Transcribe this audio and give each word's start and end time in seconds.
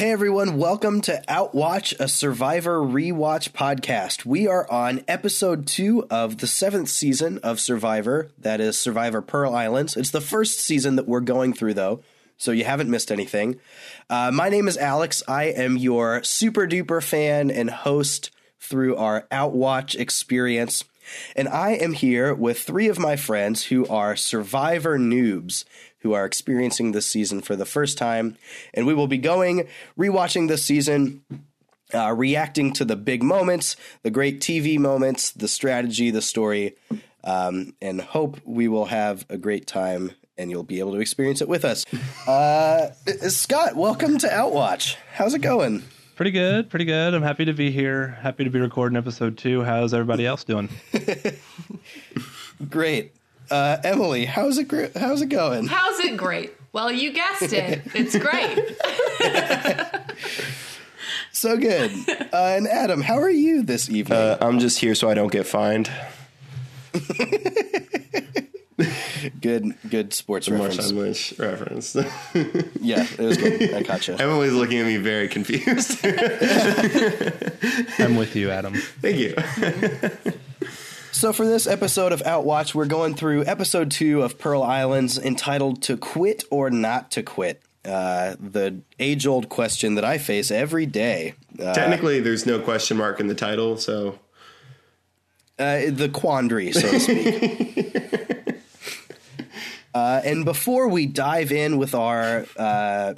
Hey 0.00 0.12
everyone, 0.12 0.56
welcome 0.56 1.02
to 1.02 1.22
Outwatch, 1.28 1.94
a 2.00 2.08
Survivor 2.08 2.78
rewatch 2.80 3.50
podcast. 3.50 4.24
We 4.24 4.48
are 4.48 4.66
on 4.70 5.04
episode 5.06 5.66
two 5.66 6.06
of 6.08 6.38
the 6.38 6.46
seventh 6.46 6.88
season 6.88 7.36
of 7.42 7.60
Survivor, 7.60 8.30
that 8.38 8.62
is 8.62 8.78
Survivor 8.78 9.20
Pearl 9.20 9.54
Islands. 9.54 9.98
It's 9.98 10.10
the 10.10 10.22
first 10.22 10.58
season 10.58 10.96
that 10.96 11.06
we're 11.06 11.20
going 11.20 11.52
through, 11.52 11.74
though, 11.74 12.00
so 12.38 12.50
you 12.50 12.64
haven't 12.64 12.88
missed 12.88 13.12
anything. 13.12 13.60
Uh, 14.08 14.30
my 14.32 14.48
name 14.48 14.68
is 14.68 14.78
Alex. 14.78 15.22
I 15.28 15.44
am 15.44 15.76
your 15.76 16.22
super 16.22 16.66
duper 16.66 17.04
fan 17.04 17.50
and 17.50 17.68
host 17.68 18.30
through 18.58 18.96
our 18.96 19.26
Outwatch 19.30 19.94
experience. 19.94 20.82
And 21.36 21.46
I 21.46 21.72
am 21.72 21.92
here 21.92 22.32
with 22.32 22.60
three 22.62 22.88
of 22.88 22.98
my 22.98 23.16
friends 23.16 23.66
who 23.66 23.86
are 23.88 24.16
Survivor 24.16 24.98
noobs 24.98 25.64
who 26.00 26.12
are 26.12 26.24
experiencing 26.24 26.92
this 26.92 27.06
season 27.06 27.40
for 27.40 27.56
the 27.56 27.66
first 27.66 27.98
time. 27.98 28.36
And 28.74 28.86
we 28.86 28.94
will 28.94 29.06
be 29.06 29.18
going, 29.18 29.66
rewatching 29.98 30.48
this 30.48 30.64
season, 30.64 31.22
uh, 31.94 32.12
reacting 32.12 32.72
to 32.74 32.84
the 32.84 32.96
big 32.96 33.22
moments, 33.22 33.76
the 34.02 34.10
great 34.10 34.40
TV 34.40 34.78
moments, 34.78 35.30
the 35.30 35.48
strategy, 35.48 36.10
the 36.10 36.22
story, 36.22 36.76
um, 37.24 37.74
and 37.80 38.00
hope 38.00 38.40
we 38.44 38.68
will 38.68 38.86
have 38.86 39.26
a 39.28 39.36
great 39.36 39.66
time 39.66 40.12
and 40.38 40.50
you'll 40.50 40.62
be 40.62 40.78
able 40.78 40.92
to 40.92 41.00
experience 41.00 41.42
it 41.42 41.48
with 41.48 41.66
us. 41.66 41.84
Uh, 42.26 42.90
Scott, 43.28 43.76
welcome 43.76 44.16
to 44.18 44.26
Outwatch. 44.26 44.96
How's 45.12 45.34
it 45.34 45.40
going? 45.40 45.82
Pretty 46.16 46.30
good, 46.30 46.70
pretty 46.70 46.86
good. 46.86 47.14
I'm 47.14 47.22
happy 47.22 47.44
to 47.44 47.52
be 47.52 47.70
here. 47.70 48.08
Happy 48.20 48.44
to 48.44 48.50
be 48.50 48.58
recording 48.58 48.96
episode 48.96 49.38
two. 49.38 49.62
How's 49.62 49.92
everybody 49.94 50.26
else 50.26 50.44
doing? 50.44 50.68
Great. 52.70 53.14
Uh, 53.50 53.78
Emily, 53.82 54.26
how's 54.26 54.58
it? 54.58 54.68
Gr- 54.68 54.84
how's 54.96 55.22
it 55.22 55.28
going? 55.28 55.66
How's 55.66 55.98
it 56.00 56.16
great? 56.16 56.52
Well, 56.72 56.92
you 56.92 57.12
guessed 57.12 57.52
it. 57.52 57.82
It's 57.94 58.16
great. 58.16 58.76
so 61.32 61.56
good. 61.56 61.90
Uh, 62.32 62.54
and 62.56 62.68
Adam, 62.68 63.00
how 63.02 63.18
are 63.18 63.28
you 63.30 63.64
this 63.64 63.90
evening? 63.90 64.16
Uh, 64.18 64.38
I'm 64.40 64.60
just 64.60 64.78
here 64.78 64.94
so 64.94 65.10
I 65.10 65.14
don't 65.14 65.32
get 65.32 65.46
fined. 65.48 65.90
good, 69.40 69.74
good 69.88 70.12
sports 70.14 70.46
The 70.46 70.52
reference. 70.54 70.92
Marshawn 70.92 70.96
Lynch 70.96 71.34
reference. 71.38 71.96
Yeah, 72.82 73.06
it 73.18 73.18
was 73.18 73.36
good. 73.36 73.74
I 73.74 73.82
caught 73.82 74.08
you. 74.08 74.14
Emily's 74.14 74.52
looking 74.52 74.78
at 74.78 74.86
me 74.86 74.96
very 74.96 75.28
confused. 75.28 75.98
I'm 77.98 78.16
with 78.16 78.34
you, 78.34 78.50
Adam. 78.50 78.74
Thank 78.74 79.18
you. 79.18 79.34
So 81.12 81.32
for 81.32 81.44
this 81.44 81.66
episode 81.66 82.12
of 82.12 82.22
Outwatch, 82.22 82.74
we're 82.74 82.86
going 82.86 83.14
through 83.14 83.44
episode 83.44 83.90
two 83.90 84.22
of 84.22 84.38
Pearl 84.38 84.62
Islands, 84.62 85.18
entitled 85.18 85.82
"To 85.82 85.96
Quit 85.96 86.44
or 86.50 86.70
Not 86.70 87.10
to 87.12 87.22
Quit." 87.22 87.62
Uh, 87.84 88.36
the 88.38 88.80
age-old 88.98 89.48
question 89.48 89.94
that 89.94 90.04
I 90.04 90.18
face 90.18 90.50
every 90.50 90.86
day. 90.86 91.34
Uh, 91.58 91.72
Technically, 91.72 92.20
there's 92.20 92.46
no 92.46 92.60
question 92.60 92.96
mark 92.96 93.20
in 93.20 93.26
the 93.26 93.34
title, 93.34 93.76
so 93.76 94.18
uh, 95.58 95.90
the 95.90 96.10
quandary, 96.12 96.72
so 96.72 96.90
to 96.90 97.00
speak. 97.00 97.96
uh, 99.94 100.20
and 100.24 100.44
before 100.44 100.88
we 100.88 101.06
dive 101.06 101.50
in 101.52 101.76
with 101.76 101.94
our 101.94 102.46
uh, 102.56 103.14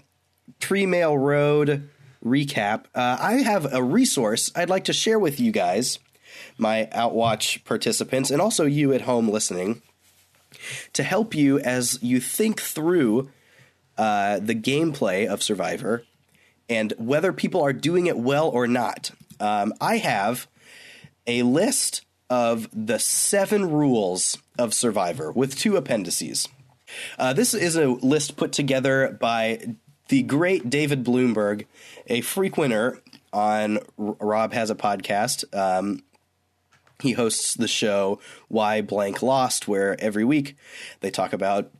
Tree 0.60 0.86
Mail 0.86 1.18
Road 1.18 1.88
recap, 2.24 2.84
uh, 2.94 3.18
I 3.20 3.34
have 3.34 3.72
a 3.72 3.82
resource 3.82 4.50
I'd 4.56 4.70
like 4.70 4.84
to 4.84 4.92
share 4.92 5.18
with 5.18 5.40
you 5.40 5.52
guys, 5.52 5.98
my 6.62 6.88
Outwatch 6.92 7.64
participants, 7.64 8.30
and 8.30 8.40
also 8.40 8.64
you 8.64 8.92
at 8.94 9.02
home 9.02 9.28
listening, 9.28 9.82
to 10.94 11.02
help 11.02 11.34
you 11.34 11.58
as 11.58 11.98
you 12.02 12.20
think 12.20 12.60
through 12.60 13.30
uh, 13.98 14.38
the 14.38 14.54
gameplay 14.54 15.26
of 15.26 15.42
Survivor 15.42 16.04
and 16.68 16.94
whether 16.96 17.32
people 17.32 17.62
are 17.62 17.72
doing 17.72 18.06
it 18.06 18.16
well 18.16 18.48
or 18.48 18.66
not. 18.66 19.10
Um, 19.40 19.74
I 19.80 19.98
have 19.98 20.46
a 21.26 21.42
list 21.42 22.04
of 22.30 22.68
the 22.72 22.98
seven 22.98 23.70
rules 23.70 24.38
of 24.58 24.72
Survivor 24.72 25.30
with 25.30 25.58
two 25.58 25.76
appendices. 25.76 26.48
Uh, 27.18 27.32
this 27.32 27.54
is 27.54 27.76
a 27.76 27.88
list 27.88 28.36
put 28.36 28.52
together 28.52 29.16
by 29.20 29.76
the 30.08 30.22
great 30.22 30.70
David 30.70 31.04
Bloomberg, 31.04 31.66
a 32.06 32.20
frequenter 32.20 33.00
on 33.32 33.78
R- 33.98 34.16
Rob 34.20 34.52
Has 34.52 34.70
a 34.70 34.74
Podcast. 34.74 35.44
Um, 35.56 36.02
he 37.02 37.12
hosts 37.12 37.54
the 37.54 37.68
show 37.68 38.20
Why 38.48 38.80
Blank 38.80 39.22
Lost, 39.22 39.66
where 39.66 40.00
every 40.00 40.24
week 40.24 40.56
they 41.00 41.10
talk 41.10 41.32
about 41.32 41.70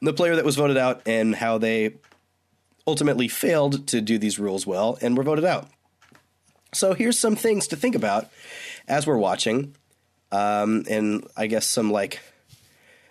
the 0.00 0.12
player 0.12 0.36
that 0.36 0.44
was 0.44 0.56
voted 0.56 0.76
out 0.76 1.02
and 1.04 1.34
how 1.34 1.58
they 1.58 1.94
ultimately 2.86 3.26
failed 3.26 3.88
to 3.88 4.00
do 4.00 4.18
these 4.18 4.38
rules 4.38 4.66
well 4.66 4.98
and 5.00 5.16
were 5.16 5.24
voted 5.24 5.44
out. 5.44 5.68
So 6.72 6.94
here's 6.94 7.18
some 7.18 7.36
things 7.36 7.66
to 7.68 7.76
think 7.76 7.94
about 7.94 8.30
as 8.86 9.06
we're 9.06 9.16
watching, 9.16 9.74
um, 10.30 10.84
and 10.88 11.26
I 11.36 11.48
guess 11.48 11.66
some 11.66 11.90
like 11.90 12.20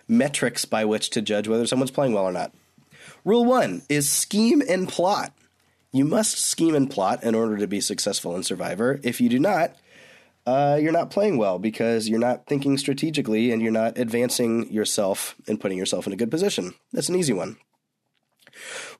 metrics 0.07 0.65
by 0.65 0.85
which 0.85 1.09
to 1.11 1.21
judge 1.21 1.47
whether 1.47 1.67
someone's 1.67 1.91
playing 1.91 2.13
well 2.13 2.23
or 2.23 2.31
not. 2.31 2.53
Rule 3.25 3.43
one 3.43 3.81
is 3.89 4.09
scheme 4.09 4.61
and 4.69 4.87
plot. 4.87 5.33
You 5.91 6.05
must 6.05 6.37
scheme 6.37 6.75
and 6.75 6.89
plot 6.89 7.23
in 7.23 7.35
order 7.35 7.57
to 7.57 7.67
be 7.67 7.81
successful 7.81 8.35
in 8.35 8.43
Survivor. 8.43 8.99
If 9.03 9.19
you 9.19 9.29
do 9.29 9.39
not, 9.39 9.75
uh, 10.45 10.77
you're 10.81 10.91
not 10.91 11.09
playing 11.09 11.37
well 11.37 11.57
because 11.59 12.07
you're 12.07 12.19
not 12.19 12.45
thinking 12.45 12.77
strategically 12.77 13.51
and 13.51 13.61
you're 13.61 13.71
not 13.71 13.97
advancing 13.97 14.71
yourself 14.71 15.35
and 15.47 15.59
putting 15.59 15.77
yourself 15.77 16.05
in 16.05 16.13
a 16.13 16.17
good 16.17 16.31
position. 16.31 16.73
That's 16.93 17.09
an 17.09 17.15
easy 17.15 17.33
one. 17.33 17.57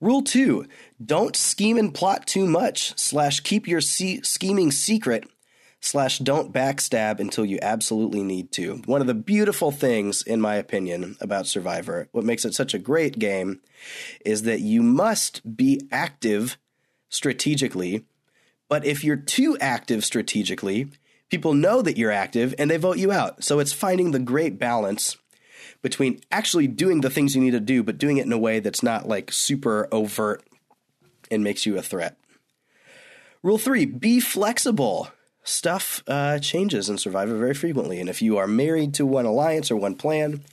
Rule 0.02 0.22
two: 0.22 0.66
Don't 1.04 1.36
scheme 1.36 1.78
and 1.78 1.94
plot 1.94 2.28
too 2.28 2.46
much. 2.46 2.98
Slash, 3.00 3.40
keep 3.42 3.68
your 3.68 3.82
scheming 3.82 4.72
secret. 4.72 5.26
Slash, 5.80 6.18
don't 6.18 6.52
backstab 6.52 7.20
until 7.20 7.46
you 7.46 7.60
absolutely 7.62 8.24
need 8.24 8.52
to. 8.54 8.82
One 8.86 9.02
of 9.02 9.08
the 9.08 9.14
beautiful 9.14 9.72
things, 9.72 10.24
in 10.24 10.42
my 10.42 10.56
opinion, 10.56 11.16
about 11.22 11.46
Survivor, 11.46 12.10
what 12.12 12.24
makes 12.24 12.44
it 12.44 12.56
such 12.56 12.74
a 12.74 12.80
great 12.80 13.20
game, 13.20 13.62
is 14.26 14.44
that 14.44 14.62
you 14.62 14.82
must 14.82 15.56
be 15.56 15.80
active 15.92 16.58
strategically. 17.10 18.04
But 18.68 18.84
if 18.84 19.04
you're 19.04 19.16
too 19.16 19.58
active 19.62 20.04
strategically, 20.04 20.88
people 21.30 21.54
know 21.54 21.82
that 21.82 21.98
you're 21.98 22.12
active 22.12 22.54
and 22.58 22.70
they 22.70 22.78
vote 22.78 22.98
you 22.98 23.12
out. 23.12 23.44
So 23.44 23.60
it's 23.60 23.74
finding 23.74 24.12
the 24.12 24.20
great 24.20 24.60
balance 24.60 25.18
between 25.82 26.20
actually 26.32 26.68
doing 26.68 27.02
the 27.02 27.10
things 27.10 27.36
you 27.36 27.42
need 27.42 27.52
to 27.52 27.60
do, 27.60 27.84
but 27.84 27.98
doing 27.98 28.18
it 28.18 28.26
in 28.26 28.32
a 28.32 28.38
way 28.38 28.60
that's 28.60 28.84
not 28.84 29.08
like 29.08 29.32
super 29.32 29.88
overt 29.92 30.44
and 31.30 31.44
makes 31.44 31.66
you 31.66 31.78
a 31.78 31.82
threat. 31.82 32.18
Rule 33.44 33.58
three 33.58 33.86
be 33.86 34.20
flexible. 34.20 35.10
Stuff 35.44 36.02
uh, 36.08 36.40
changes 36.40 36.90
in 36.90 36.98
Survivor 36.98 37.38
very 37.38 37.54
frequently. 37.54 38.00
And 38.00 38.10
if 38.10 38.20
you 38.20 38.38
are 38.38 38.48
married 38.48 38.96
to 38.96 39.06
one 39.06 39.26
alliance 39.26 39.70
or 39.70 39.76
one 39.76 39.94
plan, 39.94 40.44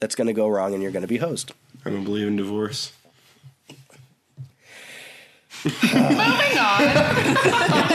that's 0.00 0.16
going 0.16 0.26
to 0.26 0.32
go 0.32 0.48
wrong 0.48 0.74
and 0.74 0.82
you're 0.82 0.90
going 0.90 1.02
to 1.02 1.08
be 1.08 1.18
host. 1.18 1.52
I 1.84 1.90
don't 1.90 2.02
believe 2.02 2.26
in 2.26 2.34
divorce. 2.34 2.92
Moving 5.64 6.58
on. 6.58 7.88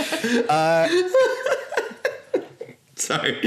Sorry. 3.00 3.40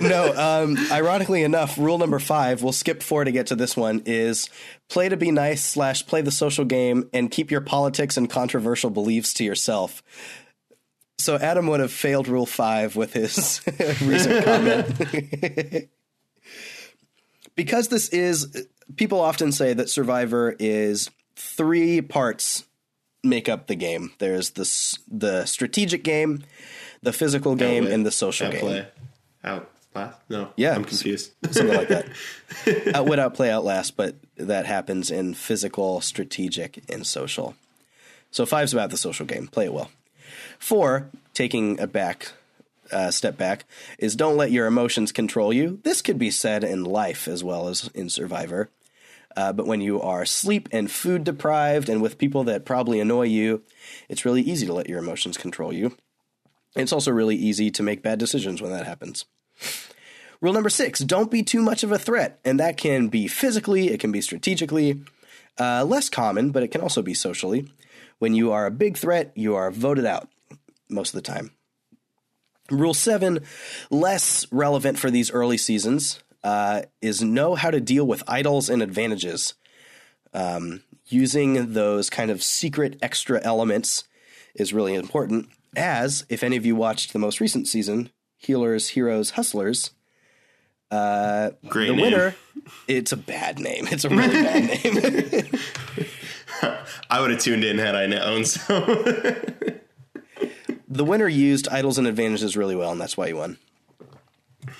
no, 0.00 0.32
um, 0.36 0.76
ironically 0.90 1.42
enough, 1.42 1.76
rule 1.76 1.98
number 1.98 2.18
five, 2.18 2.62
we'll 2.62 2.72
skip 2.72 3.02
four 3.02 3.24
to 3.24 3.30
get 3.30 3.48
to 3.48 3.56
this 3.56 3.76
one, 3.76 4.02
is 4.06 4.48
play 4.88 5.08
to 5.08 5.16
be 5.16 5.30
nice 5.30 5.64
slash 5.64 6.06
play 6.06 6.22
the 6.22 6.30
social 6.30 6.64
game 6.64 7.08
and 7.12 7.30
keep 7.30 7.50
your 7.50 7.60
politics 7.60 8.16
and 8.16 8.30
controversial 8.30 8.88
beliefs 8.90 9.34
to 9.34 9.44
yourself. 9.44 10.02
So 11.18 11.36
Adam 11.36 11.66
would 11.68 11.80
have 11.80 11.92
failed 11.92 12.28
rule 12.28 12.46
five 12.46 12.96
with 12.96 13.12
his 13.12 13.60
recent 14.02 14.44
comment. 14.44 15.88
because 17.56 17.88
this 17.88 18.08
is, 18.10 18.66
people 18.96 19.20
often 19.20 19.52
say 19.52 19.74
that 19.74 19.90
Survivor 19.90 20.54
is 20.58 21.10
three 21.34 22.00
parts 22.00 22.65
make 23.28 23.48
up 23.48 23.66
the 23.66 23.74
game. 23.74 24.12
There's 24.18 24.50
the 24.50 24.62
the 25.10 25.44
strategic 25.46 26.02
game, 26.02 26.44
the 27.02 27.12
physical 27.12 27.54
game, 27.54 27.84
Outwit. 27.84 27.94
and 27.94 28.06
the 28.06 28.10
social 28.10 28.50
game. 28.50 28.56
Outplay. 28.64 28.86
Out. 29.44 29.70
Last? 29.94 30.18
No. 30.28 30.50
Yeah. 30.56 30.74
I'm 30.74 30.84
confused. 30.84 31.32
something 31.50 31.74
like 31.74 31.88
that. 31.88 32.06
Outwit, 32.94 33.18
outplay, 33.18 33.50
outlast, 33.50 33.96
but 33.96 34.16
that 34.36 34.66
happens 34.66 35.10
in 35.10 35.32
physical, 35.32 36.02
strategic, 36.02 36.82
and 36.90 37.06
social. 37.06 37.54
So 38.30 38.44
five's 38.44 38.74
about 38.74 38.90
the 38.90 38.98
social 38.98 39.24
game. 39.24 39.46
Play 39.46 39.66
it 39.66 39.72
well. 39.72 39.90
Four, 40.58 41.08
taking 41.32 41.80
a 41.80 41.86
back 41.86 42.32
uh, 42.92 43.10
step 43.10 43.36
back, 43.36 43.64
is 43.98 44.14
don't 44.16 44.36
let 44.36 44.50
your 44.50 44.66
emotions 44.66 45.12
control 45.12 45.52
you. 45.52 45.80
This 45.82 46.02
could 46.02 46.18
be 46.18 46.30
said 46.30 46.62
in 46.62 46.84
life 46.84 47.26
as 47.26 47.42
well 47.42 47.68
as 47.68 47.88
in 47.94 48.10
Survivor. 48.10 48.68
Uh, 49.36 49.52
but 49.52 49.66
when 49.66 49.82
you 49.82 50.00
are 50.00 50.24
sleep 50.24 50.68
and 50.72 50.90
food 50.90 51.22
deprived 51.22 51.88
and 51.88 52.00
with 52.00 52.18
people 52.18 52.44
that 52.44 52.64
probably 52.64 53.00
annoy 53.00 53.24
you, 53.24 53.62
it's 54.08 54.24
really 54.24 54.40
easy 54.40 54.66
to 54.66 54.72
let 54.72 54.88
your 54.88 54.98
emotions 54.98 55.36
control 55.36 55.72
you. 55.72 55.94
It's 56.74 56.92
also 56.92 57.10
really 57.10 57.36
easy 57.36 57.70
to 57.70 57.82
make 57.82 58.02
bad 58.02 58.18
decisions 58.18 58.62
when 58.62 58.72
that 58.72 58.86
happens. 58.86 59.26
Rule 60.40 60.52
number 60.52 60.68
six 60.68 61.00
don't 61.00 61.30
be 61.30 61.42
too 61.42 61.62
much 61.62 61.82
of 61.82 61.92
a 61.92 61.98
threat. 61.98 62.38
And 62.44 62.58
that 62.60 62.76
can 62.76 63.08
be 63.08 63.28
physically, 63.28 63.88
it 63.88 64.00
can 64.00 64.12
be 64.12 64.20
strategically. 64.20 65.02
Uh, 65.58 65.84
less 65.84 66.10
common, 66.10 66.50
but 66.50 66.62
it 66.62 66.70
can 66.70 66.82
also 66.82 67.00
be 67.00 67.14
socially. 67.14 67.66
When 68.18 68.34
you 68.34 68.52
are 68.52 68.66
a 68.66 68.70
big 68.70 68.96
threat, 68.96 69.32
you 69.34 69.54
are 69.54 69.70
voted 69.70 70.04
out 70.04 70.28
most 70.88 71.14
of 71.14 71.22
the 71.22 71.26
time. 71.26 71.52
Rule 72.70 72.94
seven, 72.94 73.40
less 73.90 74.46
relevant 74.50 74.98
for 74.98 75.10
these 75.10 75.30
early 75.30 75.56
seasons, 75.56 76.20
uh, 76.46 76.82
is 77.02 77.22
know 77.22 77.56
how 77.56 77.72
to 77.72 77.80
deal 77.80 78.06
with 78.06 78.22
idols 78.28 78.70
and 78.70 78.80
advantages. 78.80 79.54
Um, 80.32 80.84
using 81.06 81.72
those 81.72 82.08
kind 82.08 82.30
of 82.30 82.40
secret 82.40 82.96
extra 83.02 83.40
elements 83.42 84.04
is 84.54 84.72
really 84.72 84.94
important. 84.94 85.48
As 85.74 86.24
if 86.28 86.44
any 86.44 86.56
of 86.56 86.64
you 86.64 86.76
watched 86.76 87.12
the 87.12 87.18
most 87.18 87.40
recent 87.40 87.66
season, 87.66 88.10
Healers, 88.36 88.90
Heroes, 88.90 89.30
Hustlers, 89.30 89.90
uh, 90.92 91.50
Great 91.66 91.88
the 91.88 91.94
name. 91.94 92.02
winner, 92.02 92.36
it's 92.86 93.10
a 93.10 93.16
bad 93.16 93.58
name. 93.58 93.88
It's 93.90 94.04
a 94.04 94.08
really 94.08 94.40
bad 94.40 94.84
name. 94.84 95.50
I 97.10 97.20
would 97.20 97.32
have 97.32 97.40
tuned 97.40 97.64
in 97.64 97.78
had 97.78 97.96
I 97.96 98.06
known. 98.06 98.44
So 98.44 98.80
the 100.88 101.04
winner 101.04 101.26
used 101.26 101.66
idols 101.68 101.98
and 101.98 102.06
advantages 102.06 102.56
really 102.56 102.76
well, 102.76 102.92
and 102.92 103.00
that's 103.00 103.16
why 103.16 103.26
he 103.26 103.32
won. 103.32 103.58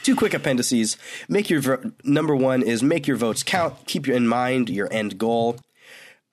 Two 0.03 0.17
quick 0.17 0.35
appendices. 0.35 0.97
Make 1.29 1.51
your 1.51 1.93
number 2.05 2.35
one 2.35 2.63
is 2.63 2.83
make 2.83 3.07
your 3.07 3.17
votes 3.17 3.43
count. 3.43 3.87
Keep 3.87 4.09
in 4.09 4.27
mind 4.27 4.69
your 4.71 4.93
end 4.93 5.19
goal. 5.19 5.59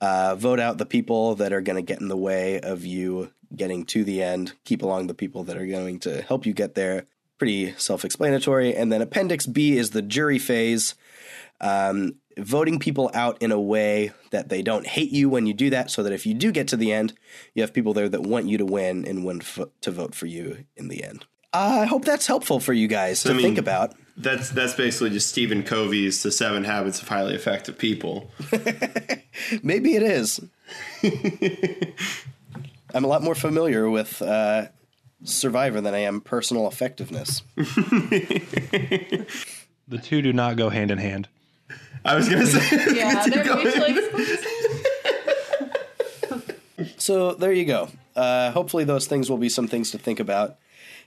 Uh, 0.00 0.34
vote 0.34 0.60
out 0.60 0.78
the 0.78 0.86
people 0.86 1.34
that 1.36 1.52
are 1.52 1.60
going 1.60 1.76
to 1.76 1.82
get 1.82 2.00
in 2.00 2.08
the 2.08 2.16
way 2.16 2.60
of 2.60 2.84
you 2.84 3.30
getting 3.54 3.84
to 3.86 4.04
the 4.04 4.22
end. 4.22 4.52
Keep 4.64 4.82
along 4.82 5.06
the 5.06 5.14
people 5.14 5.44
that 5.44 5.56
are 5.56 5.66
going 5.66 5.98
to 6.00 6.22
help 6.22 6.44
you 6.44 6.52
get 6.52 6.74
there. 6.74 7.06
Pretty 7.38 7.72
self-explanatory. 7.76 8.74
And 8.74 8.92
then 8.92 9.02
Appendix 9.02 9.46
B 9.46 9.76
is 9.76 9.90
the 9.90 10.02
jury 10.02 10.38
phase. 10.38 10.94
Um, 11.60 12.16
voting 12.36 12.78
people 12.78 13.10
out 13.14 13.40
in 13.40 13.52
a 13.52 13.60
way 13.60 14.12
that 14.30 14.48
they 14.48 14.60
don't 14.60 14.86
hate 14.86 15.10
you 15.10 15.28
when 15.28 15.46
you 15.46 15.54
do 15.54 15.70
that, 15.70 15.90
so 15.90 16.02
that 16.02 16.12
if 16.12 16.26
you 16.26 16.34
do 16.34 16.50
get 16.50 16.68
to 16.68 16.76
the 16.76 16.92
end, 16.92 17.14
you 17.54 17.62
have 17.62 17.72
people 17.72 17.94
there 17.94 18.08
that 18.08 18.22
want 18.22 18.46
you 18.46 18.58
to 18.58 18.66
win 18.66 19.06
and 19.06 19.24
want 19.24 19.44
to 19.80 19.90
vote 19.90 20.14
for 20.14 20.26
you 20.26 20.64
in 20.76 20.88
the 20.88 21.04
end. 21.04 21.24
Uh, 21.54 21.78
I 21.82 21.86
hope 21.86 22.04
that's 22.04 22.26
helpful 22.26 22.58
for 22.60 22.72
you 22.72 22.88
guys 22.88 23.22
to 23.22 23.30
I 23.30 23.32
mean- 23.34 23.42
think 23.42 23.58
about. 23.58 23.94
that's 24.16 24.50
that's 24.50 24.74
basically 24.74 25.10
just 25.10 25.28
Stephen 25.28 25.62
Covey's 25.62 26.22
The 26.22 26.30
Seven 26.32 26.64
Habits 26.64 27.00
of 27.00 27.08
Highly 27.08 27.34
Effective 27.34 27.78
People. 27.78 28.30
Maybe 29.62 29.94
it 29.96 30.02
is. 30.02 30.40
I'm 32.94 33.04
a 33.04 33.08
lot 33.08 33.22
more 33.22 33.34
familiar 33.34 33.88
with 33.90 34.20
uh, 34.22 34.66
Survivor 35.24 35.80
than 35.80 35.94
I 35.94 36.00
am 36.00 36.20
personal 36.20 36.66
effectiveness. 36.68 37.42
The 39.86 39.98
two 39.98 40.22
do 40.22 40.32
not 40.32 40.56
go 40.56 40.70
hand 40.70 40.90
in 40.90 40.96
hand. 40.96 41.28
I 42.06 42.14
was 42.14 42.26
gonna 42.26 42.46
say 42.46 42.96
Yeah, 42.96 43.26
they're 43.28 43.44
mutually 43.56 43.98
exclusive. 43.98 44.46
So 46.96 47.34
there 47.34 47.52
you 47.52 47.66
go. 47.66 47.90
Uh, 48.16 48.50
hopefully, 48.52 48.84
those 48.84 49.06
things 49.06 49.28
will 49.28 49.36
be 49.36 49.50
some 49.50 49.68
things 49.68 49.90
to 49.90 49.98
think 49.98 50.20
about 50.20 50.56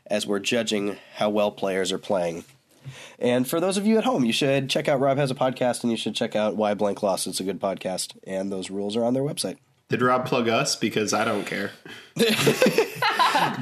as 0.10 0.26
we're 0.26 0.40
judging 0.40 0.98
how 1.16 1.30
well 1.30 1.52
players 1.52 1.92
are 1.92 1.98
playing. 1.98 2.44
And 3.20 3.48
for 3.48 3.60
those 3.60 3.78
of 3.78 3.86
you 3.86 3.98
at 3.98 4.04
home, 4.06 4.24
you 4.26 4.32
should 4.34 4.70
check 4.70 4.88
out 4.88 5.00
Rob 5.00 5.18
has 5.18 5.32
a 5.32 5.36
podcast, 5.36 5.84
and 5.84 5.92
you 5.92 5.98
should 5.98 6.16
check 6.16 6.36
out 6.36 6.56
Why 6.56 6.74
Blank 6.74 7.04
Lost. 7.04 7.28
It's 7.28 7.40
a 7.40 7.44
good 7.44 7.60
podcast, 7.60 8.16
and 8.26 8.52
those 8.52 8.70
rules 8.70 8.96
are 8.96 9.04
on 9.04 9.14
their 9.14 9.24
website. 9.24 9.58
Did 9.90 10.02
Rob 10.02 10.26
plug 10.26 10.50
us? 10.50 10.76
Because 10.76 11.14
I 11.14 11.26
don't 11.26 11.46
care. 11.46 11.72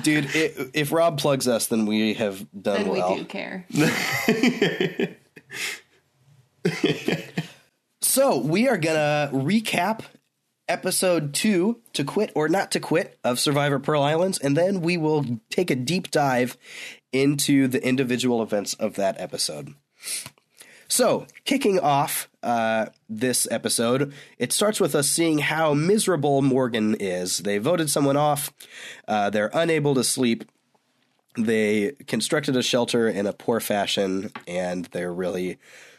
Dude, 0.01 0.25
i 0.27 0.51
if 0.73 0.91
Rob 0.91 1.19
plugs 1.19 1.47
us, 1.47 1.67
then 1.67 1.85
we 1.85 2.15
have 2.15 2.39
done 2.59 2.83
Then 2.83 2.89
we 2.89 2.99
well. 2.99 3.15
do 3.17 3.25
care. 3.25 3.65
So 8.01 8.37
we 8.37 8.69
are 8.69 8.77
gonna 8.77 9.29
recap 9.33 10.03
episode 10.67 11.33
two 11.33 11.81
to 11.93 12.03
quit 12.03 12.31
or 12.35 12.49
not 12.49 12.71
to 12.71 12.79
quit 12.79 13.17
of 13.23 13.39
Survivor 13.39 13.79
Pearl 13.79 14.01
Islands, 14.01 14.37
and 14.37 14.55
then 14.55 14.81
we 14.81 14.97
will 14.97 15.39
take 15.49 15.69
a 15.69 15.75
deep 15.75 16.11
dive 16.11 16.57
into 17.11 17.67
the 17.67 17.85
individual 17.85 18.41
events 18.41 18.73
of 18.75 18.95
that 18.95 19.19
episode. 19.19 19.73
So, 20.87 21.25
kicking 21.45 21.79
off 21.79 22.29
uh, 22.43 22.87
this 23.09 23.47
episode, 23.49 24.13
it 24.37 24.53
starts 24.53 24.79
with 24.79 24.93
us 24.93 25.07
seeing 25.07 25.39
how 25.39 25.73
miserable 25.73 26.41
Morgan 26.41 26.95
is. 26.99 27.39
They 27.39 27.57
voted 27.57 27.89
someone 27.89 28.17
off. 28.17 28.53
Uh, 29.07 29.29
they're 29.29 29.49
unable 29.53 29.95
to 29.95 30.03
sleep. 30.03 30.45
They 31.37 31.93
constructed 32.07 32.55
a 32.55 32.61
shelter 32.61 33.09
in 33.09 33.25
a 33.25 33.33
poor 33.33 33.59
fashion, 33.59 34.31
and 34.47 34.85
they're 34.85 35.13
really 35.13 35.57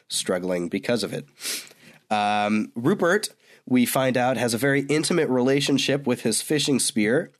struggling 0.08 0.68
because 0.68 1.02
of 1.02 1.12
it. 1.12 1.26
Um, 2.10 2.70
Rupert, 2.76 3.30
we 3.66 3.84
find 3.84 4.16
out, 4.16 4.36
has 4.36 4.54
a 4.54 4.58
very 4.58 4.82
intimate 4.82 5.28
relationship 5.28 6.06
with 6.06 6.22
his 6.22 6.40
fishing 6.40 6.78
spear 6.78 7.30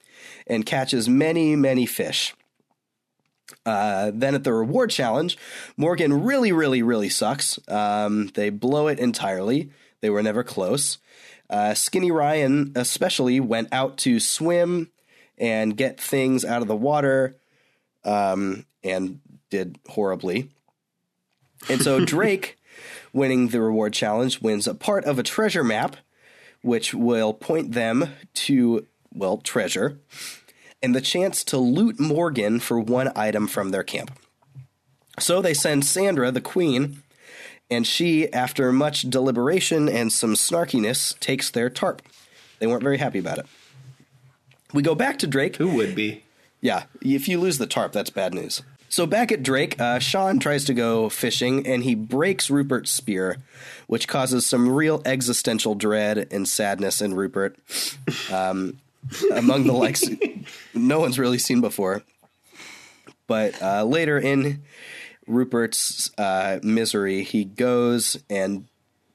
and 0.47 0.67
catches 0.67 1.09
many, 1.09 1.57
many 1.57 1.87
fish. 1.87 2.35
Uh, 3.65 4.11
then 4.13 4.35
at 4.35 4.45
the 4.45 4.53
reward 4.53 4.91
challenge, 4.91 5.39
Morgan 5.77 6.25
really, 6.25 6.53
really, 6.53 6.83
really 6.83 7.09
sucks. 7.09 7.59
Um, 7.69 8.29
they 8.35 8.51
blow 8.51 8.89
it 8.89 8.99
entirely. 8.99 9.71
They 10.01 10.11
were 10.11 10.23
never 10.23 10.43
close. 10.43 10.99
Uh, 11.49 11.75
Skinny 11.75 12.11
Ryan, 12.11 12.73
especially, 12.75 13.39
went 13.39 13.69
out 13.73 13.99
to 13.99 14.19
swim 14.19 14.91
and 15.39 15.77
get 15.77 16.01
things 16.01 16.45
out 16.45 16.63
of 16.63 16.69
the 16.69 16.77
water 16.77 17.37
um, 18.05 18.65
and 18.83 19.21
did 19.51 19.79
horribly. 19.89 20.51
And 21.69 21.81
so 21.83 22.05
Drake, 22.05 22.59
winning 23.13 23.49
the 23.49 23.61
reward 23.61 23.93
challenge, 23.93 24.41
wins 24.41 24.67
a 24.67 24.75
part 24.75 25.05
of 25.05 25.19
a 25.19 25.23
treasure 25.23 25.65
map, 25.65 25.97
which 26.67 26.93
will 26.93 27.33
point 27.33 27.73
them 27.73 28.11
to, 28.35 28.85
well, 29.15 29.39
treasure, 29.39 29.99
and 30.83 30.95
the 30.95 31.01
chance 31.01 31.45
to 31.45 31.57
loot 31.57 32.01
Morgan 32.01 32.59
for 32.59 32.81
one 32.81 33.13
item 33.15 33.47
from 33.47 33.71
their 33.71 33.85
camp. 33.85 34.11
So 35.21 35.41
they 35.41 35.55
send 35.55 35.85
Sandra, 35.87 36.31
the 36.33 36.41
queen, 36.41 37.03
and 37.71 37.87
she, 37.87 38.31
after 38.33 38.73
much 38.73 39.03
deliberation 39.03 39.89
and 39.89 40.13
some 40.13 40.35
snarkiness, 40.35 41.19
takes 41.21 41.51
their 41.51 41.71
tarp. 41.71 42.03
They 42.59 42.67
weren't 42.67 42.83
very 42.83 42.99
happy 42.99 43.21
about 43.21 43.39
it. 43.39 43.47
We 44.75 44.83
go 44.83 44.97
back 44.97 45.19
to 45.21 45.27
Drake. 45.27 45.57
Who 45.57 45.69
would 45.77 45.95
be? 45.95 46.25
Yeah, 46.61 46.85
if 47.01 47.29
you 47.29 47.39
lose 47.39 47.59
the 47.59 47.67
tarp, 47.67 47.93
that's 47.93 48.11
bad 48.11 48.35
news. 48.35 48.63
So 48.89 49.07
back 49.07 49.31
at 49.31 49.43
Drake, 49.43 49.81
uh, 49.81 49.99
Sean 49.99 50.39
tries 50.39 50.65
to 50.65 50.75
go 50.75 51.09
fishing 51.09 51.67
and 51.67 51.85
he 51.85 51.95
breaks 51.95 52.51
Rupert's 52.51 52.91
spear, 52.91 53.39
which 53.87 54.09
causes 54.09 54.47
some 54.47 54.69
real 54.69 55.03
existential 55.05 55.75
dread 55.75 56.29
and 56.31 56.49
sadness 56.49 57.01
in 57.01 57.15
Rupert, 57.15 57.57
um, 58.33 58.79
among 59.33 59.65
the 59.65 59.73
likes 59.73 60.05
no 60.75 61.01
one's 61.01 61.19
really 61.19 61.39
seen 61.39 61.61
before. 61.61 62.03
But 63.27 63.61
uh, 63.61 63.85
later 63.85 64.19
in 64.19 64.63
Rupert's 65.27 66.11
uh, 66.19 66.61
misery, 66.63 67.23
he 67.23 67.45
goes 67.45 68.23
and 68.31 68.67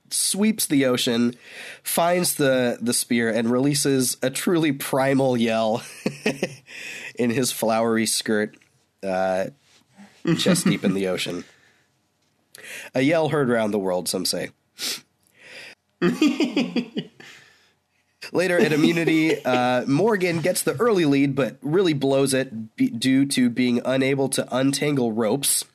sweeps 0.10 0.65
the 0.65 0.86
ocean, 0.86 1.36
finds 1.84 2.36
the 2.36 2.77
the 2.81 2.93
spear, 2.93 3.29
and 3.29 3.50
releases 3.50 4.17
a 4.22 4.29
truly 4.29 4.72
primal 4.72 5.38
yell 5.38 5.84
in 7.15 7.29
his 7.29 7.51
flowery 7.51 8.05
skirt, 8.05 8.57
uh, 9.03 9.45
chest 10.38 10.65
deep 10.65 10.84
in 10.84 10.93
the 10.93 11.07
ocean. 11.07 11.45
A 12.93 13.01
yell 13.01 13.29
heard 13.29 13.50
around 13.50 13.72
the 13.72 13.79
world, 13.79 14.10
some 14.10 14.25
say. 14.25 14.50
Later 18.31 18.59
at 18.59 18.71
Immunity, 18.71 19.43
uh, 19.43 19.85
Morgan 19.85 20.39
gets 20.39 20.61
the 20.61 20.75
early 20.77 21.05
lead, 21.05 21.35
but 21.35 21.57
really 21.61 21.93
blows 21.93 22.33
it 22.33 22.75
due 23.00 23.25
to 23.25 23.50
being 23.50 23.81
unable 23.83 24.29
to 24.29 24.47
untangle 24.55 25.11
ropes. 25.11 25.65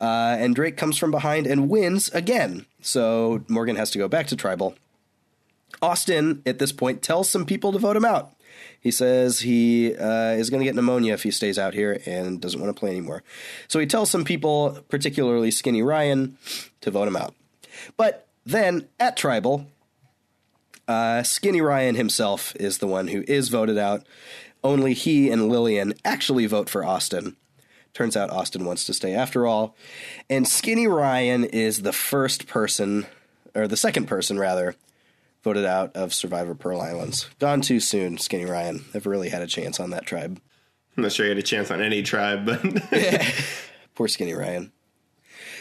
Uh, 0.00 0.36
and 0.38 0.54
Drake 0.54 0.76
comes 0.76 0.96
from 0.96 1.10
behind 1.10 1.46
and 1.46 1.68
wins 1.68 2.08
again. 2.10 2.66
So 2.80 3.42
Morgan 3.48 3.76
has 3.76 3.90
to 3.90 3.98
go 3.98 4.06
back 4.06 4.28
to 4.28 4.36
tribal. 4.36 4.76
Austin, 5.82 6.42
at 6.46 6.60
this 6.60 6.72
point, 6.72 7.02
tells 7.02 7.28
some 7.28 7.44
people 7.44 7.72
to 7.72 7.78
vote 7.78 7.96
him 7.96 8.04
out. 8.04 8.32
He 8.80 8.92
says 8.92 9.40
he 9.40 9.96
uh, 9.96 10.32
is 10.32 10.50
going 10.50 10.60
to 10.60 10.64
get 10.64 10.76
pneumonia 10.76 11.14
if 11.14 11.24
he 11.24 11.32
stays 11.32 11.58
out 11.58 11.74
here 11.74 12.00
and 12.06 12.40
doesn't 12.40 12.60
want 12.60 12.74
to 12.74 12.78
play 12.78 12.90
anymore. 12.90 13.24
So 13.66 13.80
he 13.80 13.86
tells 13.86 14.08
some 14.08 14.24
people, 14.24 14.84
particularly 14.88 15.50
Skinny 15.50 15.82
Ryan, 15.82 16.38
to 16.80 16.90
vote 16.92 17.08
him 17.08 17.16
out. 17.16 17.34
But 17.96 18.27
then 18.48 18.88
at 18.98 19.16
tribal, 19.16 19.66
uh, 20.86 21.22
Skinny 21.22 21.60
Ryan 21.60 21.94
himself 21.94 22.56
is 22.56 22.78
the 22.78 22.86
one 22.86 23.08
who 23.08 23.22
is 23.28 23.50
voted 23.50 23.76
out. 23.76 24.06
Only 24.64 24.94
he 24.94 25.30
and 25.30 25.48
Lillian 25.48 25.94
actually 26.04 26.46
vote 26.46 26.70
for 26.70 26.84
Austin. 26.84 27.36
Turns 27.92 28.16
out 28.16 28.30
Austin 28.30 28.64
wants 28.64 28.84
to 28.86 28.94
stay 28.94 29.14
after 29.14 29.46
all. 29.46 29.76
And 30.30 30.48
Skinny 30.48 30.86
Ryan 30.86 31.44
is 31.44 31.82
the 31.82 31.92
first 31.92 32.46
person, 32.46 33.06
or 33.54 33.68
the 33.68 33.76
second 33.76 34.06
person 34.06 34.38
rather, 34.38 34.76
voted 35.42 35.66
out 35.66 35.94
of 35.94 36.14
Survivor 36.14 36.54
Pearl 36.54 36.80
Islands. 36.80 37.28
Gone 37.38 37.60
too 37.60 37.80
soon, 37.80 38.16
Skinny 38.16 38.46
Ryan. 38.46 38.84
Never 38.94 39.10
really 39.10 39.28
had 39.28 39.42
a 39.42 39.46
chance 39.46 39.78
on 39.78 39.90
that 39.90 40.06
tribe. 40.06 40.40
I'm 40.96 41.02
not 41.02 41.12
sure 41.12 41.26
he 41.26 41.30
had 41.30 41.38
a 41.38 41.42
chance 41.42 41.70
on 41.70 41.82
any 41.82 42.02
tribe, 42.02 42.46
but 42.46 42.60
Poor 43.94 44.08
Skinny 44.08 44.32
Ryan. 44.32 44.72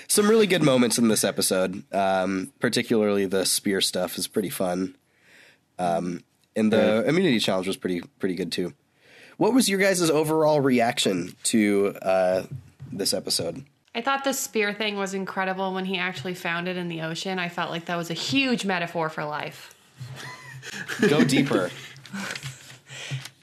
Some 0.07 0.29
really 0.29 0.47
good 0.47 0.63
moments 0.63 0.97
in 0.97 1.07
this 1.09 1.23
episode. 1.23 1.83
Um, 1.93 2.51
particularly 2.59 3.25
the 3.25 3.45
spear 3.45 3.81
stuff 3.81 4.17
is 4.17 4.27
pretty 4.27 4.49
fun. 4.49 4.95
Um, 5.77 6.23
and 6.55 6.73
the 6.73 7.07
immunity 7.07 7.39
challenge 7.39 7.67
was 7.67 7.77
pretty 7.77 8.01
pretty 8.19 8.35
good 8.35 8.51
too. 8.51 8.73
What 9.37 9.53
was 9.53 9.69
your 9.69 9.79
guys' 9.79 10.09
overall 10.09 10.59
reaction 10.59 11.35
to 11.43 11.95
uh, 12.01 12.43
this 12.91 13.13
episode? 13.13 13.63
I 13.93 14.01
thought 14.01 14.23
the 14.23 14.33
spear 14.33 14.73
thing 14.73 14.95
was 14.97 15.13
incredible 15.13 15.73
when 15.73 15.85
he 15.85 15.97
actually 15.97 16.33
found 16.33 16.67
it 16.67 16.77
in 16.77 16.87
the 16.87 17.01
ocean. 17.01 17.37
I 17.39 17.49
felt 17.49 17.69
like 17.69 17.85
that 17.85 17.95
was 17.95 18.09
a 18.09 18.15
huge 18.15 18.65
metaphor 18.65 19.09
for 19.09 19.23
life. 19.25 19.75
Go 21.07 21.23
deeper. 21.23 21.69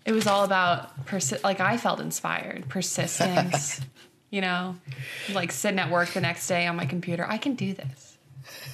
It 0.04 0.12
was 0.12 0.26
all 0.26 0.44
about 0.44 1.06
persi- 1.06 1.42
like 1.42 1.60
I 1.60 1.76
felt 1.76 2.00
inspired, 2.00 2.68
persistence. 2.68 3.80
you 4.34 4.40
know, 4.40 4.74
like 5.32 5.52
sitting 5.52 5.78
at 5.78 5.92
work 5.92 6.08
the 6.08 6.20
next 6.20 6.48
day 6.48 6.66
on 6.66 6.74
my 6.74 6.86
computer. 6.86 7.24
I 7.28 7.38
can 7.38 7.54
do 7.54 7.72
this. 7.72 8.18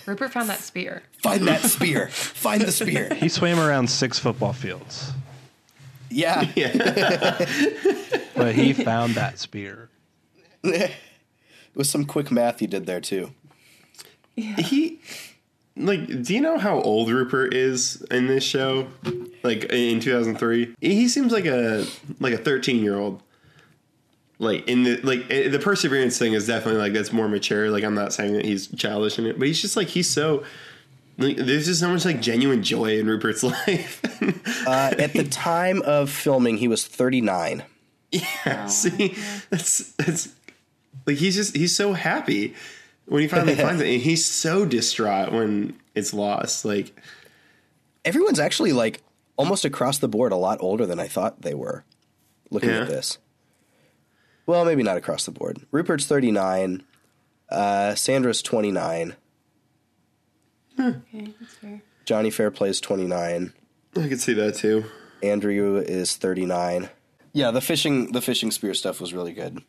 Rupert 0.07 0.33
found 0.33 0.49
that 0.49 0.61
spear. 0.61 1.03
Find 1.23 1.47
that 1.47 1.61
spear. 1.61 2.09
Find 2.09 2.63
the 2.63 2.73
spear. 2.73 3.13
He 3.15 3.29
swam 3.29 3.61
around 3.61 3.91
six 3.91 4.19
football 4.19 4.55
fields, 4.55 5.13
Yeah. 6.09 6.45
but 8.35 8.55
he 8.55 8.73
found 8.73 9.17
that 9.17 9.39
spear. 9.39 9.91
It 10.65 10.93
was 11.75 11.91
some 11.91 12.07
quick 12.07 12.31
math 12.31 12.61
he 12.61 12.67
did 12.67 12.87
there 12.87 13.03
too. 13.03 13.31
He 14.35 14.99
like 15.77 16.23
do 16.23 16.35
you 16.35 16.41
know 16.41 16.57
how 16.57 16.81
old 16.81 17.11
Rupert 17.11 17.53
is 17.53 18.01
in 18.11 18.29
this 18.29 18.45
show? 18.45 18.89
Like 19.43 19.65
in 19.65 20.01
2003? 20.01 20.75
He 20.81 21.07
seems 21.09 21.33
like 21.33 21.45
a 21.45 21.85
like 22.19 22.33
a 22.33 22.39
13-year-old. 22.39 23.23
Like 24.41 24.67
in 24.67 24.83
the 24.85 24.97
like 25.03 25.31
eh, 25.31 25.49
the 25.49 25.59
perseverance 25.59 26.19
thing 26.19 26.33
is 26.33 26.47
definitely 26.47 26.81
like 26.81 26.93
that's 26.95 27.13
more 27.13 27.29
mature. 27.29 27.71
Like 27.71 27.85
I'm 27.85 27.95
not 27.95 28.13
saying 28.13 28.33
that 28.33 28.45
he's 28.45 28.67
childish 28.69 29.19
in 29.19 29.27
it, 29.27 29.39
but 29.39 29.47
he's 29.47 29.61
just 29.61 29.77
like 29.77 29.89
he's 29.89 30.09
so 30.09 30.43
like 31.19 31.37
there's 31.37 31.67
just 31.67 31.81
so 31.81 31.89
much 31.91 32.05
like 32.07 32.23
genuine 32.23 32.63
joy 32.63 32.99
in 32.99 33.07
Rupert's 33.07 33.43
life. 33.45 34.01
Uh, 34.67 34.95
at 34.99 35.13
the 35.13 35.25
time 35.25 35.83
of 35.83 36.11
filming, 36.11 36.57
he 36.57 36.69
was 36.69 36.87
39. 36.87 37.63
yeah, 38.13 38.67
see, 38.67 39.15
that's 39.51 39.93
that's 39.93 40.31
like 41.07 41.17
he's 41.19 41.37
just 41.37 41.55
he's 41.55 41.77
so 41.77 41.93
happy 41.93 42.55
when 43.05 43.21
he 43.23 43.29
finally 43.29 43.55
finds 43.57 43.83
it, 43.83 43.93
and 43.93 44.01
he's 44.03 44.25
so 44.25 44.65
distraught 44.65 45.33
when 45.33 45.79
it's 45.95 46.15
lost. 46.15 46.65
Like 46.65 46.99
Everyone's 48.07 48.41
actually 48.41 48.73
like 48.73 49.03
almost 49.37 49.67
across 49.67 49.99
the 49.99 50.09
board 50.09 50.33
a 50.33 50.37
lot 50.37 50.57
older 50.63 50.87
than 50.87 50.99
I 50.99 51.09
thought 51.09 51.43
they 51.43 51.53
were. 51.55 51.85
Looking 52.51 52.71
Yeah. 52.71 52.81
at 52.81 52.89
this, 52.89 53.19
well, 54.51 54.65
maybe 54.65 54.83
not 54.83 54.97
across 54.97 55.25
the 55.25 55.31
board. 55.31 55.59
Rupert's 55.71 56.07
39. 56.07 56.83
Uh, 57.49 57.95
Sandra's 57.95 58.43
29. 58.43 59.15
Okay, 60.79 61.35
that's 61.41 61.55
fair. 61.55 61.83
Johnny 62.05 62.31
Fairplay's 62.31 62.81
29. 62.81 63.53
I 63.97 64.09
could 64.09 64.21
see 64.21 64.33
that 64.35 64.57
too. 64.57 64.85
Andrew 65.23 65.77
is 65.77 66.17
39. 66.17 66.89
Yeah, 67.33 67.51
the 67.51 67.61
fishing 67.61 68.13
the 68.13 68.21
fishing 68.21 68.51
spear 68.51 68.75
stuff 68.75 69.01
was 69.01 69.13
really 69.15 69.33
good. 69.33 69.63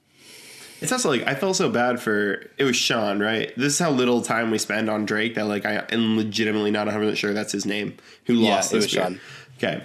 It's 0.79 0.91
also 0.91 1.09
like 1.09 1.27
I 1.27 1.35
felt 1.35 1.55
so 1.57 1.69
bad 1.69 1.99
for 1.99 2.47
it 2.57 2.63
was 2.63 2.75
Sean, 2.75 3.19
right? 3.19 3.51
This 3.55 3.73
is 3.73 3.79
how 3.79 3.91
little 3.91 4.21
time 4.23 4.49
we 4.49 4.57
spend 4.57 4.89
on 4.89 5.05
Drake 5.05 5.35
that 5.35 5.45
like 5.45 5.65
I 5.65 5.85
am 5.91 6.17
legitimately 6.17 6.71
not 6.71 6.87
100 6.87 7.03
percent 7.03 7.17
sure 7.19 7.33
that's 7.33 7.51
his 7.51 7.65
name. 7.67 7.97
Who 8.25 8.33
Yeah, 8.33 8.55
lost 8.55 8.71
it 8.71 8.77
this 8.77 8.85
was 8.85 8.91
spear. 8.91 9.03
Sean. 9.03 9.19
Okay, 9.57 9.83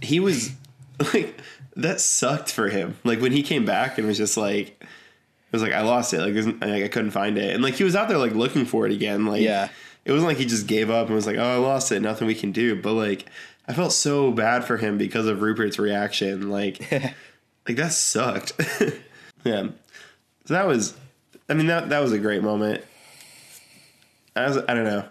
he 0.00 0.20
was 0.20 0.50
like 1.14 1.34
that 1.76 2.00
sucked 2.00 2.52
for 2.52 2.68
him. 2.68 2.96
Like 3.04 3.20
when 3.20 3.32
he 3.32 3.42
came 3.42 3.64
back 3.64 3.98
and 3.98 4.06
was 4.06 4.16
just 4.18 4.36
like 4.36 4.68
it 4.80 5.52
was 5.52 5.62
like 5.62 5.72
I 5.72 5.82
lost 5.82 6.12
it. 6.14 6.20
Like, 6.20 6.34
isn't- 6.34 6.60
like 6.60 6.84
I 6.84 6.88
couldn't 6.88 7.10
find 7.12 7.36
it, 7.38 7.54
and 7.54 7.62
like 7.62 7.74
he 7.74 7.84
was 7.84 7.96
out 7.96 8.08
there 8.08 8.18
like 8.18 8.34
looking 8.34 8.64
for 8.66 8.86
it 8.86 8.92
again. 8.92 9.26
Like 9.26 9.42
Yeah. 9.42 9.68
it 10.04 10.12
wasn't 10.12 10.28
like 10.28 10.36
he 10.38 10.46
just 10.46 10.66
gave 10.66 10.90
up 10.90 11.06
and 11.06 11.14
was 11.14 11.26
like 11.26 11.36
oh 11.38 11.42
I 11.54 11.56
lost 11.56 11.90
it, 11.92 12.00
nothing 12.00 12.26
we 12.26 12.34
can 12.34 12.52
do. 12.52 12.80
But 12.80 12.92
like 12.94 13.26
I 13.68 13.72
felt 13.74 13.92
so 13.92 14.32
bad 14.32 14.64
for 14.64 14.76
him 14.76 14.98
because 14.98 15.26
of 15.26 15.42
Rupert's 15.42 15.78
reaction. 15.78 16.50
Like 16.50 16.80
like 16.92 17.76
that 17.76 17.92
sucked. 17.92 18.52
yeah. 19.44 19.68
So 20.46 20.54
that 20.54 20.66
was, 20.66 20.94
I 21.48 21.54
mean 21.54 21.66
that 21.68 21.88
that 21.90 22.00
was 22.00 22.12
a 22.12 22.18
great 22.18 22.42
moment. 22.42 22.82
I 24.36 24.46
was, 24.48 24.56
I 24.56 24.74
don't 24.74 24.84
know. 24.84 25.04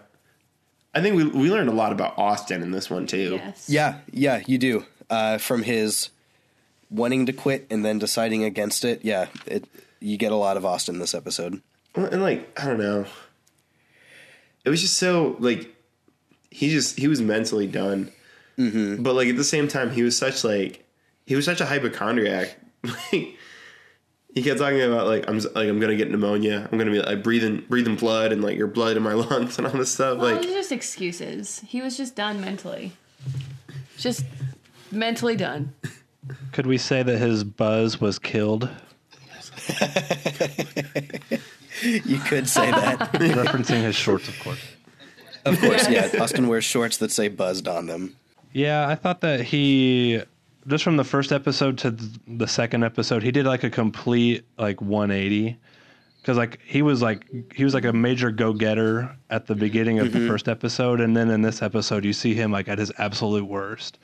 I 0.94 1.00
think 1.02 1.16
we 1.16 1.24
we 1.24 1.50
learned 1.50 1.68
a 1.68 1.72
lot 1.74 1.92
about 1.92 2.18
Austin 2.18 2.62
in 2.62 2.70
this 2.72 2.90
one 2.90 3.06
too. 3.06 3.34
Yes. 3.42 3.68
Yeah, 3.68 3.98
yeah, 4.10 4.42
you 4.46 4.58
do. 4.58 4.84
Uh, 5.08 5.38
from 5.38 5.62
his 5.62 6.10
wanting 6.90 7.26
to 7.26 7.32
quit 7.32 7.66
and 7.70 7.84
then 7.84 7.98
deciding 7.98 8.44
against 8.44 8.84
it. 8.84 9.04
Yeah, 9.04 9.28
it 9.46 9.64
you 10.00 10.16
get 10.16 10.32
a 10.32 10.36
lot 10.36 10.56
of 10.56 10.64
Austin 10.64 10.98
this 10.98 11.14
episode. 11.14 11.62
And 11.94 12.22
like 12.22 12.58
I 12.60 12.66
don't 12.66 12.78
know. 12.78 13.06
It 14.64 14.70
was 14.70 14.80
just 14.80 14.98
so 14.98 15.36
like 15.38 15.74
he 16.50 16.70
just 16.70 16.98
he 16.98 17.08
was 17.08 17.22
mentally 17.22 17.66
done. 17.66 18.12
Mm-hmm. 18.58 19.02
But 19.02 19.14
like 19.14 19.28
at 19.28 19.36
the 19.36 19.44
same 19.44 19.68
time, 19.68 19.90
he 19.90 20.02
was 20.02 20.16
such 20.16 20.44
like 20.44 20.84
he 21.26 21.36
was 21.36 21.44
such 21.44 21.60
a 21.60 21.66
hypochondriac. 21.66 22.56
Like 23.12 23.36
he 24.34 24.42
kept 24.42 24.60
talking 24.60 24.80
about 24.80 25.06
like 25.06 25.28
I'm 25.28 25.38
like 25.38 25.68
I'm 25.68 25.80
gonna 25.80 25.96
get 25.96 26.10
pneumonia. 26.10 26.68
I'm 26.70 26.78
gonna 26.78 26.90
be 26.90 27.00
like 27.00 27.22
breathing 27.22 27.64
breathing 27.68 27.96
blood 27.96 28.32
and 28.32 28.42
like 28.42 28.56
your 28.56 28.68
blood 28.68 28.96
in 28.96 29.02
my 29.02 29.12
lungs 29.14 29.58
and 29.58 29.66
all 29.66 29.72
this 29.72 29.92
stuff. 29.92 30.18
Well, 30.18 30.34
like 30.34 30.44
it's 30.44 30.52
just 30.52 30.72
excuses. 30.72 31.60
He 31.66 31.82
was 31.82 31.96
just 31.96 32.14
done 32.14 32.40
mentally. 32.40 32.92
Just 33.98 34.24
mentally 34.90 35.36
done. 35.36 35.74
Could 36.52 36.66
we 36.66 36.78
say 36.78 37.02
that 37.02 37.18
his 37.18 37.44
buzz 37.44 38.00
was 38.00 38.18
killed? 38.18 38.68
You 41.82 42.18
could 42.18 42.48
say 42.48 42.70
that. 42.70 42.98
Referencing 43.12 43.82
his 43.82 43.96
shorts, 43.96 44.28
of 44.28 44.38
course. 44.40 44.62
of 45.44 45.60
course, 45.60 45.88
yeah. 45.88 46.10
Austin 46.20 46.48
wears 46.48 46.64
shorts 46.64 46.98
that 46.98 47.10
say 47.10 47.28
buzzed 47.28 47.66
on 47.68 47.86
them. 47.86 48.16
Yeah, 48.52 48.88
I 48.88 48.94
thought 48.94 49.20
that 49.22 49.40
he 49.40 50.22
just 50.66 50.84
from 50.84 50.96
the 50.96 51.04
first 51.04 51.32
episode 51.32 51.78
to 51.78 51.96
the 52.26 52.46
second 52.46 52.84
episode, 52.84 53.22
he 53.22 53.30
did 53.30 53.46
like 53.46 53.64
a 53.64 53.70
complete 53.70 54.44
like 54.58 54.80
180 54.80 55.56
because 56.20 56.36
like 56.36 56.60
he 56.64 56.82
was 56.82 57.00
like 57.00 57.24
he 57.54 57.64
was 57.64 57.72
like 57.74 57.84
a 57.84 57.92
major 57.92 58.30
go 58.30 58.52
getter 58.52 59.16
at 59.30 59.46
the 59.46 59.54
beginning 59.54 59.98
of 60.00 60.12
the 60.12 60.18
mm-hmm. 60.18 60.28
first 60.28 60.48
episode, 60.48 61.00
and 61.00 61.16
then 61.16 61.30
in 61.30 61.42
this 61.42 61.62
episode 61.62 62.04
you 62.04 62.12
see 62.12 62.34
him 62.34 62.52
like 62.52 62.68
at 62.68 62.78
his 62.78 62.92
absolute 62.98 63.44
worst, 63.44 63.98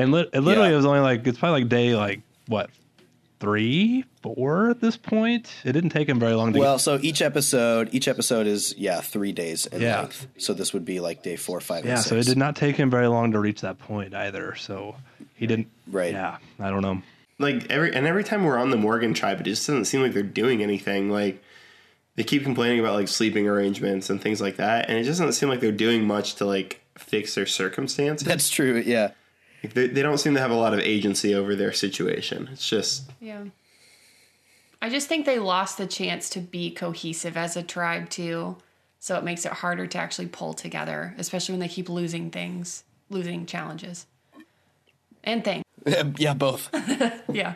and 0.00 0.12
lit 0.12 0.30
it 0.32 0.40
literally 0.40 0.68
Yeah. 0.68 0.74
it 0.74 0.76
was 0.76 0.86
only 0.86 1.00
like 1.00 1.26
it's 1.26 1.38
probably 1.38 1.60
like 1.62 1.68
day 1.68 1.94
like 1.94 2.20
what 2.46 2.70
three 3.40 4.04
four 4.22 4.70
at 4.70 4.80
this 4.80 4.96
point. 4.96 5.48
It 5.64 5.72
didn't 5.72 5.90
take 5.90 6.08
him 6.08 6.18
very 6.18 6.34
long 6.34 6.52
to 6.52 6.58
Well, 6.58 6.78
so 6.78 6.98
each 7.02 7.22
episode, 7.22 7.88
each 7.92 8.08
episode 8.08 8.46
is 8.46 8.74
yeah 8.76 9.00
three 9.00 9.32
days 9.32 9.66
in 9.66 9.80
Yeah. 9.80 10.00
length. 10.00 10.26
So 10.38 10.54
this 10.54 10.72
would 10.72 10.84
be 10.84 11.00
like 11.00 11.22
day 11.22 11.36
four, 11.36 11.60
five, 11.60 11.84
yeah, 11.84 11.92
and 11.96 12.00
so 12.00 12.16
it 12.16 12.26
did 12.26 12.38
not 12.38 12.56
take 12.56 12.76
him 12.76 12.90
very 12.90 13.06
long 13.06 13.32
to 13.32 13.38
reach 13.38 13.60
that 13.60 13.78
point 13.78 14.14
either. 14.14 14.54
So 14.56 14.96
he 15.36 15.46
didn't. 15.46 15.68
Right. 15.90 16.12
Yeah, 16.12 16.38
I 16.58 16.70
don't 16.70 16.82
know. 16.82 17.02
like 17.38 17.70
every 17.70 17.94
and 17.94 18.06
every 18.06 18.24
time 18.24 18.44
we're 18.44 18.58
on 18.58 18.70
the 18.70 18.76
Morgan 18.76 19.14
tribe, 19.14 19.40
it 19.40 19.44
just 19.44 19.66
doesn't 19.66 19.84
seem 19.84 20.02
like 20.02 20.12
they're 20.14 20.22
doing 20.24 20.60
anything. 20.62 21.08
Like 21.10 21.40
they 22.16 22.24
keep 22.24 22.42
complaining 22.42 22.80
about 22.80 22.94
like 22.94 23.06
sleeping 23.06 23.46
arrangements 23.46 24.10
and 24.10 24.20
things 24.20 24.40
like 24.40 24.56
that, 24.56 24.88
and 24.88 24.98
it 24.98 25.04
just 25.04 25.20
doesn't 25.20 25.34
seem 25.34 25.48
like 25.48 25.60
they're 25.60 25.70
doing 25.70 26.04
much 26.04 26.34
to 26.36 26.44
like 26.44 26.80
fix 26.96 27.36
their 27.36 27.46
circumstances. 27.46 28.26
That's 28.26 28.50
true. 28.50 28.82
Yeah. 28.84 29.12
Like, 29.62 29.74
they, 29.74 29.86
they 29.88 30.02
don't 30.02 30.18
seem 30.18 30.34
to 30.34 30.40
have 30.40 30.50
a 30.50 30.56
lot 30.56 30.72
of 30.72 30.80
agency 30.80 31.34
over 31.34 31.56
their 31.56 31.72
situation. 31.72 32.48
It's 32.52 32.68
just 32.68 33.10
Yeah. 33.20 33.44
I 34.80 34.88
just 34.88 35.08
think 35.08 35.26
they 35.26 35.40
lost 35.40 35.78
the 35.78 35.86
chance 35.86 36.30
to 36.30 36.40
be 36.40 36.70
cohesive 36.70 37.36
as 37.36 37.56
a 37.56 37.62
tribe 37.62 38.08
too. 38.10 38.56
So 39.00 39.16
it 39.16 39.24
makes 39.24 39.44
it 39.44 39.52
harder 39.52 39.86
to 39.86 39.98
actually 39.98 40.28
pull 40.28 40.54
together, 40.54 41.14
especially 41.18 41.52
when 41.52 41.60
they 41.60 41.68
keep 41.68 41.88
losing 41.88 42.30
things, 42.30 42.84
losing 43.10 43.46
challenges. 43.46 44.06
And 45.24 45.44
things. 45.44 45.64
Um, 45.98 46.14
yeah, 46.18 46.34
both. 46.34 46.70
Yeah. 47.32 47.54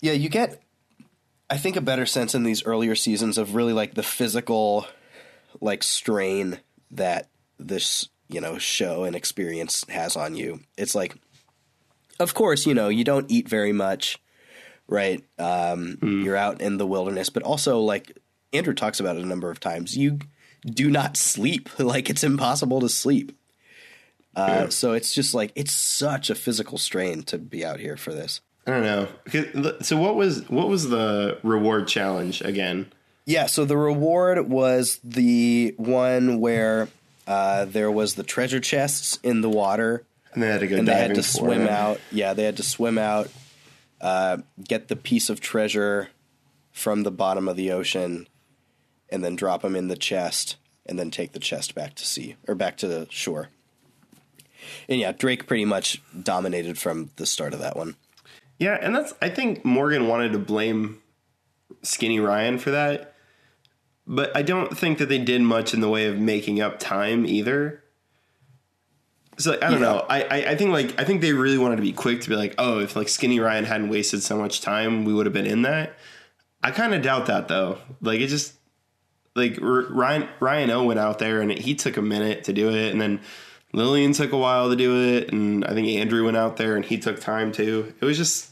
Yeah, 0.00 0.12
you 0.12 0.28
get, 0.28 0.62
I 1.50 1.56
think, 1.58 1.76
a 1.76 1.80
better 1.82 2.06
sense 2.06 2.34
in 2.34 2.42
these 2.42 2.64
earlier 2.64 2.94
seasons 2.94 3.36
of 3.36 3.54
really 3.54 3.72
like 3.74 3.94
the 3.94 4.02
physical, 4.02 4.86
like 5.60 5.82
strain 5.82 6.60
that 6.90 7.28
this 7.58 8.08
you 8.34 8.40
know 8.40 8.58
show 8.58 9.04
and 9.04 9.14
experience 9.16 9.84
has 9.88 10.16
on 10.16 10.34
you. 10.34 10.60
It's 10.76 10.94
like, 10.94 11.14
of 12.18 12.34
course, 12.34 12.66
you 12.66 12.74
know, 12.74 12.88
you 12.88 13.04
don't 13.04 13.30
eat 13.30 13.48
very 13.48 13.72
much, 13.72 14.18
right? 14.86 15.24
Um, 15.38 15.98
You're 16.02 16.36
out 16.36 16.60
in 16.60 16.76
the 16.76 16.86
wilderness, 16.86 17.30
but 17.30 17.42
also 17.42 17.80
like 17.80 18.16
Andrew 18.52 18.74
talks 18.74 19.00
about 19.00 19.16
it 19.16 19.22
a 19.22 19.26
number 19.26 19.50
of 19.50 19.60
times. 19.60 19.96
You 19.96 20.18
do 20.64 20.90
not 20.90 21.16
sleep; 21.16 21.68
like 21.78 22.10
it's 22.10 22.24
impossible 22.24 22.80
to 22.80 22.88
sleep. 22.88 23.36
Uh, 24.36 24.68
So 24.68 24.92
it's 24.92 25.12
just 25.12 25.34
like 25.34 25.52
it's 25.54 25.72
such 25.72 26.30
a 26.30 26.34
physical 26.34 26.78
strain 26.78 27.22
to 27.24 27.38
be 27.38 27.64
out 27.64 27.80
here 27.80 27.96
for 27.96 28.12
this. 28.12 28.40
I 28.66 28.70
don't 28.72 28.82
know. 28.82 29.08
So 29.82 29.96
what 29.96 30.14
was 30.16 30.48
what 30.48 30.68
was 30.68 30.88
the 30.88 31.38
reward 31.42 31.88
challenge 31.88 32.40
again? 32.42 32.92
Yeah, 33.26 33.46
so 33.46 33.64
the 33.64 33.76
reward 33.76 34.48
was 34.48 35.00
the 35.04 35.74
one 35.76 36.40
where 36.40 36.88
uh, 37.30 37.64
there 37.64 37.90
was 37.92 38.14
the 38.16 38.24
treasure 38.24 38.58
chests 38.58 39.18
in 39.22 39.40
the 39.40 39.48
water, 39.48 40.04
And 40.34 40.42
they 40.42 40.48
had 40.48 40.60
to 40.60 40.66
go 40.66 40.76
and 40.76 40.88
they 40.88 40.94
had 40.94 41.14
to 41.14 41.22
swim 41.22 41.62
it. 41.62 41.70
out. 41.70 42.00
Yeah, 42.10 42.34
they 42.34 42.42
had 42.42 42.56
to 42.56 42.64
swim 42.64 42.98
out, 42.98 43.28
uh, 44.00 44.38
get 44.62 44.88
the 44.88 44.96
piece 44.96 45.30
of 45.30 45.40
treasure 45.40 46.08
from 46.72 47.04
the 47.04 47.12
bottom 47.12 47.46
of 47.46 47.56
the 47.56 47.70
ocean, 47.70 48.26
and 49.10 49.22
then 49.22 49.36
drop 49.36 49.62
them 49.62 49.76
in 49.76 49.86
the 49.86 49.96
chest, 49.96 50.56
and 50.86 50.98
then 50.98 51.12
take 51.12 51.30
the 51.30 51.38
chest 51.38 51.74
back 51.74 51.94
to 51.94 52.04
sea 52.04 52.34
or 52.48 52.56
back 52.56 52.76
to 52.78 52.88
the 52.88 53.06
shore. 53.10 53.48
And 54.88 54.98
yeah, 54.98 55.12
Drake 55.12 55.46
pretty 55.46 55.64
much 55.64 56.02
dominated 56.20 56.78
from 56.78 57.10
the 57.14 57.26
start 57.26 57.54
of 57.54 57.60
that 57.60 57.76
one. 57.76 57.94
Yeah, 58.58 58.76
and 58.80 58.94
that's 58.94 59.14
I 59.22 59.28
think 59.28 59.64
Morgan 59.64 60.08
wanted 60.08 60.32
to 60.32 60.38
blame 60.40 61.00
Skinny 61.82 62.18
Ryan 62.18 62.58
for 62.58 62.72
that. 62.72 63.14
But 64.12 64.36
I 64.36 64.42
don't 64.42 64.76
think 64.76 64.98
that 64.98 65.08
they 65.08 65.18
did 65.18 65.40
much 65.40 65.72
in 65.72 65.80
the 65.80 65.88
way 65.88 66.06
of 66.06 66.18
making 66.18 66.60
up 66.60 66.80
time 66.80 67.24
either. 67.24 67.84
So 69.38 69.52
I 69.54 69.70
don't 69.70 69.74
Yeah. 69.74 69.78
know. 69.78 70.06
I, 70.08 70.22
I 70.22 70.36
I 70.50 70.56
think 70.56 70.72
like 70.72 70.98
I 71.00 71.04
think 71.04 71.20
they 71.20 71.32
really 71.32 71.56
wanted 71.58 71.76
to 71.76 71.82
be 71.82 71.92
quick 71.92 72.20
to 72.22 72.28
be 72.28 72.34
like, 72.34 72.54
oh, 72.58 72.80
if 72.80 72.96
like 72.96 73.08
Skinny 73.08 73.38
Ryan 73.38 73.64
hadn't 73.64 73.88
wasted 73.88 74.22
so 74.22 74.36
much 74.36 74.60
time, 74.62 75.04
we 75.04 75.14
would 75.14 75.26
have 75.26 75.32
been 75.32 75.46
in 75.46 75.62
that. 75.62 75.94
I 76.62 76.72
kind 76.72 76.92
of 76.92 77.02
doubt 77.02 77.26
that 77.26 77.46
though. 77.46 77.78
Like 78.02 78.20
it 78.20 78.26
just 78.26 78.54
like 79.36 79.62
R- 79.62 79.86
Ryan 79.88 80.28
Ryan 80.40 80.70
O 80.70 80.82
went 80.84 80.98
out 80.98 81.20
there 81.20 81.40
and 81.40 81.52
he 81.52 81.74
took 81.76 81.96
a 81.96 82.02
minute 82.02 82.42
to 82.44 82.52
do 82.52 82.68
it, 82.68 82.90
and 82.90 83.00
then 83.00 83.20
Lillian 83.72 84.12
took 84.12 84.32
a 84.32 84.36
while 84.36 84.68
to 84.70 84.76
do 84.76 85.14
it, 85.16 85.32
and 85.32 85.64
I 85.64 85.72
think 85.72 85.86
Andrew 85.86 86.24
went 86.24 86.36
out 86.36 86.56
there 86.56 86.74
and 86.74 86.84
he 86.84 86.98
took 86.98 87.20
time 87.20 87.52
too. 87.52 87.94
It 88.00 88.04
was 88.04 88.16
just 88.18 88.50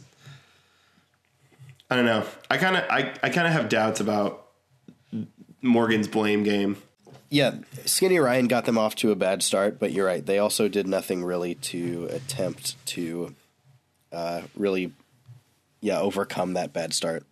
I 1.90 1.96
don't 1.96 2.06
know. 2.06 2.24
I 2.48 2.58
kind 2.58 2.76
of 2.76 2.84
I, 2.88 3.12
I 3.24 3.28
kind 3.30 3.46
of 3.48 3.52
have 3.52 3.68
doubts 3.68 3.98
about 4.00 4.44
Morgan's 5.62 6.08
blame 6.08 6.42
game. 6.42 6.76
Yeah, 7.30 7.56
Skinny 7.84 8.18
Ryan 8.18 8.48
got 8.48 8.64
them 8.64 8.78
off 8.78 8.94
to 8.96 9.10
a 9.10 9.16
bad 9.16 9.42
start, 9.42 9.78
but 9.78 9.92
you're 9.92 10.06
right. 10.06 10.24
They 10.24 10.38
also 10.38 10.68
did 10.68 10.86
nothing 10.86 11.24
really 11.24 11.56
to 11.56 12.08
attempt 12.10 12.84
to 12.86 13.34
uh, 14.12 14.42
really, 14.56 14.92
yeah, 15.80 16.00
overcome 16.00 16.54
that 16.54 16.72
bad 16.72 16.94
start. 16.94 17.24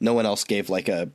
No 0.00 0.14
one 0.14 0.24
else 0.24 0.44
gave 0.44 0.70
like 0.70 0.88
a 0.88 1.10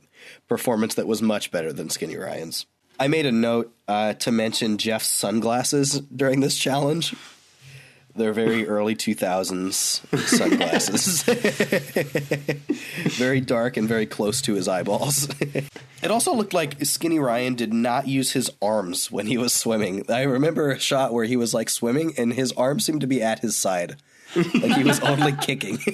performance 0.48 0.94
that 0.94 1.08
was 1.08 1.20
much 1.20 1.50
better 1.50 1.72
than 1.72 1.90
Skinny 1.90 2.16
Ryan's. 2.16 2.66
I 3.00 3.08
made 3.08 3.26
a 3.26 3.32
note 3.32 3.74
uh, 3.86 4.14
to 4.14 4.32
mention 4.32 4.78
Jeff's 4.78 5.08
sunglasses 5.08 6.00
during 6.00 6.40
this 6.40 6.56
challenge. 6.56 7.14
They're 8.18 8.32
very 8.34 8.66
early 8.68 8.94
2000s 8.94 10.02
sunglasses. 10.26 11.22
very 13.16 13.40
dark 13.40 13.76
and 13.76 13.88
very 13.88 14.06
close 14.06 14.42
to 14.42 14.54
his 14.54 14.68
eyeballs. 14.68 15.28
it 15.40 16.10
also 16.10 16.34
looked 16.34 16.52
like 16.52 16.84
Skinny 16.84 17.18
Ryan 17.18 17.54
did 17.54 17.72
not 17.72 18.06
use 18.08 18.32
his 18.32 18.50
arms 18.60 19.10
when 19.10 19.26
he 19.26 19.38
was 19.38 19.52
swimming. 19.52 20.04
I 20.10 20.22
remember 20.22 20.70
a 20.70 20.78
shot 20.78 21.12
where 21.12 21.24
he 21.24 21.36
was 21.36 21.54
like 21.54 21.70
swimming 21.70 22.12
and 22.18 22.32
his 22.32 22.52
arms 22.52 22.84
seemed 22.84 23.00
to 23.02 23.06
be 23.06 23.22
at 23.22 23.40
his 23.40 23.56
side. 23.56 23.96
Like 24.36 24.72
he 24.76 24.84
was 24.84 25.00
only 25.00 25.32
kicking. 25.32 25.78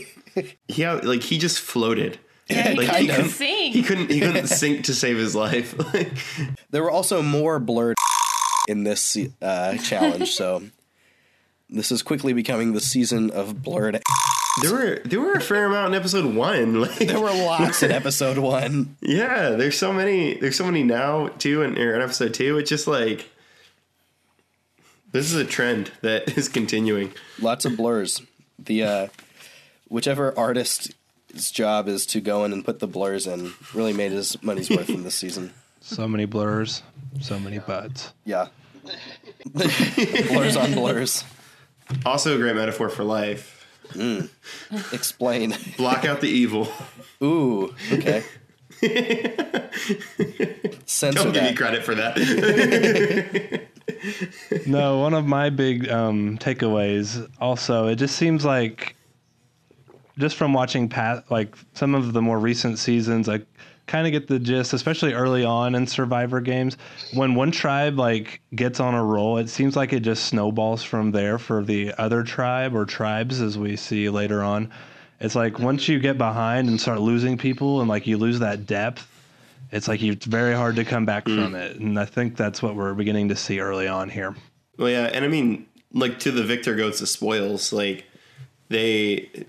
Yeah, 0.67 0.95
like 0.95 1.23
he 1.23 1.39
just 1.39 1.61
floated. 1.61 2.19
Yeah, 2.51 2.71
he 2.71 2.77
Like, 2.77 2.89
couldn't 2.89 3.03
he 3.03 3.07
couldn't- 3.15 3.31
sing. 3.31 3.73
He 3.73 3.83
couldn't 3.85 4.11
he 4.11 4.19
couldn't 4.19 4.49
sink 4.49 4.85
to 4.87 4.95
save 4.95 5.17
his 5.17 5.37
life. 5.37 5.77
There 6.71 6.83
were 6.83 6.91
also 6.91 7.23
more 7.23 7.61
blurred 7.61 7.95
in 8.67 8.83
this 8.83 9.17
uh, 9.41 9.77
challenge, 9.77 10.33
so 10.33 10.65
this 11.75 11.91
is 11.93 12.03
quickly 12.03 12.33
becoming 12.33 12.73
the 12.73 12.81
season 12.81 13.31
of 13.31 13.63
blurred. 13.63 14.01
there 14.63 14.73
were 14.73 15.01
there 15.05 15.21
were 15.21 15.33
a 15.35 15.41
fair 15.41 15.67
amount 15.67 15.95
in 15.95 16.01
episode 16.01 16.35
one. 16.35 16.81
Like 16.81 16.99
There 16.99 17.21
were 17.21 17.33
lots 17.33 17.83
in 17.83 17.91
episode 18.01 18.39
one. 18.39 18.97
Yeah, 19.01 19.51
there's 19.51 19.77
so 19.79 19.93
many. 19.93 20.35
There's 20.35 20.57
so 20.57 20.65
many 20.65 20.83
now 20.83 21.29
too, 21.39 21.63
in, 21.63 21.77
in 21.77 22.01
episode 22.01 22.35
two. 22.35 22.59
It's 22.59 22.71
just 22.71 22.87
like 22.87 23.29
this 25.13 25.27
is 25.33 25.35
a 25.35 25.45
trend 25.45 25.91
that 26.03 26.29
is 26.39 26.49
continuing. 26.49 27.13
Lots 27.41 27.65
of 27.65 27.77
blurs. 27.77 28.23
The 28.59 28.85
uh, 28.85 29.07
whichever 29.89 30.37
artist's 30.39 31.51
job 31.51 31.89
is 31.89 32.07
to 32.07 32.21
go 32.21 32.45
in 32.45 32.53
and 32.53 32.65
put 32.65 32.79
the 32.79 32.87
blurs 32.87 33.27
in 33.27 33.53
really 33.75 33.93
made 33.93 34.13
his 34.13 34.41
money's 34.43 34.71
worth 34.71 34.89
in 34.91 35.03
this 35.05 35.15
season. 35.17 35.53
So 35.81 36.09
many 36.09 36.25
blurs, 36.25 36.83
so 37.21 37.39
many 37.39 37.59
butts. 37.59 38.13
Yeah, 38.25 38.49
blurs 39.53 40.57
on 40.57 40.73
blurs. 40.75 41.25
Also, 42.05 42.35
a 42.35 42.39
great 42.39 42.57
metaphor 42.57 42.89
for 42.89 43.05
life. 43.05 43.67
Explain. 44.93 45.55
Block 45.77 46.05
out 46.05 46.21
the 46.21 46.29
evil. 46.29 46.69
Ooh, 47.23 47.75
okay. 47.93 48.25
Censor 50.87 51.23
Don't 51.23 51.33
give 51.33 51.43
me 51.45 51.55
credit 51.55 51.85
for 51.85 51.95
that. 51.95 53.61
No, 54.67 54.99
one 54.99 55.15
of 55.15 55.27
my 55.27 55.51
big 55.51 55.91
um, 55.91 56.39
takeaways 56.39 57.29
also, 57.41 57.89
it 57.89 57.97
just 57.97 58.17
seems 58.17 58.45
like 58.45 58.97
just 60.19 60.37
from 60.37 60.53
watching 60.53 60.89
pat 60.89 61.31
like 61.31 61.55
some 61.75 61.95
of 61.95 62.13
the 62.13 62.23
more 62.23 62.39
recent 62.39 62.79
seasons, 62.79 63.29
I 63.29 63.41
kind 63.87 64.07
of 64.07 64.13
get 64.13 64.27
the 64.29 64.39
gist, 64.39 64.73
especially 64.73 65.13
early 65.13 65.45
on 65.45 65.75
in 65.75 65.87
Survivor 65.87 66.41
games. 66.41 66.77
When 67.13 67.35
one 67.35 67.51
tribe 67.51 67.99
like 67.99 68.41
gets 68.55 68.81
on 68.81 68.95
a 68.95 69.05
roll, 69.05 69.39
it 69.39 69.49
seems 69.49 69.77
like 69.77 69.93
it 69.93 70.01
just 70.01 70.25
snowballs 70.25 70.83
from 70.83 71.11
there 71.11 71.39
for 71.39 71.63
the 71.63 71.93
other 71.99 72.23
tribe 72.23 72.75
or 72.75 72.85
tribes, 72.85 73.41
as 73.41 73.59
we 73.59 73.77
see 73.77 74.09
later 74.09 74.43
on. 74.43 74.71
It's 75.21 75.35
like 75.35 75.59
once 75.59 75.89
you 75.89 75.99
get 75.99 76.19
behind 76.19 76.69
and 76.69 76.81
start 76.81 77.01
losing 77.01 77.39
people, 77.39 77.81
and 77.81 77.89
like 77.89 78.07
you 78.07 78.19
lose 78.19 78.39
that 78.41 78.67
depth, 78.67 79.11
it's 79.71 79.89
like 79.89 80.01
you, 80.01 80.13
it's 80.13 80.27
very 80.27 80.55
hard 80.55 80.77
to 80.77 80.85
come 80.85 81.05
back 81.05 81.27
hmm. 81.27 81.37
from 81.37 81.55
it. 81.55 81.77
And 81.77 81.99
I 81.99 82.05
think 82.05 82.37
that's 82.37 82.63
what 82.63 82.75
we're 82.75 82.95
beginning 82.95 83.29
to 83.29 83.37
see 83.37 83.61
early 83.61 83.89
on 83.89 84.09
here. 84.09 84.35
well, 84.79 84.89
yeah, 84.89 85.11
and 85.13 85.25
I 85.25 85.29
mean, 85.29 85.67
like 85.93 86.19
to 86.21 86.31
the 86.31 86.43
victor 86.43 86.75
goes 86.75 87.01
the 87.01 87.07
spoils. 87.07 87.73
Like 87.73 88.05
they 88.69 89.47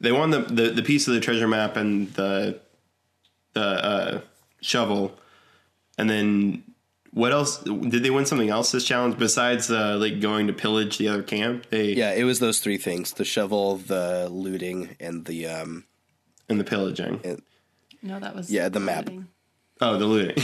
they 0.00 0.12
won 0.12 0.30
the, 0.30 0.40
the 0.40 0.70
the 0.70 0.82
piece 0.82 1.08
of 1.08 1.14
the 1.14 1.20
treasure 1.20 1.48
map 1.48 1.76
and 1.76 2.12
the 2.14 2.60
the 3.58 3.84
uh, 3.92 4.20
shovel, 4.60 5.18
and 5.98 6.08
then 6.08 6.62
what 7.12 7.32
else? 7.32 7.58
Did 7.64 8.02
they 8.02 8.10
win 8.10 8.26
something 8.26 8.50
else 8.50 8.70
this 8.72 8.84
challenge 8.84 9.18
besides 9.18 9.70
uh, 9.70 9.96
like 9.98 10.20
going 10.20 10.46
to 10.46 10.52
pillage 10.52 10.98
the 10.98 11.08
other 11.08 11.22
camp? 11.22 11.66
They 11.70 11.92
Yeah, 11.94 12.12
it 12.12 12.24
was 12.24 12.38
those 12.38 12.60
three 12.60 12.78
things: 12.78 13.12
the 13.14 13.24
shovel, 13.24 13.76
the 13.76 14.28
looting, 14.30 14.96
and 15.00 15.24
the 15.24 15.46
um. 15.46 15.84
and 16.48 16.58
the 16.60 16.64
pillaging. 16.64 17.20
and- 17.24 17.42
no, 18.00 18.20
that 18.20 18.32
was 18.34 18.48
Yeah, 18.50 18.68
the 18.68 18.78
map. 18.80 19.06
looting. 19.06 19.26
Oh, 19.80 19.98
the 19.98 20.06
looting. 20.06 20.42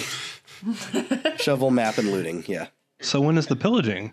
shovel, 1.38 1.70
map, 1.70 1.98
and 1.98 2.11
looting. 2.11 2.44
Yeah, 2.48 2.66
So 3.00 3.20
when 3.20 3.38
is 3.38 3.46
the 3.46 3.55
pillaging? 3.57 4.12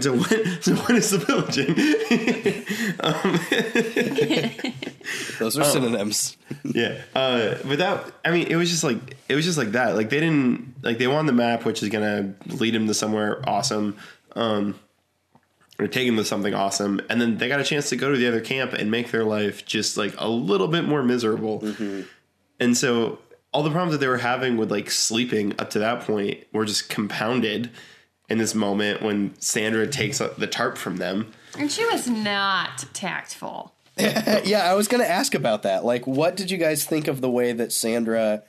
So 0.00 0.12
when 0.16 0.46
so 0.62 0.74
when 0.76 0.96
is 0.96 1.10
the 1.10 1.18
pillaging? 1.18 1.74
those 5.38 5.58
Oh. 5.58 5.62
are 5.62 5.64
synonyms. 5.64 6.36
yeah. 6.64 6.98
Uh, 7.14 7.56
but 7.64 7.78
that 7.78 8.12
I 8.24 8.30
mean, 8.30 8.46
it 8.48 8.56
was 8.56 8.70
just 8.70 8.84
like 8.84 9.16
it 9.28 9.34
was 9.34 9.44
just 9.44 9.58
like 9.58 9.72
that. 9.72 9.96
Like 9.96 10.10
they 10.10 10.20
didn't 10.20 10.74
like 10.82 10.98
they 10.98 11.06
won 11.06 11.26
the 11.26 11.32
map, 11.32 11.64
which 11.64 11.82
is 11.82 11.88
gonna 11.88 12.34
lead 12.46 12.74
them 12.74 12.86
to 12.86 12.94
somewhere 12.94 13.46
awesome. 13.48 13.96
Um, 14.34 14.78
or 15.78 15.88
take 15.88 16.06
them 16.06 16.16
to 16.16 16.24
something 16.24 16.54
awesome, 16.54 17.00
and 17.10 17.20
then 17.20 17.38
they 17.38 17.48
got 17.48 17.58
a 17.58 17.64
chance 17.64 17.88
to 17.88 17.96
go 17.96 18.12
to 18.12 18.16
the 18.16 18.28
other 18.28 18.40
camp 18.40 18.72
and 18.72 18.90
make 18.90 19.10
their 19.10 19.24
life 19.24 19.66
just 19.66 19.96
like 19.96 20.14
a 20.18 20.28
little 20.28 20.68
bit 20.68 20.84
more 20.84 21.02
miserable. 21.02 21.64
And 22.60 22.76
so 22.76 23.18
all 23.52 23.62
the 23.64 23.70
problems 23.70 23.92
that 23.92 23.98
they 23.98 24.06
were 24.06 24.18
having 24.18 24.56
with 24.58 24.70
like 24.70 24.90
sleeping 24.90 25.54
up 25.58 25.70
to 25.70 25.80
that 25.80 26.02
point 26.02 26.38
were 26.52 26.64
just 26.66 26.88
compounded 26.88 27.70
in 28.32 28.38
this 28.38 28.54
moment 28.54 29.02
when 29.02 29.38
Sandra 29.40 29.86
takes 29.86 30.18
the 30.18 30.46
tarp 30.46 30.78
from 30.78 30.96
them. 30.96 31.32
And 31.58 31.70
she 31.70 31.84
was 31.84 32.08
not 32.08 32.86
tactful. 32.94 33.74
yeah, 33.98 34.62
I 34.64 34.72
was 34.72 34.88
going 34.88 35.02
to 35.02 35.08
ask 35.08 35.34
about 35.34 35.64
that. 35.64 35.84
Like, 35.84 36.06
what 36.06 36.34
did 36.34 36.50
you 36.50 36.56
guys 36.56 36.86
think 36.86 37.08
of 37.08 37.20
the 37.20 37.30
way 37.30 37.52
that 37.52 37.72
Sandra 37.72 38.42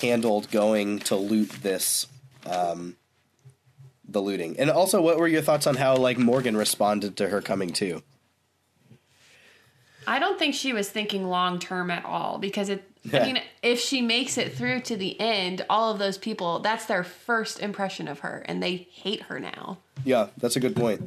handled 0.00 0.48
going 0.52 1.00
to 1.00 1.16
loot 1.16 1.50
this, 1.50 2.06
um, 2.46 2.96
the 4.08 4.20
looting, 4.20 4.56
and 4.56 4.70
also 4.70 5.02
what 5.02 5.18
were 5.18 5.26
your 5.26 5.42
thoughts 5.42 5.66
on 5.66 5.74
how 5.74 5.96
like 5.96 6.16
Morgan 6.16 6.56
responded 6.56 7.16
to 7.16 7.28
her 7.28 7.42
coming 7.42 7.72
too? 7.72 8.04
I 10.06 10.20
don't 10.20 10.38
think 10.38 10.54
she 10.54 10.72
was 10.72 10.88
thinking 10.88 11.26
long 11.26 11.58
term 11.58 11.90
at 11.90 12.04
all 12.04 12.38
because 12.38 12.68
it. 12.68 12.87
I 13.12 13.24
mean, 13.24 13.42
if 13.62 13.80
she 13.80 14.02
makes 14.02 14.38
it 14.38 14.54
through 14.54 14.80
to 14.82 14.96
the 14.96 15.18
end, 15.20 15.64
all 15.70 15.92
of 15.92 15.98
those 15.98 16.18
people, 16.18 16.58
that's 16.60 16.86
their 16.86 17.04
first 17.04 17.60
impression 17.60 18.08
of 18.08 18.20
her, 18.20 18.42
and 18.46 18.62
they 18.62 18.88
hate 18.92 19.22
her 19.22 19.38
now. 19.40 19.78
Yeah, 20.04 20.28
that's 20.38 20.56
a 20.56 20.60
good 20.60 20.76
point. 20.76 21.06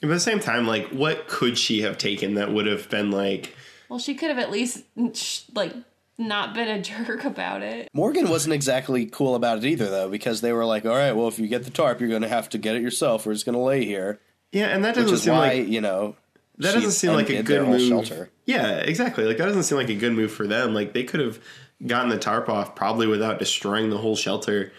But 0.00 0.08
at 0.10 0.14
the 0.14 0.20
same 0.20 0.40
time, 0.40 0.66
like, 0.66 0.88
what 0.88 1.28
could 1.28 1.58
she 1.58 1.82
have 1.82 1.98
taken 1.98 2.34
that 2.34 2.52
would 2.52 2.66
have 2.66 2.88
been 2.88 3.10
like, 3.10 3.54
Well, 3.88 3.98
she 3.98 4.14
could 4.14 4.28
have 4.30 4.38
at 4.38 4.50
least, 4.50 4.84
like, 5.54 5.74
not 6.20 6.54
been 6.54 6.68
a 6.68 6.80
jerk 6.82 7.24
about 7.24 7.62
it. 7.62 7.88
Morgan 7.92 8.28
wasn't 8.28 8.54
exactly 8.54 9.06
cool 9.06 9.34
about 9.34 9.58
it 9.58 9.64
either, 9.64 9.88
though, 9.90 10.08
because 10.08 10.40
they 10.42 10.52
were 10.52 10.64
like, 10.64 10.84
"All 10.84 10.94
right, 10.94 11.12
well, 11.12 11.28
if 11.28 11.38
you 11.38 11.48
get 11.48 11.64
the 11.64 11.70
tarp, 11.70 12.00
you're 12.00 12.08
going 12.08 12.22
to 12.22 12.28
have 12.28 12.48
to 12.50 12.58
get 12.58 12.76
it 12.76 12.82
yourself. 12.82 13.26
We're 13.26 13.32
just 13.32 13.46
going 13.46 13.56
to 13.56 13.62
lay 13.62 13.84
here," 13.84 14.20
yeah, 14.52 14.66
and 14.66 14.84
that 14.84 14.94
doesn't 14.94 15.14
is 15.14 15.22
seem 15.22 15.32
why 15.32 15.54
like 15.54 15.68
you 15.68 15.80
know 15.80 16.16
that 16.60 16.74
doesn't 16.74 16.90
seem 16.92 17.12
like 17.12 17.28
a 17.30 17.42
good 17.42 17.66
move. 17.66 17.80
shelter. 17.82 18.30
Yeah, 18.46 18.78
exactly. 18.78 19.24
Like 19.24 19.36
that 19.38 19.46
doesn't 19.46 19.62
seem 19.64 19.78
like 19.78 19.88
a 19.90 19.94
good 19.94 20.12
move 20.12 20.32
for 20.32 20.46
them. 20.46 20.74
Like 20.74 20.92
they 20.92 21.04
could 21.04 21.20
have 21.20 21.38
gotten 21.86 22.08
the 22.10 22.18
tarp 22.18 22.48
off 22.48 22.74
probably 22.74 23.06
without 23.06 23.38
destroying 23.38 23.90
the 23.90 23.98
whole 23.98 24.16
shelter, 24.16 24.72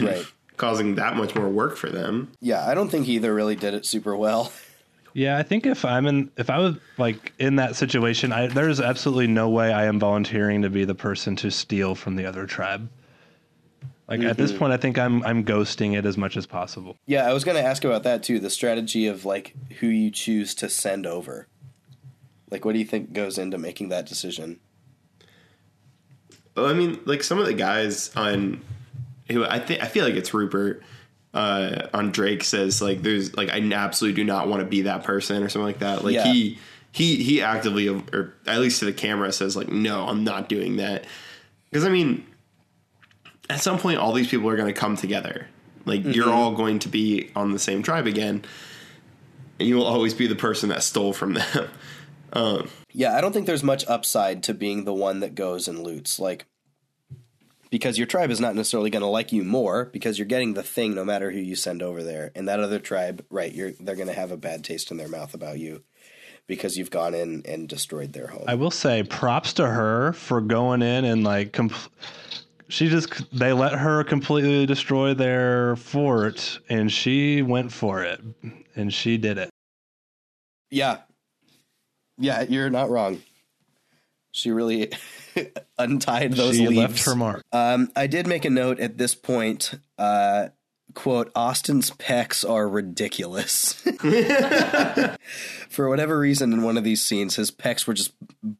Right. 0.00 0.24
causing 0.56 0.94
that 0.96 1.16
much 1.16 1.34
more 1.34 1.48
work 1.48 1.76
for 1.76 1.90
them. 1.90 2.32
Yeah, 2.40 2.66
I 2.66 2.74
don't 2.74 2.88
think 2.88 3.08
either 3.08 3.34
really 3.34 3.56
did 3.56 3.74
it 3.74 3.86
super 3.86 4.16
well. 4.16 4.52
Yeah, 5.14 5.36
I 5.36 5.42
think 5.42 5.66
if 5.66 5.84
I'm 5.84 6.06
in, 6.06 6.30
if 6.38 6.48
I 6.48 6.56
was 6.56 6.76
like 6.96 7.34
in 7.38 7.56
that 7.56 7.76
situation, 7.76 8.32
I, 8.32 8.46
there's 8.46 8.80
absolutely 8.80 9.26
no 9.26 9.50
way 9.50 9.70
I 9.70 9.84
am 9.84 9.98
volunteering 10.00 10.62
to 10.62 10.70
be 10.70 10.86
the 10.86 10.94
person 10.94 11.36
to 11.36 11.50
steal 11.50 11.94
from 11.94 12.16
the 12.16 12.24
other 12.24 12.46
tribe. 12.46 12.88
Like 14.18 14.28
at 14.28 14.36
this 14.36 14.52
point, 14.52 14.74
I 14.74 14.76
think 14.76 14.98
I'm 14.98 15.24
I'm 15.24 15.42
ghosting 15.42 15.96
it 15.96 16.04
as 16.04 16.18
much 16.18 16.36
as 16.36 16.46
possible. 16.46 16.96
Yeah, 17.06 17.26
I 17.26 17.32
was 17.32 17.44
going 17.44 17.56
to 17.56 17.62
ask 17.62 17.82
about 17.82 18.02
that 18.02 18.22
too. 18.22 18.38
The 18.38 18.50
strategy 18.50 19.06
of 19.06 19.24
like 19.24 19.54
who 19.80 19.86
you 19.86 20.10
choose 20.10 20.54
to 20.56 20.68
send 20.68 21.06
over. 21.06 21.46
Like, 22.50 22.66
what 22.66 22.74
do 22.74 22.78
you 22.78 22.84
think 22.84 23.14
goes 23.14 23.38
into 23.38 23.56
making 23.56 23.88
that 23.88 24.04
decision? 24.04 24.60
Well, 26.54 26.66
I 26.66 26.74
mean, 26.74 27.00
like 27.06 27.22
some 27.22 27.38
of 27.38 27.46
the 27.46 27.54
guys 27.54 28.14
on 28.14 28.60
who 29.30 29.46
I 29.46 29.58
think 29.58 29.82
I 29.82 29.86
feel 29.86 30.04
like 30.04 30.14
it's 30.14 30.34
Rupert 30.34 30.82
uh, 31.32 31.88
on 31.94 32.12
Drake 32.12 32.44
says 32.44 32.82
like 32.82 33.00
there's 33.00 33.34
like 33.34 33.48
I 33.48 33.60
absolutely 33.72 34.16
do 34.22 34.24
not 34.24 34.46
want 34.48 34.60
to 34.60 34.66
be 34.66 34.82
that 34.82 35.04
person 35.04 35.42
or 35.42 35.48
something 35.48 35.66
like 35.66 35.78
that. 35.78 36.04
Like 36.04 36.16
Yeah. 36.16 36.24
he 36.24 36.58
he 36.92 37.16
he 37.22 37.40
actively 37.40 37.88
or 37.88 38.34
at 38.46 38.60
least 38.60 38.80
to 38.80 38.84
the 38.84 38.92
camera 38.92 39.32
says 39.32 39.56
like 39.56 39.68
no, 39.68 40.06
I'm 40.06 40.22
not 40.22 40.50
doing 40.50 40.76
that. 40.76 41.06
Because 41.70 41.86
I 41.86 41.88
mean, 41.88 42.26
at 43.50 43.60
some 43.60 43.78
point, 43.78 43.98
all 43.98 44.12
these 44.12 44.28
people 44.28 44.48
are 44.48 44.56
going 44.56 44.72
to 44.72 44.78
come 44.78 44.96
together. 44.96 45.46
Like 45.84 46.04
you're 46.04 46.30
all 46.30 46.54
going 46.54 46.78
to 46.80 46.88
be 46.88 47.30
on 47.34 47.52
the 47.52 47.58
same 47.58 47.82
tribe 47.82 48.06
again, 48.06 48.44
and 49.58 49.68
you 49.68 49.76
will 49.76 49.86
always 49.86 50.14
be 50.14 50.26
the 50.26 50.36
person 50.36 50.68
that 50.68 50.82
stole 50.82 51.12
from 51.12 51.34
them. 51.34 51.68
um, 52.32 52.68
Yeah, 52.92 53.16
I 53.16 53.20
don't 53.20 53.32
think 53.32 53.46
there's 53.46 53.64
much 53.64 53.86
upside 53.88 54.42
to 54.44 54.54
being 54.54 54.84
the 54.84 54.94
one 54.94 55.20
that 55.20 55.34
goes 55.34 55.66
and 55.66 55.80
loots. 55.80 56.20
Like, 56.20 56.46
because 57.70 57.98
your 57.98 58.06
tribe 58.06 58.30
is 58.30 58.40
not 58.40 58.54
necessarily 58.54 58.90
going 58.90 59.02
to 59.02 59.08
like 59.08 59.32
you 59.32 59.42
more 59.42 59.86
because 59.86 60.18
you're 60.18 60.26
getting 60.26 60.54
the 60.54 60.62
thing 60.62 60.94
no 60.94 61.04
matter 61.04 61.30
who 61.30 61.38
you 61.38 61.56
send 61.56 61.82
over 61.82 62.02
there. 62.02 62.30
And 62.36 62.46
that 62.46 62.60
other 62.60 62.78
tribe, 62.78 63.24
right? 63.28 63.52
You're 63.52 63.72
they're 63.80 63.96
going 63.96 64.08
to 64.08 64.14
have 64.14 64.30
a 64.30 64.36
bad 64.36 64.62
taste 64.62 64.90
in 64.90 64.98
their 64.98 65.08
mouth 65.08 65.34
about 65.34 65.58
you 65.58 65.82
because 66.46 66.76
you've 66.76 66.90
gone 66.90 67.14
in 67.14 67.42
and 67.46 67.68
destroyed 67.68 68.12
their 68.12 68.26
home. 68.28 68.44
I 68.46 68.54
will 68.54 68.70
say 68.70 69.02
props 69.02 69.54
to 69.54 69.66
her 69.66 70.12
for 70.12 70.40
going 70.40 70.82
in 70.82 71.04
and 71.04 71.24
like 71.24 71.52
compl- 71.52 71.88
she 72.72 72.88
just 72.88 73.30
they 73.38 73.52
let 73.52 73.74
her 73.74 74.02
completely 74.02 74.64
destroy 74.64 75.12
their 75.12 75.76
fort 75.76 76.58
and 76.70 76.90
she 76.90 77.42
went 77.42 77.70
for 77.70 78.02
it 78.02 78.18
and 78.74 78.92
she 78.94 79.18
did 79.18 79.36
it. 79.36 79.50
Yeah. 80.70 81.00
Yeah, 82.16 82.46
you're 82.48 82.70
not 82.70 82.88
wrong. 82.88 83.20
She 84.32 84.52
really 84.52 84.90
untied 85.78 86.32
those 86.32 86.56
she 86.56 86.66
leaves. 86.66 86.78
left 86.78 87.04
her 87.04 87.14
mark. 87.14 87.42
Um, 87.52 87.90
I 87.94 88.06
did 88.06 88.26
make 88.26 88.46
a 88.46 88.50
note 88.50 88.80
at 88.80 88.96
this 88.96 89.14
point. 89.14 89.74
Uh, 89.98 90.48
quote: 90.94 91.30
Austin's 91.34 91.90
pecs 91.90 92.48
are 92.48 92.68
ridiculous. 92.68 93.72
For 95.68 95.88
whatever 95.88 96.18
reason, 96.18 96.52
in 96.52 96.62
one 96.62 96.76
of 96.76 96.84
these 96.84 97.02
scenes, 97.02 97.36
his 97.36 97.50
pecs 97.50 97.86
were 97.86 97.94
just 97.94 98.12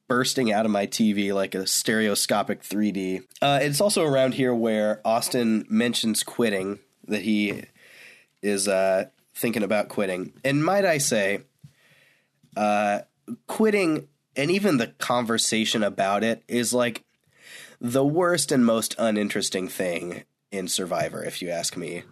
bursting 0.09 0.53
out 0.53 0.65
of 0.65 0.73
my 0.73 0.87
TV 0.87 1.35
like 1.35 1.55
a 1.55 1.67
stereoscopic 1.67 2.63
3D. 2.63 3.23
Uh, 3.41 3.59
it's 3.63 3.81
also 3.81 4.05
around 4.05 4.35
here 4.35 4.55
where 4.55 5.01
Austin 5.05 5.67
mentions 5.69 6.23
quitting, 6.23 6.79
that 7.07 7.23
he 7.23 7.65
is 8.41 8.69
uh, 8.69 9.07
thinking 9.35 9.63
about 9.63 9.89
quitting. 9.89 10.33
And 10.45 10.65
might 10.65 10.85
I 10.85 10.99
say, 10.99 11.43
uh, 12.57 13.01
quitting 13.47 14.09
and 14.37 14.51
even 14.51 14.79
the 14.79 14.89
conversation 14.89 15.83
about 15.83 16.25
it 16.25 16.43
is 16.49 16.73
like 16.73 17.05
the 17.81 18.05
worst 18.05 18.53
and 18.53 18.65
most 18.65 18.95
uninteresting 18.99 19.69
thing 19.69 20.25
in 20.51 20.69
Survivor, 20.69 21.23
if 21.23 21.43
you 21.43 21.51
ask 21.51 21.77
me. 21.77 22.05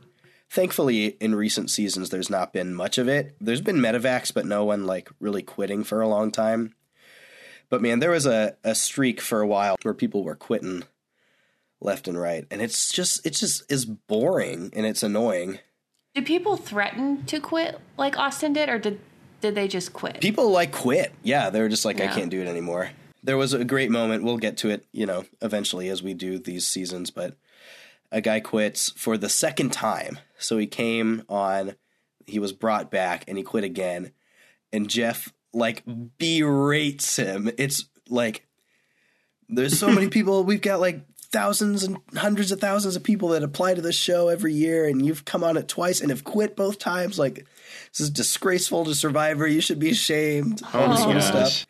Thankfully, 0.50 1.16
in 1.20 1.36
recent 1.36 1.70
seasons, 1.70 2.10
there's 2.10 2.28
not 2.28 2.52
been 2.52 2.74
much 2.74 2.98
of 2.98 3.08
it. 3.08 3.36
There's 3.40 3.60
been 3.60 3.76
medevacs, 3.76 4.34
but 4.34 4.46
no 4.46 4.64
one 4.64 4.84
like 4.84 5.08
really 5.20 5.42
quitting 5.42 5.84
for 5.84 6.00
a 6.00 6.08
long 6.08 6.32
time. 6.32 6.74
But 7.68 7.80
man, 7.80 8.00
there 8.00 8.10
was 8.10 8.26
a, 8.26 8.56
a 8.64 8.74
streak 8.74 9.20
for 9.20 9.40
a 9.40 9.46
while 9.46 9.76
where 9.82 9.94
people 9.94 10.24
were 10.24 10.34
quitting 10.34 10.82
left 11.80 12.08
and 12.08 12.20
right, 12.20 12.46
and 12.50 12.60
it's 12.60 12.90
just 12.90 13.24
it 13.24 13.30
just 13.30 13.70
is 13.70 13.84
boring 13.84 14.72
and 14.74 14.84
it's 14.84 15.04
annoying. 15.04 15.60
Did 16.16 16.26
people 16.26 16.56
threaten 16.56 17.24
to 17.26 17.38
quit 17.38 17.80
like 17.96 18.18
Austin 18.18 18.52
did, 18.52 18.68
or 18.68 18.80
did 18.80 19.00
did 19.40 19.54
they 19.54 19.68
just 19.68 19.92
quit? 19.92 20.20
People 20.20 20.50
like 20.50 20.72
quit. 20.72 21.12
Yeah, 21.22 21.50
they 21.50 21.60
were 21.60 21.68
just 21.68 21.84
like 21.84 22.00
I 22.00 22.08
can't 22.08 22.28
do 22.28 22.42
it 22.42 22.48
anymore. 22.48 22.90
There 23.22 23.36
was 23.36 23.54
a 23.54 23.64
great 23.64 23.92
moment. 23.92 24.24
We'll 24.24 24.36
get 24.36 24.56
to 24.58 24.70
it, 24.70 24.84
you 24.90 25.06
know, 25.06 25.26
eventually 25.40 25.88
as 25.88 26.02
we 26.02 26.12
do 26.12 26.40
these 26.40 26.66
seasons, 26.66 27.12
but 27.12 27.36
a 28.10 28.20
guy 28.20 28.40
quits 28.40 28.90
for 28.96 29.16
the 29.16 29.28
second 29.28 29.72
time. 29.72 30.18
So 30.40 30.58
he 30.58 30.66
came 30.66 31.22
on, 31.28 31.76
he 32.26 32.38
was 32.38 32.52
brought 32.52 32.90
back 32.90 33.24
and 33.28 33.36
he 33.38 33.44
quit 33.44 33.64
again. 33.64 34.12
And 34.72 34.88
Jeff 34.88 35.32
like 35.52 35.82
berates 36.18 37.16
him. 37.16 37.50
It's 37.58 37.88
like 38.08 38.46
there's 39.48 39.78
so 39.78 39.90
many 39.90 40.08
people. 40.10 40.44
We've 40.44 40.60
got 40.60 40.80
like 40.80 41.04
thousands 41.32 41.84
and 41.84 41.98
hundreds 42.16 42.50
of 42.52 42.60
thousands 42.60 42.96
of 42.96 43.02
people 43.02 43.28
that 43.30 43.42
apply 43.42 43.74
to 43.74 43.82
this 43.82 43.96
show 43.96 44.28
every 44.28 44.52
year, 44.52 44.86
and 44.86 45.04
you've 45.04 45.24
come 45.24 45.44
on 45.44 45.56
it 45.56 45.68
twice 45.68 46.00
and 46.00 46.10
have 46.10 46.24
quit 46.24 46.56
both 46.56 46.78
times. 46.78 47.18
Like 47.18 47.46
this 47.92 48.00
is 48.00 48.10
disgraceful 48.10 48.84
to 48.84 48.94
Survivor. 48.94 49.46
You 49.46 49.60
should 49.60 49.78
be 49.78 49.90
ashamed. 49.90 50.62
All 50.72 50.88
this 50.88 51.02
sort 51.02 51.16
of 51.16 51.22
gosh. 51.22 51.60
stuff. 51.60 51.66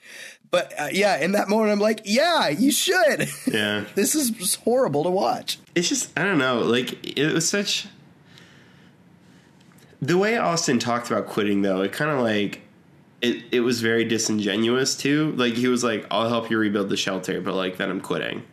But 0.50 0.72
uh, 0.78 0.88
yeah, 0.90 1.18
in 1.18 1.32
that 1.32 1.48
moment, 1.48 1.70
I'm 1.70 1.78
like, 1.78 2.02
yeah, 2.04 2.48
you 2.48 2.72
should. 2.72 3.28
yeah. 3.46 3.84
this 3.94 4.14
is 4.14 4.30
just 4.30 4.56
horrible 4.60 5.04
to 5.04 5.10
watch. 5.10 5.58
it's 5.74 5.88
just 5.88 6.18
I 6.18 6.24
don't 6.24 6.38
know. 6.38 6.60
Like 6.60 7.16
it 7.16 7.32
was 7.32 7.48
such 7.48 7.86
the 10.02 10.18
way 10.18 10.36
Austin 10.36 10.78
talked 10.78 11.10
about 11.10 11.26
quitting 11.26 11.62
though. 11.62 11.82
It 11.82 11.92
kind 11.92 12.10
of 12.10 12.20
like 12.20 12.62
it. 13.20 13.44
It 13.52 13.60
was 13.60 13.80
very 13.80 14.04
disingenuous 14.04 14.96
too. 14.96 15.32
Like 15.32 15.54
he 15.54 15.68
was 15.68 15.84
like, 15.84 16.06
"I'll 16.10 16.28
help 16.28 16.50
you 16.50 16.58
rebuild 16.58 16.88
the 16.88 16.96
shelter," 16.96 17.40
but 17.40 17.54
like 17.54 17.76
then 17.76 17.90
I'm 17.90 18.00
quitting. 18.00 18.44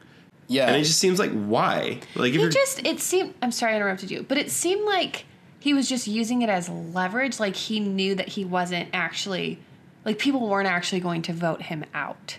Yeah, 0.49 0.67
And 0.67 0.77
it 0.77 0.86
just 0.86 0.99
seems 0.99 1.19
like 1.19 1.31
why? 1.31 1.99
Like 2.15 2.33
if 2.33 2.41
He 2.41 2.49
just 2.49 2.86
it 2.86 2.99
seemed 2.99 3.33
I'm 3.41 3.51
sorry 3.51 3.73
I 3.73 3.75
interrupted 3.75 4.10
you, 4.12 4.23
but 4.23 4.38
it 4.38 4.49
seemed 4.49 4.86
like 4.86 5.25
he 5.60 5.73
was 5.73 5.89
just 5.89 6.07
using 6.07 6.41
it 6.41 6.49
as 6.49 6.69
leverage, 6.69 7.39
like 7.39 7.55
he 7.55 7.79
knew 7.79 8.15
that 8.15 8.29
he 8.29 8.45
wasn't 8.45 8.89
actually 8.93 9.60
like 10.05 10.19
people 10.19 10.47
weren't 10.47 10.67
actually 10.69 11.01
going 11.01 11.21
to 11.23 11.33
vote 11.33 11.63
him 11.63 11.83
out. 11.93 12.38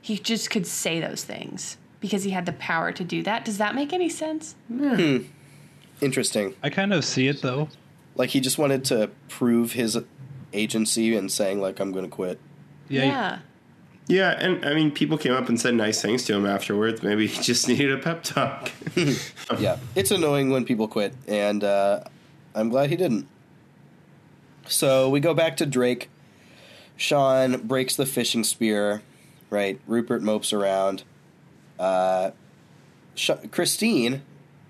He 0.00 0.18
just 0.18 0.50
could 0.50 0.66
say 0.66 1.00
those 1.00 1.22
things 1.22 1.76
because 2.00 2.24
he 2.24 2.30
had 2.30 2.44
the 2.44 2.52
power 2.54 2.90
to 2.92 3.04
do 3.04 3.22
that. 3.22 3.44
Does 3.44 3.58
that 3.58 3.74
make 3.74 3.92
any 3.92 4.08
sense? 4.08 4.56
Hmm. 4.68 5.18
Interesting. 6.00 6.54
I 6.62 6.70
kind 6.70 6.92
of 6.92 7.04
see 7.04 7.28
it 7.28 7.40
though. 7.40 7.68
Like 8.16 8.30
he 8.30 8.40
just 8.40 8.58
wanted 8.58 8.84
to 8.86 9.10
prove 9.28 9.72
his 9.72 9.98
agency 10.52 11.16
and 11.16 11.30
saying 11.30 11.60
like 11.60 11.80
I'm 11.80 11.92
going 11.92 12.04
to 12.04 12.10
quit. 12.10 12.38
Yeah. 12.88 13.38
yeah, 14.06 14.30
and 14.30 14.64
I 14.64 14.74
mean, 14.74 14.90
people 14.90 15.16
came 15.16 15.32
up 15.32 15.48
and 15.48 15.58
said 15.60 15.74
nice 15.74 16.02
things 16.02 16.24
to 16.24 16.34
him 16.34 16.46
afterwards. 16.46 17.02
Maybe 17.02 17.26
he 17.26 17.42
just 17.42 17.66
needed 17.66 17.90
a 17.92 17.98
pep 17.98 18.22
talk. 18.22 18.70
yeah, 19.58 19.78
it's 19.94 20.10
annoying 20.10 20.50
when 20.50 20.64
people 20.64 20.86
quit, 20.86 21.14
and 21.26 21.64
uh, 21.64 22.04
I'm 22.54 22.68
glad 22.68 22.90
he 22.90 22.96
didn't. 22.96 23.26
So 24.66 25.08
we 25.10 25.20
go 25.20 25.34
back 25.34 25.56
to 25.58 25.66
Drake. 25.66 26.10
Sean 26.96 27.66
breaks 27.66 27.96
the 27.96 28.06
fishing 28.06 28.44
spear, 28.44 29.02
right? 29.50 29.80
Rupert 29.86 30.22
mopes 30.22 30.52
around. 30.52 31.02
Uh, 31.78 32.30
Sh- 33.14 33.30
Christine, 33.50 34.22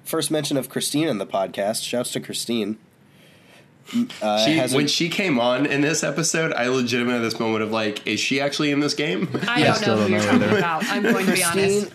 first 0.05 0.31
mention 0.31 0.57
of 0.57 0.69
Christine 0.69 1.09
in 1.09 1.19
the 1.19 1.27
podcast. 1.27 1.83
Shouts 1.83 2.13
to 2.13 2.21
Christine. 2.21 2.79
Uh, 4.23 4.39
She, 4.45 4.59
when 4.75 4.87
she 4.89 5.09
came 5.09 5.39
on 5.39 5.67
in 5.67 5.81
this 5.83 6.03
episode, 6.03 6.53
I 6.55 6.69
legitimately 6.69 7.15
had 7.21 7.23
this 7.23 7.39
moment 7.39 7.63
of 7.63 7.71
like, 7.71 8.07
is 8.07 8.19
she 8.19 8.41
actually 8.41 8.71
in 8.71 8.81
this 8.81 8.95
game? 8.95 9.29
I 9.47 9.61
yeah, 9.61 9.79
don't 9.79 9.87
know 9.99 10.07
who 10.07 10.13
you're 10.13 10.23
talking 10.23 10.43
either. 10.43 10.59
about. 10.59 10.85
I'm 10.87 11.03
going 11.03 11.27
to 11.27 11.33
be 11.33 11.45
honest. 11.45 11.93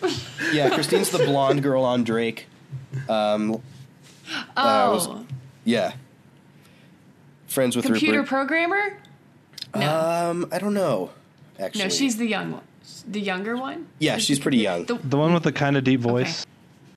yeah, 0.52 0.70
Christine's 0.70 1.10
the 1.10 1.18
blonde 1.18 1.62
girl 1.62 1.82
on 1.84 2.04
Drake. 2.04 2.46
Um, 3.08 3.60
Oh, 4.56 4.92
was- 4.94 5.08
yeah, 5.64 5.92
friends 7.48 7.74
with 7.76 7.84
computer 7.86 8.18
Rupert. 8.18 8.28
programmer? 8.28 8.96
No, 9.74 10.00
um, 10.30 10.48
I 10.52 10.58
don't 10.58 10.74
know. 10.74 11.10
Actually, 11.58 11.84
no, 11.84 11.90
she's 11.90 12.16
the 12.16 12.26
young 12.26 12.52
one. 12.52 12.62
The 13.08 13.20
younger 13.20 13.56
one? 13.56 13.86
yeah, 13.98 14.18
she's 14.18 14.38
pretty 14.38 14.58
young. 14.58 14.84
The, 14.84 14.94
The 14.94 15.16
one 15.16 15.34
with 15.34 15.42
the 15.42 15.52
kind 15.52 15.76
of 15.76 15.84
deep 15.84 16.00
voice. 16.00 16.46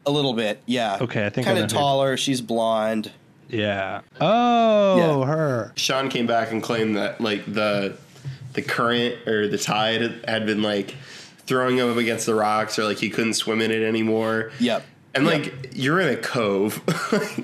A 0.06 0.12
little 0.12 0.34
bit, 0.34 0.62
yeah. 0.66 0.98
Okay, 1.02 1.26
I 1.26 1.30
think 1.30 1.48
kind 1.48 1.58
of 1.60 1.72
who- 1.72 1.78
taller. 1.78 2.18
She's 2.18 2.42
blonde. 2.42 3.12
Yeah. 3.54 4.02
Oh, 4.20 4.98
Yeah. 5.22 5.26
her. 5.28 5.72
Sean 5.76 6.10
came 6.10 6.28
back 6.28 6.52
and 6.52 6.62
claimed 6.62 6.98
that 6.98 7.22
like 7.22 7.46
the 7.52 7.96
the 8.54 8.62
current 8.62 9.28
or 9.28 9.48
the 9.48 9.58
tide 9.58 10.26
had 10.28 10.46
been 10.46 10.62
like 10.62 10.96
throwing 11.46 11.78
him 11.78 11.90
up 11.90 11.98
against 11.98 12.26
the 12.26 12.36
rocks 12.36 12.78
or 12.80 12.84
like 12.86 12.98
he 12.98 13.10
couldn't 13.10 13.34
swim 13.34 13.62
in 13.62 13.72
it 13.72 13.84
anymore. 13.84 14.52
Yep. 14.60 14.86
And 15.16 15.26
Yep. 15.26 15.34
like 15.34 15.70
you're 15.74 16.00
in 16.00 16.10
a 16.10 16.18
cove. 16.18 16.82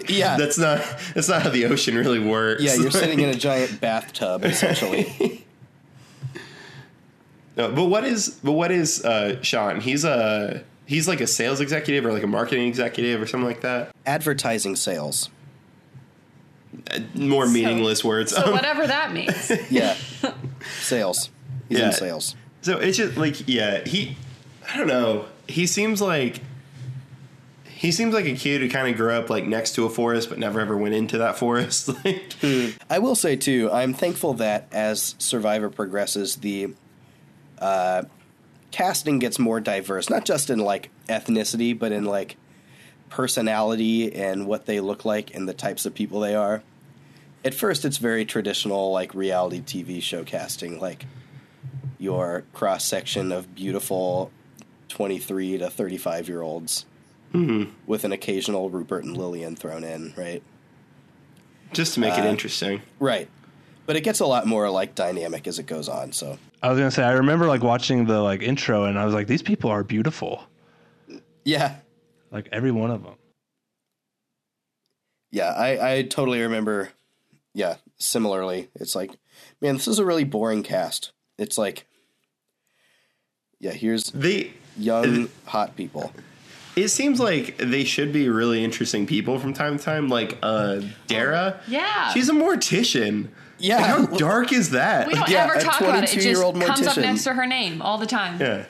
Yeah. 0.07 0.37
That's 0.37 0.57
not 0.57 0.81
that's 1.13 1.29
not 1.29 1.41
how 1.43 1.49
the 1.49 1.65
ocean 1.65 1.95
really 1.95 2.19
works. 2.19 2.63
Yeah, 2.63 2.73
you're 2.75 2.89
sitting 2.91 3.19
in 3.19 3.29
a 3.29 3.35
giant 3.49 3.79
bathtub 3.79 4.43
essentially. 4.45 5.45
No, 7.57 7.71
but 7.71 7.85
what 7.85 8.03
is 8.05 8.29
but 8.43 8.53
what 8.53 8.71
is 8.71 9.03
uh 9.03 9.41
Sean? 9.43 9.81
He's 9.81 10.03
a 10.05 10.63
he's 10.85 11.07
like 11.07 11.21
a 11.21 11.27
sales 11.27 11.59
executive 11.59 12.05
or 12.05 12.13
like 12.13 12.23
a 12.23 12.27
marketing 12.27 12.67
executive 12.67 13.21
or 13.21 13.27
something 13.27 13.47
like 13.47 13.61
that. 13.61 13.91
Advertising 14.05 14.75
sales. 14.75 15.29
Uh, 16.91 16.99
More 17.15 17.47
meaningless 17.47 18.03
words. 18.03 18.35
so 18.35 18.51
whatever 18.51 18.85
that 18.87 19.13
means. 19.17 19.51
Yeah. 19.69 19.95
sales. 20.81 21.29
He's 21.67 21.79
Yeah. 21.79 21.87
in 21.87 21.91
sales. 21.93 22.35
So 22.61 22.77
it's 22.77 22.97
just 22.97 23.17
like 23.17 23.47
yeah, 23.47 23.83
he 23.85 24.17
I 24.73 24.77
don't 24.77 24.87
know. 24.87 25.25
He 25.47 25.65
seems 25.67 26.01
like 26.01 26.41
he 27.65 27.91
seems 27.93 28.13
like 28.13 28.25
a 28.25 28.35
kid 28.35 28.59
who 28.61 28.69
kind 28.69 28.89
of 28.89 28.97
grew 28.97 29.11
up 29.13 29.29
like 29.29 29.45
next 29.45 29.73
to 29.75 29.85
a 29.85 29.89
forest, 29.89 30.29
but 30.29 30.37
never 30.37 30.59
ever 30.59 30.75
went 30.77 30.93
into 30.95 31.17
that 31.19 31.37
forest. 31.37 31.89
like, 32.05 32.35
I 32.89 32.99
will 32.99 33.15
say 33.15 33.35
too, 33.37 33.69
I'm 33.71 33.93
thankful 33.93 34.33
that 34.35 34.67
as 34.73 35.15
Survivor 35.17 35.69
progresses, 35.69 36.35
the 36.37 36.73
uh, 37.59 38.03
casting 38.71 39.19
gets 39.19 39.39
more 39.39 39.59
diverse, 39.61 40.09
not 40.09 40.25
just 40.25 40.49
in 40.49 40.59
like 40.59 40.89
ethnicity, 41.07 41.77
but 41.77 41.91
in 41.93 42.03
like 42.03 42.35
personality 43.09 44.13
and 44.13 44.45
what 44.45 44.65
they 44.65 44.79
look 44.79 45.05
like 45.05 45.33
and 45.33 45.47
the 45.47 45.53
types 45.53 45.85
of 45.85 45.93
people 45.95 46.19
they 46.19 46.35
are. 46.35 46.61
At 47.45 47.53
first, 47.53 47.85
it's 47.85 47.97
very 47.97 48.25
traditional, 48.25 48.91
like 48.91 49.13
reality 49.15 49.61
TV 49.61 50.01
show 50.01 50.23
casting, 50.23 50.79
like 50.79 51.05
your 51.97 52.43
cross 52.53 52.83
section 52.85 53.31
of 53.31 53.55
beautiful 53.55 54.31
23 54.89 55.57
to 55.59 55.69
35 55.69 56.27
year 56.27 56.41
olds 56.41 56.85
with 57.85 58.03
an 58.03 58.11
occasional 58.11 58.69
Rupert 58.69 59.03
and 59.03 59.15
Lillian 59.15 59.55
thrown 59.55 59.83
in, 59.83 60.13
right? 60.17 60.41
just 61.71 61.93
to 61.93 61.99
make 61.99 62.17
it 62.17 62.21
Uh, 62.25 62.29
interesting. 62.29 62.81
Right. 62.99 63.29
But 63.85 63.95
it 63.95 64.01
gets 64.01 64.19
a 64.19 64.25
lot 64.25 64.47
more 64.47 64.69
like 64.71 64.95
dynamic 64.95 65.47
as 65.47 65.59
it 65.59 65.67
goes 65.67 65.87
on. 65.87 66.11
So 66.11 66.39
I 66.63 66.69
was 66.69 66.79
gonna 66.79 66.89
say 66.91 67.03
I 67.03 67.11
remember 67.11 67.45
like 67.47 67.61
watching 67.61 68.05
the 68.05 68.19
like 68.21 68.41
intro 68.41 68.85
and 68.85 68.97
I 68.97 69.05
was 69.05 69.13
like, 69.13 69.27
these 69.27 69.43
people 69.43 69.69
are 69.69 69.83
beautiful, 69.83 70.43
yeah, 71.45 71.75
like 72.31 72.49
every 72.51 72.71
one 72.71 72.89
of 72.91 73.03
them. 73.03 73.15
yeah, 75.31 75.51
I 75.51 75.93
I 75.97 76.01
totally 76.03 76.41
remember. 76.41 76.89
Yeah, 77.59 77.75
similarly, 77.97 78.69
it's 78.75 78.95
like, 78.95 79.11
man, 79.59 79.75
this 79.75 79.87
is 79.89 79.99
a 79.99 80.05
really 80.05 80.23
boring 80.23 80.63
cast. 80.63 81.11
It's 81.37 81.57
like, 81.57 81.85
yeah, 83.59 83.71
here's 83.71 84.11
the 84.11 84.49
young 84.77 85.27
hot 85.45 85.75
people. 85.75 86.13
it 86.77 86.87
seems 86.87 87.19
like 87.19 87.57
they 87.57 87.83
should 87.83 88.13
be 88.13 88.29
really 88.29 88.63
interesting 88.63 89.05
people 89.05 89.39
from 89.39 89.51
time 89.53 89.77
to 89.77 89.83
time. 89.83 90.07
Like 90.07 90.37
uh 90.41 90.81
Dara, 91.07 91.59
Yeah. 91.67 92.13
she's 92.13 92.29
a 92.29 92.33
mortician. 92.33 93.27
Yeah. 93.57 93.75
Like, 93.77 94.09
how 94.11 94.17
dark 94.17 94.53
is 94.53 94.69
that? 94.69 95.07
we 95.07 95.15
don't 95.15 95.27
Yeah, 95.27 95.43
ever 95.51 95.59
talk 95.59 95.81
about 95.81 95.97
it. 96.01 96.03
It 96.05 96.13
just 96.13 96.27
22-year-old 96.27 96.61
comes 96.61 96.87
up 96.87 96.95
next 96.95 97.25
to 97.25 97.33
her 97.33 97.45
name 97.45 97.81
all 97.81 97.97
the 97.97 98.05
time. 98.05 98.39
Yeah. 98.39 98.63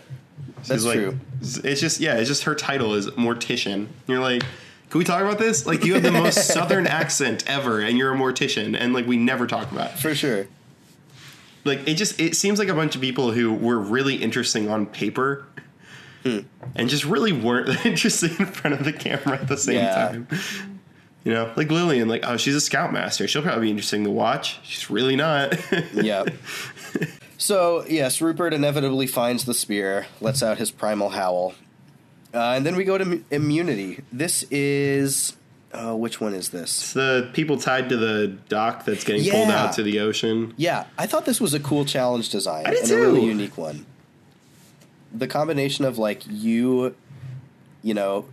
She's 0.62 0.67
That's 0.69 0.84
like, 0.86 0.95
true. 0.95 1.19
It's 1.41 1.80
just 1.80 1.99
yeah, 1.99 2.15
it's 2.17 2.28
just 2.28 2.43
her 2.45 2.56
title 2.56 2.95
is 2.95 3.06
mortician. 3.12 3.88
You're 4.08 4.19
like, 4.19 4.41
can 4.89 4.97
we 4.99 5.04
talk 5.06 5.21
about 5.21 5.38
this? 5.39 5.65
Like 5.65 5.84
you 5.86 5.93
have 5.93 6.04
the 6.04 6.12
most 6.12 6.47
southern 6.54 6.88
accent 6.88 7.43
ever, 7.47 7.80
and 7.80 7.97
you're 7.97 8.13
a 8.13 8.17
mortician, 8.17 8.75
and 8.80 8.93
like 8.93 9.06
we 9.08 9.17
never 9.17 9.45
talk 9.47 9.71
about. 9.71 9.91
It. 9.91 9.99
For 9.99 10.15
sure. 10.15 10.47
Like 11.65 11.88
it 11.88 11.95
just 11.95 12.19
it 12.19 12.36
seems 12.36 12.58
like 12.60 12.69
a 12.69 12.73
bunch 12.73 12.95
of 12.95 13.02
people 13.02 13.32
who 13.32 13.54
were 13.54 13.78
really 13.80 14.15
interesting 14.15 14.69
on 14.69 14.86
paper, 14.86 15.45
Hmm. 16.23 16.39
and 16.75 16.89
just 16.89 17.06
really 17.06 17.32
weren't 17.32 17.69
interesting 17.86 18.32
in 18.39 18.45
front 18.45 18.73
of 18.80 18.84
the 18.84 18.91
camera 18.93 19.39
at 19.39 19.47
the 19.47 19.58
same 19.58 19.75
Yeah. 19.75 19.95
time. 20.10 20.28
You 21.23 21.34
know, 21.34 21.52
like 21.56 21.69
Lillian, 21.69 22.08
like 22.08 22.23
oh, 22.25 22.38
she's 22.38 22.56
a 22.56 22.62
scoutmaster. 22.62 23.28
She'll 23.28 23.41
probably 23.41 23.67
be 23.67 23.69
interesting 23.71 24.04
to 24.06 24.10
watch. 24.10 24.60
She's 24.63 24.89
really 24.89 25.15
not. 25.15 25.54
Yeah. 25.93 26.25
so 27.38 27.86
yes, 27.88 28.21
Rupert 28.21 28.54
inevitably 28.54 29.06
finds 29.08 29.45
the 29.45 29.54
spear, 29.54 30.08
lets 30.21 30.41
out 30.41 30.58
his 30.58 30.71
primal 30.71 31.10
howl, 31.10 31.54
uh, 32.33 32.53
and 32.55 32.65
then 32.65 32.75
we 32.75 32.83
go 32.83 32.97
to 32.97 33.03
m- 33.05 33.25
immunity. 33.31 34.01
This 34.11 34.43
is. 34.51 35.35
Uh, 35.71 35.95
which 35.95 36.19
one 36.19 36.33
is 36.33 36.49
this? 36.49 36.81
It's 36.81 36.93
the 36.93 37.29
people 37.33 37.55
tied 37.57 37.89
to 37.89 37.97
the 37.97 38.27
dock 38.49 38.85
that's 38.85 39.03
getting 39.03 39.29
pulled 39.31 39.49
out 39.49 39.73
to 39.73 39.83
the 39.83 39.99
ocean. 39.99 40.53
Yeah, 40.57 40.85
I 40.97 41.05
thought 41.05 41.25
this 41.25 41.39
was 41.39 41.53
a 41.53 41.59
cool 41.59 41.85
challenge 41.85 42.29
design 42.29 42.65
and 42.65 42.89
a 42.91 42.95
really 42.95 43.23
unique 43.23 43.55
one. 43.55 43.85
The 45.13 45.27
combination 45.27 45.85
of 45.85 45.99
like 45.99 46.23
you, 46.27 46.95
you 47.83 47.93
know, 47.93 48.25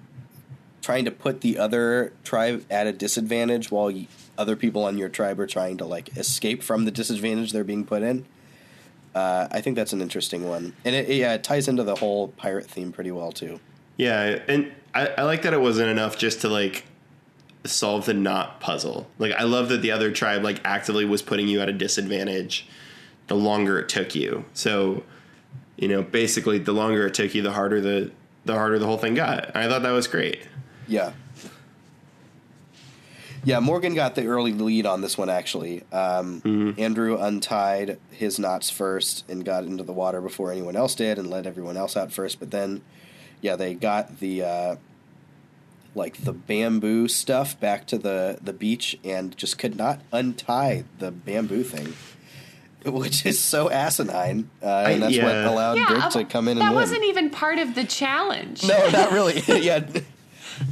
trying 0.81 1.05
to 1.05 1.11
put 1.11 1.43
the 1.43 1.59
other 1.59 2.15
tribe 2.25 2.65
at 2.71 2.87
a 2.87 2.93
disadvantage 2.93 3.71
while 3.71 3.87
y 3.93 4.09
other 4.39 4.57
people 4.57 4.85
on 4.85 4.97
your 4.97 5.09
tribe 5.11 5.39
are 5.39 5.47
trying 5.47 5.77
to 5.79 5.85
like 5.85 6.17
escape 6.17 6.63
from 6.63 6.87
the 6.87 6.91
disadvantage 6.91 7.53
they're 7.53 7.65
being 7.65 7.85
put 7.85 8.03
in. 8.03 8.25
Uh, 9.15 9.49
I 9.51 9.61
think 9.61 9.77
that's 9.77 9.93
an 9.93 10.01
interesting 10.01 10.49
one, 10.49 10.75
and 10.85 10.95
it, 10.95 11.09
yeah, 11.09 11.35
it 11.35 11.43
ties 11.45 11.69
into 11.69 11.83
the 11.83 11.97
whole 11.97 12.29
pirate 12.29 12.67
theme 12.67 12.93
pretty 12.93 13.11
well 13.11 13.33
too. 13.33 13.61
Yeah, 13.97 14.41
and 14.49 14.73
I, 14.95 15.09
I 15.19 15.23
like 15.23 15.43
that 15.43 15.53
it 15.53 15.61
wasn't 15.61 15.91
enough 15.91 16.19
just 16.19 16.41
to 16.43 16.49
like 16.49 16.85
solve 17.65 18.07
the 18.07 18.15
knot 18.15 18.61
puzzle. 18.61 19.09
Like 19.19 19.33
I 19.33 19.45
love 19.45 19.69
that 19.71 19.83
the 19.83 19.91
other 19.91 20.11
tribe 20.11 20.43
like 20.43 20.61
actively 20.65 21.05
was 21.05 21.23
putting 21.23 21.49
you 21.49 21.61
at 21.61 21.69
a 21.69 21.73
disadvantage 21.73 22.69
the 23.27 23.35
longer 23.35 23.79
it 23.79 23.89
took 23.89 24.15
you. 24.15 24.45
So, 24.53 25.03
you 25.77 25.89
know, 25.89 26.03
basically 26.03 26.59
the 26.59 26.73
longer 26.73 27.07
it 27.07 27.15
took 27.15 27.35
you, 27.35 27.43
the 27.43 27.53
harder 27.53 27.81
the 27.81 28.11
the 28.45 28.55
harder 28.55 28.79
the 28.79 28.87
whole 28.87 28.99
thing 28.99 29.15
got. 29.15 29.47
And 29.49 29.59
I 29.59 29.69
thought 29.69 29.83
that 29.83 29.91
was 29.91 30.07
great. 30.07 30.41
Yeah. 30.87 31.13
Yeah, 33.45 33.61
Morgan 33.61 33.95
got 33.95 34.17
the 34.17 34.27
early 34.27 34.53
lead 34.53 34.87
on 34.87 35.03
this 35.03 35.17
one, 35.17 35.31
actually. 35.31 35.85
Um, 35.93 36.75
Andrew 36.79 37.17
untied 37.17 38.01
his 38.11 38.41
knots 38.41 38.71
first 38.71 39.25
and 39.29 39.45
got 39.45 39.63
into 39.63 39.85
the 39.85 39.93
water 39.93 40.21
before 40.21 40.51
anyone 40.51 40.75
else 40.75 40.97
did 40.97 41.17
and 41.17 41.31
let 41.31 41.47
everyone 41.47 41.77
else 41.77 41.97
out 41.97 42.11
first. 42.11 42.41
But 42.41 42.51
then, 42.51 42.83
yeah, 43.41 43.57
they 43.57 43.75
got 43.75 44.21
the, 44.21 44.43
uh, 44.43 44.77
like, 45.95 46.25
the 46.25 46.33
bamboo 46.33 47.09
stuff 47.09 47.59
back 47.59 47.87
to 47.87 47.99
the, 47.99 48.39
the 48.43 48.53
beach 48.53 48.99
and 49.05 49.37
just 49.37 49.59
could 49.59 49.77
not 49.77 50.01
untie 50.13 50.85
the 50.99 51.11
bamboo 51.11 51.63
thing, 51.63 51.95
which 52.93 53.25
is 53.27 53.41
so 53.41 53.71
asinine. 53.71 54.51
Uh, 54.63 54.67
and 54.89 55.03
that's 55.03 55.17
what 55.17 55.25
yeah. 55.25 55.49
allowed 55.49 55.77
Yeah, 55.77 55.87
Drake 55.89 56.11
to 56.11 56.25
come 56.25 56.49
in 56.49 56.59
that 56.59 56.67
and 56.67 56.75
win. 56.75 56.83
wasn't 56.83 57.05
even 57.05 57.31
part 57.31 57.59
of 57.59 57.75
the 57.75 57.85
challenge. 57.85 58.65
No, 58.67 58.89
not 58.91 59.13
really. 59.13 59.41
yeah. 59.63 59.87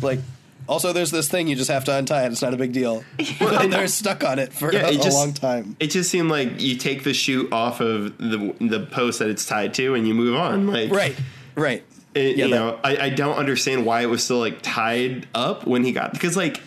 Like, 0.03 0.21
also, 0.67 0.95
there's 0.95 1.11
this 1.11 1.29
thing 1.29 1.47
you 1.47 1.57
just 1.57 1.71
have 1.71 1.85
to 1.85 1.95
untie, 1.95 2.23
and 2.23 2.33
it's 2.33 2.41
not 2.41 2.55
a 2.55 2.57
big 2.57 2.73
deal. 2.73 3.05
But 3.39 3.71
they're 3.71 3.87
stuck 3.87 4.25
on 4.25 4.39
it 4.39 4.51
for 4.51 4.73
Yeah, 4.73 4.87
a, 4.87 4.93
it 4.93 5.05
a 5.05 5.11
long 5.11 5.35
time. 5.35 5.77
It 5.79 5.89
just 5.89 6.11
seemed 6.11 6.31
like 6.31 6.59
you 6.59 6.77
take 6.77 7.05
the 7.05 7.13
chute 7.13 7.53
off 7.53 7.81
of 7.81 8.17
the 8.17 8.55
the 8.61 8.87
post 8.91 9.19
that 9.19 9.29
it's 9.29 9.45
tied 9.45 9.75
to 9.75 9.95
and 9.95 10.09
you 10.09 10.15
move 10.15 10.37
on. 10.37 10.67
Like 10.67 10.91
Right, 10.91 11.17
right. 11.55 11.83
It, 12.15 12.37
Yeah, 12.37 12.45
you 12.47 12.51
that- 12.51 12.57
know, 12.57 12.81
I, 12.85 12.97
I 13.07 13.11
don't 13.11 13.37
understand 13.37 13.85
why 13.87 14.03
it 14.03 14.07
was 14.07 14.23
still 14.25 14.39
like 14.39 14.61
tied 14.63 15.27
up 15.35 15.67
when 15.67 15.85
he 15.85 15.93
got 15.93 16.13
because 16.13 16.37
like 16.37 16.61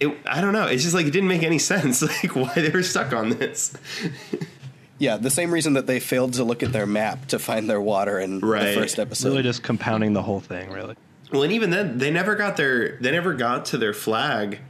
it. 0.00 0.16
I 0.26 0.40
don't 0.40 0.52
know. 0.52 0.66
It's 0.66 0.82
just 0.82 0.94
like 0.94 1.06
it 1.06 1.10
didn't 1.12 1.28
make 1.28 1.42
any 1.42 1.58
sense. 1.58 2.02
Like 2.22 2.34
why 2.36 2.54
they 2.54 2.70
were 2.70 2.82
stuck 2.82 3.12
on 3.12 3.30
this. 3.30 3.74
Yeah, 4.98 5.16
the 5.16 5.30
same 5.30 5.50
reason 5.50 5.72
that 5.72 5.86
they 5.88 5.98
failed 5.98 6.34
to 6.34 6.44
look 6.44 6.62
at 6.62 6.72
their 6.72 6.86
map 6.86 7.26
to 7.28 7.38
find 7.40 7.68
their 7.68 7.80
water 7.80 8.20
in 8.20 8.38
Right. 8.38 8.66
the 8.74 8.80
first 8.80 8.98
episode. 9.00 9.30
Really 9.30 9.42
just 9.42 9.62
compounding 9.64 10.12
the 10.12 10.22
whole 10.22 10.38
thing, 10.40 10.70
really. 10.70 10.94
Well, 11.32 11.42
and 11.42 11.52
even 11.52 11.70
then, 11.70 11.98
they 11.98 12.10
never 12.12 12.36
got 12.36 12.56
their 12.56 12.98
they 12.98 13.10
never 13.10 13.34
got 13.34 13.64
to 13.66 13.78
their 13.78 13.94
flag 13.94 14.60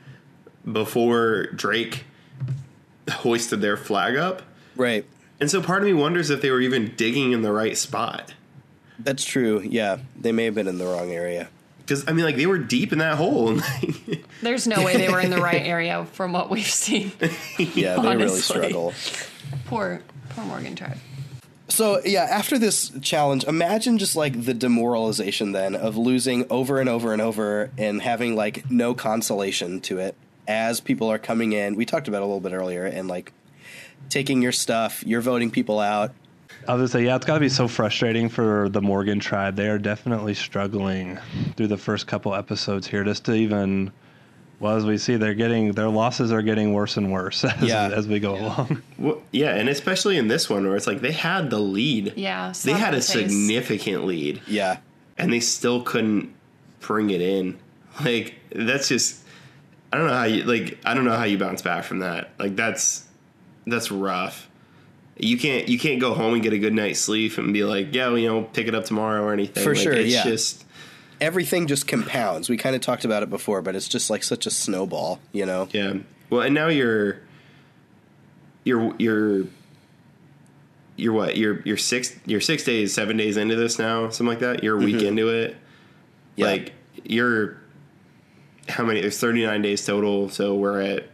before 0.70 1.46
Drake 1.54 2.04
hoisted 3.10 3.60
their 3.60 3.76
flag 3.76 4.16
up. 4.16 4.42
right. 4.76 5.04
And 5.40 5.50
so 5.50 5.60
part 5.60 5.82
of 5.82 5.88
me 5.88 5.92
wonders 5.92 6.30
if 6.30 6.40
they 6.40 6.52
were 6.52 6.60
even 6.60 6.92
digging 6.96 7.32
in 7.32 7.42
the 7.42 7.50
right 7.52 7.76
spot. 7.76 8.32
That's 9.04 9.24
true. 9.24 9.60
Yeah, 9.60 9.98
they 10.18 10.32
may 10.32 10.44
have 10.46 10.54
been 10.54 10.68
in 10.68 10.78
the 10.78 10.86
wrong 10.86 11.10
area. 11.10 11.48
Because 11.78 12.08
I 12.08 12.12
mean, 12.12 12.24
like 12.24 12.36
they 12.36 12.46
were 12.46 12.58
deep 12.58 12.92
in 12.92 12.98
that 12.98 13.16
hole. 13.16 13.60
There's 14.42 14.66
no 14.66 14.84
way 14.84 14.96
they 14.96 15.08
were 15.08 15.20
in 15.20 15.30
the 15.30 15.40
right 15.40 15.62
area 15.62 16.04
from 16.12 16.32
what 16.32 16.48
we've 16.50 16.66
seen. 16.66 17.12
Yeah, 17.58 18.00
they 18.00 18.16
really 18.16 18.40
struggle. 18.40 18.92
Poor, 19.66 20.00
poor 20.30 20.44
Morgan 20.44 20.74
tribe. 20.76 20.98
So 21.68 22.00
yeah, 22.04 22.24
after 22.24 22.58
this 22.58 22.92
challenge, 23.00 23.44
imagine 23.44 23.98
just 23.98 24.14
like 24.14 24.44
the 24.44 24.54
demoralization 24.54 25.52
then 25.52 25.74
of 25.74 25.96
losing 25.96 26.46
over 26.50 26.78
and 26.78 26.88
over 26.88 27.12
and 27.12 27.22
over 27.22 27.70
and 27.78 28.02
having 28.02 28.36
like 28.36 28.70
no 28.70 28.94
consolation 28.94 29.80
to 29.82 29.98
it 29.98 30.14
as 30.46 30.80
people 30.80 31.08
are 31.10 31.18
coming 31.18 31.52
in. 31.52 31.74
We 31.74 31.86
talked 31.86 32.08
about 32.08 32.18
it 32.18 32.24
a 32.24 32.26
little 32.26 32.40
bit 32.40 32.52
earlier 32.52 32.84
and 32.84 33.08
like 33.08 33.32
taking 34.08 34.42
your 34.42 34.52
stuff, 34.52 35.02
you're 35.06 35.20
voting 35.20 35.50
people 35.50 35.80
out. 35.80 36.12
I 36.68 36.74
was 36.74 36.78
gonna 36.80 36.88
say, 36.88 37.04
yeah, 37.06 37.16
it's 37.16 37.26
got 37.26 37.34
to 37.34 37.40
be 37.40 37.48
so 37.48 37.66
frustrating 37.68 38.28
for 38.28 38.68
the 38.68 38.80
Morgan 38.80 39.18
tribe. 39.20 39.56
They 39.56 39.68
are 39.68 39.78
definitely 39.78 40.34
struggling 40.34 41.18
through 41.56 41.66
the 41.68 41.76
first 41.76 42.06
couple 42.06 42.34
episodes 42.34 42.86
here, 42.86 43.04
just 43.04 43.24
to 43.26 43.34
even. 43.34 43.92
Well, 44.60 44.76
as 44.76 44.86
we 44.86 44.96
see, 44.96 45.16
they're 45.16 45.34
getting 45.34 45.72
their 45.72 45.88
losses 45.88 46.30
are 46.30 46.40
getting 46.40 46.72
worse 46.72 46.96
and 46.96 47.10
worse 47.12 47.42
as, 47.44 47.60
Yeah. 47.62 47.88
as 47.92 48.06
we 48.06 48.20
go 48.20 48.36
along. 48.36 48.80
well, 48.96 49.20
yeah, 49.32 49.56
and 49.56 49.68
especially 49.68 50.18
in 50.18 50.28
this 50.28 50.48
one 50.48 50.64
where 50.64 50.76
it's 50.76 50.86
like 50.86 51.00
they 51.00 51.10
had 51.10 51.50
the 51.50 51.58
lead. 51.58 52.12
Yeah, 52.16 52.52
they 52.62 52.72
had 52.72 52.94
in 52.94 53.00
a 53.00 53.02
face. 53.02 53.08
significant 53.10 54.04
lead. 54.04 54.40
Yeah. 54.46 54.78
and 55.18 55.32
they 55.32 55.40
still 55.40 55.82
couldn't 55.82 56.32
bring 56.80 57.10
it 57.10 57.20
in. 57.20 57.58
Like 58.04 58.36
that's 58.54 58.88
just 58.88 59.20
I 59.92 59.98
don't 59.98 60.06
know 60.06 60.14
how 60.14 60.24
you 60.24 60.44
like 60.44 60.78
I 60.84 60.94
don't 60.94 61.04
know 61.04 61.14
how 61.16 61.24
you 61.24 61.36
bounce 61.38 61.60
back 61.60 61.84
from 61.84 61.98
that. 61.98 62.30
Like 62.38 62.56
that's 62.56 63.04
that's 63.66 63.90
rough. 63.90 64.48
You 65.22 65.38
can't 65.38 65.68
you 65.68 65.78
can't 65.78 66.00
go 66.00 66.14
home 66.14 66.34
and 66.34 66.42
get 66.42 66.52
a 66.52 66.58
good 66.58 66.74
night's 66.74 67.00
sleep 67.00 67.38
and 67.38 67.52
be 67.52 67.64
like, 67.64 67.94
yeah, 67.94 68.08
well, 68.08 68.18
you 68.18 68.28
know, 68.28 68.42
pick 68.42 68.66
it 68.66 68.74
up 68.74 68.84
tomorrow 68.84 69.22
or 69.22 69.32
anything. 69.32 69.62
For 69.62 69.74
Like, 69.74 69.82
sure, 69.82 69.92
It's 69.92 70.12
yeah. 70.12 70.24
just 70.24 70.64
Everything 71.20 71.68
just 71.68 71.86
compounds. 71.86 72.50
We 72.50 72.56
kind 72.56 72.74
of 72.74 72.82
talked 72.82 73.04
about 73.04 73.22
it 73.22 73.30
before, 73.30 73.62
but 73.62 73.76
it's 73.76 73.86
just 73.86 74.10
like 74.10 74.24
such 74.24 74.44
a 74.46 74.50
snowball, 74.50 75.20
you 75.30 75.46
know? 75.46 75.68
yeah. 75.70 75.94
Well, 76.30 76.40
and 76.42 76.54
now 76.54 76.66
you're 76.68 77.20
you're 78.64 78.94
you're 78.98 79.44
you're 80.96 81.12
what 81.12 81.36
you're 81.36 81.60
you're 81.62 81.76
six 81.76 82.16
you're 82.26 82.40
six 82.40 82.64
days 82.64 82.92
seven 82.92 83.16
days 83.16 83.36
into 83.36 83.56
this 83.56 83.78
now 83.78 84.08
something 84.08 84.26
like 84.26 84.38
that 84.40 84.62
you're 84.62 84.76
a 84.76 84.84
week 84.84 84.96
mm-hmm. 84.96 85.06
into 85.06 85.28
it 85.28 85.56
Yeah. 86.36 86.46
like 86.46 86.72
you're 87.04 87.58
how 88.68 88.84
many? 88.84 89.00
There's 89.00 89.18
39 89.18 89.62
days 89.62 89.84
total, 89.84 90.28
so 90.28 90.54
we're 90.54 90.80
at 90.80 91.08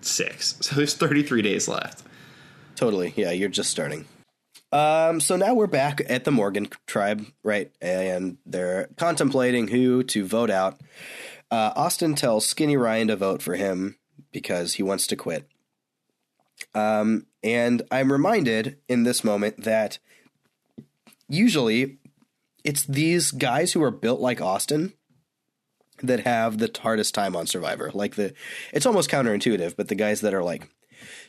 six. 0.00 0.56
So 0.60 0.74
there's 0.76 0.94
33 0.94 1.42
days 1.42 1.68
left. 1.68 2.02
Totally. 2.76 3.12
Yeah, 3.16 3.30
you're 3.30 3.48
just 3.48 3.70
starting. 3.70 4.06
Um, 4.72 5.20
so 5.20 5.36
now 5.36 5.54
we're 5.54 5.68
back 5.68 6.02
at 6.08 6.24
the 6.24 6.32
Morgan 6.32 6.68
tribe, 6.86 7.24
right? 7.44 7.70
And 7.80 8.38
they're 8.44 8.88
contemplating 8.96 9.68
who 9.68 10.02
to 10.04 10.24
vote 10.24 10.50
out. 10.50 10.80
Uh, 11.50 11.72
Austin 11.76 12.16
tells 12.16 12.46
Skinny 12.46 12.76
Ryan 12.76 13.08
to 13.08 13.16
vote 13.16 13.40
for 13.40 13.54
him 13.54 13.96
because 14.32 14.74
he 14.74 14.82
wants 14.82 15.06
to 15.06 15.16
quit. 15.16 15.48
Um, 16.74 17.26
and 17.44 17.82
I'm 17.90 18.10
reminded 18.10 18.78
in 18.88 19.04
this 19.04 19.22
moment 19.22 19.62
that 19.62 20.00
usually 21.28 21.98
it's 22.64 22.84
these 22.84 23.30
guys 23.30 23.72
who 23.72 23.82
are 23.82 23.92
built 23.92 24.20
like 24.20 24.40
Austin 24.40 24.94
that 26.02 26.20
have 26.20 26.58
the 26.58 26.70
hardest 26.82 27.14
time 27.14 27.36
on 27.36 27.46
Survivor. 27.46 27.92
Like 27.94 28.16
the, 28.16 28.34
it's 28.72 28.86
almost 28.86 29.10
counterintuitive, 29.10 29.76
but 29.76 29.86
the 29.86 29.94
guys 29.94 30.20
that 30.22 30.34
are 30.34 30.42
like 30.42 30.68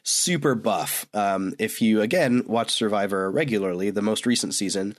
super 0.04 0.56
buff. 0.56 1.06
Um, 1.14 1.54
if 1.60 1.82
you 1.82 2.02
again 2.02 2.44
watch 2.48 2.72
Survivor 2.72 3.30
regularly, 3.32 3.90
the 3.90 4.02
most 4.02 4.26
recent 4.26 4.54
season, 4.54 4.98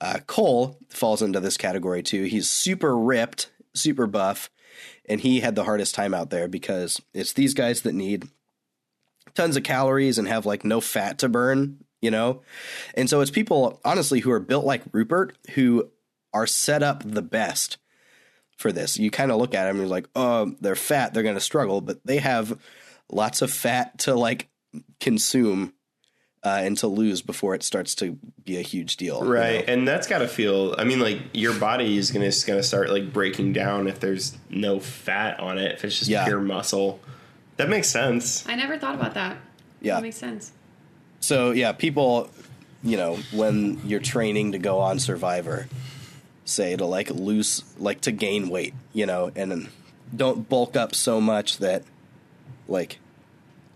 uh, 0.00 0.18
Cole 0.26 0.78
falls 0.88 1.22
into 1.22 1.40
this 1.40 1.56
category 1.56 2.02
too. 2.02 2.24
He's 2.24 2.48
super 2.48 2.96
ripped, 2.96 3.50
super 3.74 4.06
buff, 4.06 4.50
and 5.08 5.20
he 5.20 5.40
had 5.40 5.54
the 5.54 5.64
hardest 5.64 5.94
time 5.94 6.14
out 6.14 6.30
there 6.30 6.48
because 6.48 7.00
it's 7.12 7.32
these 7.32 7.54
guys 7.54 7.82
that 7.82 7.94
need 7.94 8.28
tons 9.34 9.56
of 9.56 9.62
calories 9.62 10.18
and 10.18 10.28
have 10.28 10.46
like 10.46 10.64
no 10.64 10.80
fat 10.80 11.18
to 11.18 11.28
burn, 11.28 11.84
you 12.00 12.10
know? 12.10 12.42
And 12.94 13.08
so 13.08 13.20
it's 13.20 13.30
people, 13.30 13.80
honestly, 13.84 14.20
who 14.20 14.30
are 14.30 14.40
built 14.40 14.64
like 14.64 14.82
Rupert 14.92 15.36
who 15.54 15.90
are 16.32 16.46
set 16.46 16.82
up 16.82 17.02
the 17.04 17.22
best 17.22 17.78
for 18.56 18.72
this. 18.72 18.98
You 18.98 19.10
kind 19.10 19.30
of 19.30 19.38
look 19.38 19.54
at 19.54 19.64
them 19.64 19.76
and 19.76 19.78
you're 19.80 19.88
like, 19.88 20.08
oh, 20.14 20.54
they're 20.60 20.76
fat, 20.76 21.14
they're 21.14 21.22
going 21.22 21.34
to 21.34 21.40
struggle, 21.40 21.80
but 21.80 22.04
they 22.04 22.18
have 22.18 22.58
lots 23.10 23.42
of 23.42 23.50
fat 23.52 23.98
to 24.00 24.14
like 24.14 24.48
consume 25.00 25.72
uh, 26.42 26.60
and 26.62 26.76
to 26.78 26.86
lose 26.86 27.22
before 27.22 27.54
it 27.54 27.62
starts 27.62 27.94
to 27.94 28.18
be 28.44 28.58
a 28.58 28.62
huge 28.62 28.96
deal. 28.98 29.24
you 29.24 29.32
Right, 29.32 29.66
know? 29.66 29.72
and 29.72 29.88
that's 29.88 30.06
got 30.06 30.18
to 30.18 30.28
feel. 30.28 30.74
I 30.76 30.84
mean, 30.84 31.00
like 31.00 31.18
your 31.32 31.54
body 31.58 31.96
is 31.96 32.10
gonna 32.10 32.30
gonna 32.46 32.62
start 32.62 32.90
like 32.90 33.12
breaking 33.12 33.52
down 33.54 33.86
if 33.88 34.00
there's 34.00 34.36
no 34.50 34.78
fat 34.80 35.40
on 35.40 35.56
it. 35.58 35.72
If 35.72 35.84
it's 35.84 35.98
just 35.98 36.10
Yeah. 36.10 36.24
pure 36.26 36.40
muscle, 36.40 37.00
that 37.56 37.68
makes 37.68 37.88
sense. 37.88 38.46
I 38.46 38.56
never 38.56 38.78
thought 38.78 38.94
about 38.94 39.14
that. 39.14 39.38
Yeah. 39.80 39.94
That 39.94 40.02
makes 40.02 40.16
sense. 40.16 40.52
So 41.20 41.52
yeah, 41.52 41.72
people, 41.72 42.28
you 42.82 42.98
know, 42.98 43.16
when 43.32 43.80
you're 43.86 44.00
training 44.00 44.52
to 44.52 44.58
go 44.58 44.80
on 44.80 44.98
Survivor, 44.98 45.68
say 46.44 46.76
to 46.76 46.84
like 46.84 47.08
lose, 47.08 47.62
like 47.78 48.02
to 48.02 48.12
gain 48.12 48.50
weight, 48.50 48.74
you 48.92 49.06
know, 49.06 49.30
and 49.34 49.50
then 49.50 49.68
don't 50.14 50.46
bulk 50.46 50.76
up 50.76 50.94
so 50.94 51.22
much 51.22 51.56
that, 51.58 51.84
like, 52.68 52.98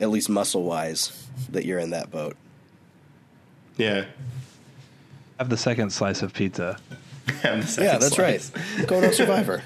at 0.00 0.10
least 0.10 0.28
muscle 0.28 0.62
wise, 0.62 1.26
that 1.50 1.64
you're 1.64 1.78
in 1.78 1.90
that 1.90 2.10
boat. 2.10 2.36
Yeah, 3.76 4.06
Have 5.38 5.48
the 5.50 5.56
second 5.56 5.90
slice 5.90 6.22
of 6.22 6.32
pizza. 6.34 6.78
Have 7.42 7.74
the 7.76 7.82
Yeah, 7.84 7.98
that's 7.98 8.14
slice. 8.16 8.52
right. 8.76 8.86
Going 8.88 9.04
on 9.04 9.12
Survivor. 9.12 9.62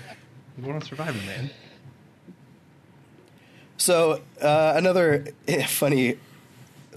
I'm 0.59 0.63
going 0.65 0.75
on 0.77 0.83
Survivor, 0.83 1.19
man. 1.27 1.51
So 3.77 4.21
uh, 4.41 4.75
another 4.77 5.27
eh, 5.49 5.67
funny, 5.67 6.19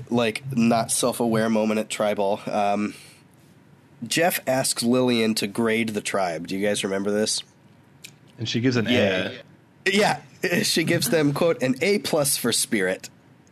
like 0.10 0.44
not 0.56 0.92
self-aware 0.92 1.50
moment 1.50 1.80
at 1.80 1.90
Tribal. 1.90 2.42
Um, 2.46 2.94
Jeff 4.06 4.40
asks 4.48 4.84
Lillian 4.84 5.34
to 5.36 5.48
grade 5.48 5.90
the 5.90 6.02
tribe. 6.02 6.48
Do 6.48 6.58
you 6.58 6.66
guys 6.68 6.84
remember 6.84 7.12
this? 7.12 7.44
And 8.38 8.48
she 8.48 8.60
gives 8.60 8.76
an 8.76 8.86
Yeah. 8.88 9.32
A. 9.88 9.92
Yeah, 9.96 10.20
she 10.64 10.84
gives 10.84 11.10
them 11.10 11.34
quote 11.34 11.62
an 11.62 11.76
A 11.82 12.00
plus 12.00 12.38
for 12.38 12.52
spirit. 12.52 13.10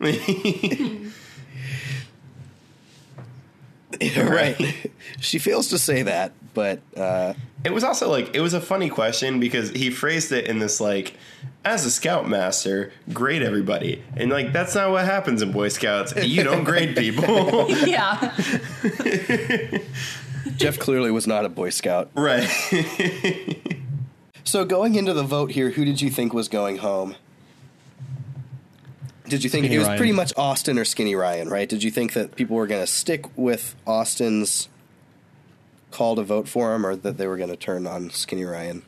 right. 4.16 4.90
she 5.20 5.38
fails 5.38 5.68
to 5.68 5.78
say 5.78 6.02
that, 6.02 6.32
but 6.52 6.80
uh, 6.96 7.34
It 7.64 7.72
was 7.72 7.84
also 7.84 8.10
like 8.10 8.34
it 8.34 8.40
was 8.40 8.54
a 8.54 8.60
funny 8.60 8.88
question 8.88 9.40
because 9.40 9.70
he 9.70 9.90
phrased 9.90 10.32
it 10.32 10.46
in 10.46 10.58
this 10.58 10.80
like, 10.80 11.14
as 11.64 11.86
a 11.86 11.90
scoutmaster, 11.90 12.92
grade 13.12 13.42
everybody, 13.42 14.02
and 14.16 14.30
like 14.30 14.52
that's 14.52 14.74
not 14.74 14.90
what 14.90 15.04
happens 15.04 15.42
in 15.42 15.52
Boy 15.52 15.68
Scouts. 15.68 16.14
You 16.16 16.42
don't 16.42 16.64
grade 16.64 16.96
people, 16.96 17.70
yeah. 17.70 18.36
Jeff 20.56 20.78
clearly 20.78 21.10
was 21.10 21.26
not 21.26 21.44
a 21.44 21.48
Boy 21.48 21.70
Scout. 21.70 22.10
right? 22.14 22.48
So 24.44 24.64
going 24.64 24.94
into 24.94 25.12
the 25.14 25.22
vote 25.22 25.50
here, 25.52 25.70
who 25.70 25.84
did 25.84 26.00
you 26.00 26.10
think 26.10 26.32
was 26.34 26.48
going 26.48 26.78
home? 26.78 27.16
Did 29.26 29.42
you 29.42 29.48
think 29.48 29.64
Skinny 29.64 29.76
it 29.76 29.78
was 29.78 29.88
Ryan. 29.88 29.98
pretty 29.98 30.12
much 30.12 30.32
Austin 30.36 30.78
or 30.78 30.84
Skinny 30.84 31.14
Ryan, 31.14 31.48
right? 31.48 31.66
Did 31.68 31.82
you 31.82 31.90
think 31.90 32.12
that 32.12 32.36
people 32.36 32.56
were 32.56 32.66
going 32.66 32.82
to 32.82 32.86
stick 32.86 33.24
with 33.38 33.74
Austin's 33.86 34.68
call 35.90 36.16
to 36.16 36.22
vote 36.22 36.46
for 36.46 36.74
him 36.74 36.84
or 36.84 36.94
that 36.94 37.16
they 37.16 37.26
were 37.26 37.38
going 37.38 37.48
to 37.48 37.56
turn 37.56 37.86
on 37.86 38.10
Skinny 38.10 38.44
Ryan? 38.44 38.82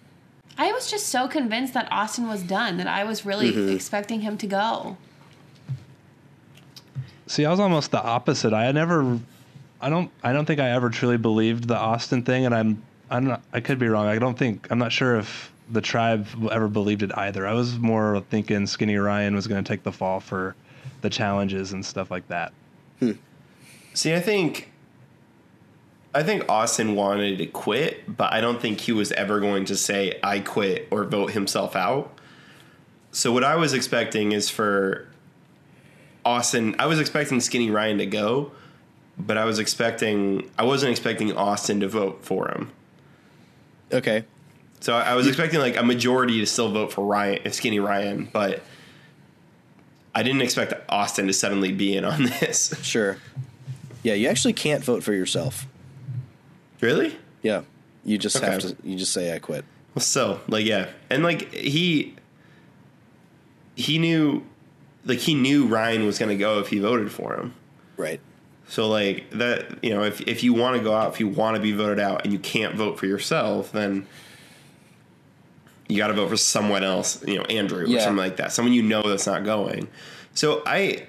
I 0.59 0.73
was 0.73 0.90
just 0.90 1.09
so 1.09 1.27
convinced 1.27 1.73
that 1.75 1.88
Austin 1.90 2.29
was 2.29 2.42
done 2.42 2.77
that 2.77 2.87
I 2.87 3.05
was 3.05 3.25
really 3.25 3.51
Mm-hmm. 3.53 3.75
expecting 3.77 4.21
him 4.21 4.37
to 4.38 4.47
go. 4.47 4.97
See, 7.27 7.45
I 7.45 7.51
was 7.51 7.59
almost 7.61 7.90
the 7.90 8.03
opposite. 8.03 8.53
I 8.53 8.71
never, 8.73 9.19
I 9.81 9.88
don't, 9.88 10.11
I 10.23 10.33
don't 10.33 10.45
think 10.45 10.61
I 10.61 10.71
ever 10.71 10.90
truly 10.90 11.16
believed 11.16 11.66
the 11.66 11.77
Austin 11.77 12.23
thing, 12.23 12.45
and 12.47 12.55
I'm, 12.55 12.83
I'm 13.11 13.25
not, 13.25 13.42
I 13.53 13.61
could 13.61 13.79
be 13.79 13.88
wrong. 13.88 14.07
I 14.07 14.19
don't 14.19 14.38
think, 14.38 14.66
I'm 14.71 14.79
not 14.79 14.92
sure 14.92 15.16
if 15.16 15.53
the 15.71 15.81
tribe 15.81 16.27
ever 16.51 16.69
believed 16.69 17.03
it 17.03 17.16
either. 17.16 17.47
I 17.47 17.53
was 17.53 17.79
more 17.79 18.23
thinking 18.31 18.66
Skinny 18.66 18.97
Ryan 18.97 19.35
was 19.35 19.47
going 19.47 19.62
to 19.62 19.69
take 19.69 19.83
the 19.83 19.92
fall 19.92 20.21
for 20.21 20.55
the 21.01 21.11
challenges 21.11 21.73
and 21.73 21.85
stuff 21.85 22.11
like 22.11 22.27
that. 22.29 22.53
Hmm. 23.01 23.12
See, 23.95 24.14
I 24.14 24.21
think 24.21 24.71
I 26.14 26.23
think 26.23 26.49
Austin 26.49 26.95
wanted 26.95 27.38
to 27.38 27.47
quit, 27.47 28.16
but 28.16 28.33
I 28.33 28.40
don't 28.40 28.61
think 28.61 28.81
he 28.81 28.92
was 28.92 29.12
ever 29.12 29.38
going 29.38 29.66
to 29.66 29.77
say 29.77 30.19
I 30.23 30.40
quit 30.40 30.88
or 30.90 31.05
vote 31.05 31.33
himself 31.33 31.77
out. 31.77 32.19
So 33.12 33.33
what 33.33 33.45
I 33.45 33.57
was 33.57 33.75
expecting 33.75 34.33
is 34.33 34.49
for 34.49 35.09
Austin, 36.25 36.75
I 36.79 36.87
was 36.87 37.01
expecting 37.01 37.40
Skinny 37.40 37.71
Ryan 37.71 37.99
to 37.99 38.07
go, 38.07 38.53
but 39.19 39.37
I 39.37 39.45
was 39.45 39.59
expecting 39.59 40.51
I 40.59 40.64
wasn't 40.64 40.90
expecting 40.90 41.37
Austin 41.37 41.81
to 41.81 41.88
vote 41.88 42.25
for 42.25 42.49
him. 42.49 42.73
Okay. 43.92 44.25
So 44.81 44.94
I 44.94 45.14
was 45.14 45.27
expecting 45.27 45.59
like 45.61 45.77
a 45.77 45.83
majority 45.83 46.38
to 46.40 46.46
still 46.46 46.70
vote 46.70 46.92
for 46.92 47.05
Ryan, 47.05 47.51
Skinny 47.53 47.81
Ryan, 47.81 48.29
but 48.33 48.62
I 50.14 50.22
didn't 50.22 50.42
expect 50.42 50.75
Austin 50.88 51.27
to 51.29 51.33
suddenly 51.33 51.72
be 51.72 51.96
in 51.96 52.05
on 52.05 52.25
this. 52.40 52.75
Sure. 52.83 53.16
Yeah, 54.03 54.14
you 54.14 54.29
actually 54.29 54.53
can't 54.53 54.85
vote 54.85 55.03
for 55.03 55.12
yourself. 55.12 55.66
really? 56.81 57.16
Yeah. 57.42 57.62
You 58.05 58.18
just 58.18 58.37
Okay. 58.37 58.46
have 58.46 58.61
to 58.61 58.77
you 58.85 58.96
just 58.96 59.12
say 59.12 59.35
I 59.35 59.38
quit. 59.40 59.64
Well, 59.94 60.03
so 60.03 60.40
like 60.46 60.64
yeah, 60.66 60.88
and 61.11 61.22
like 61.25 61.51
he 61.53 62.14
he 63.75 63.99
knew 63.99 64.44
like 65.05 65.18
he 65.18 65.35
knew 65.35 65.66
Ryan 65.66 66.07
was 66.07 66.18
going 66.18 66.29
to 66.29 66.37
go 66.37 66.61
if 66.61 66.68
he 66.68 66.79
voted 66.79 67.11
for 67.11 67.35
him. 67.35 67.55
Right. 67.96 68.20
So 68.68 68.88
like 68.88 69.31
that, 69.31 69.83
you 69.85 69.90
know, 69.90 70.02
if 70.02 70.20
if 70.22 70.42
you 70.42 70.52
want 70.52 70.76
to 70.76 70.83
go 70.83 70.94
out, 70.94 71.12
if 71.12 71.20
you 71.20 71.29
want 71.29 71.57
to 71.57 71.62
be 71.62 71.72
voted 71.72 72.00
out, 72.00 72.24
and 72.24 72.33
you 72.33 72.38
can't 72.38 72.74
vote 72.74 72.98
for 72.98 73.07
yourself, 73.07 73.72
then 73.72 74.07
you 75.88 75.96
got 75.96 76.09
to 76.09 76.14
vote 76.14 76.29
for 76.29 76.37
someone 76.37 76.83
else, 76.83 77.24
you 77.26 77.38
know, 77.38 77.44
Andrew 77.44 77.85
or 77.85 78.00
something 78.00 78.16
like 78.16 78.37
that, 78.38 78.52
someone 78.52 78.72
you 78.72 78.83
know 78.83 79.02
that's 79.02 79.26
not 79.26 79.44
going. 79.44 79.88
So 80.35 80.62
I. 80.66 81.07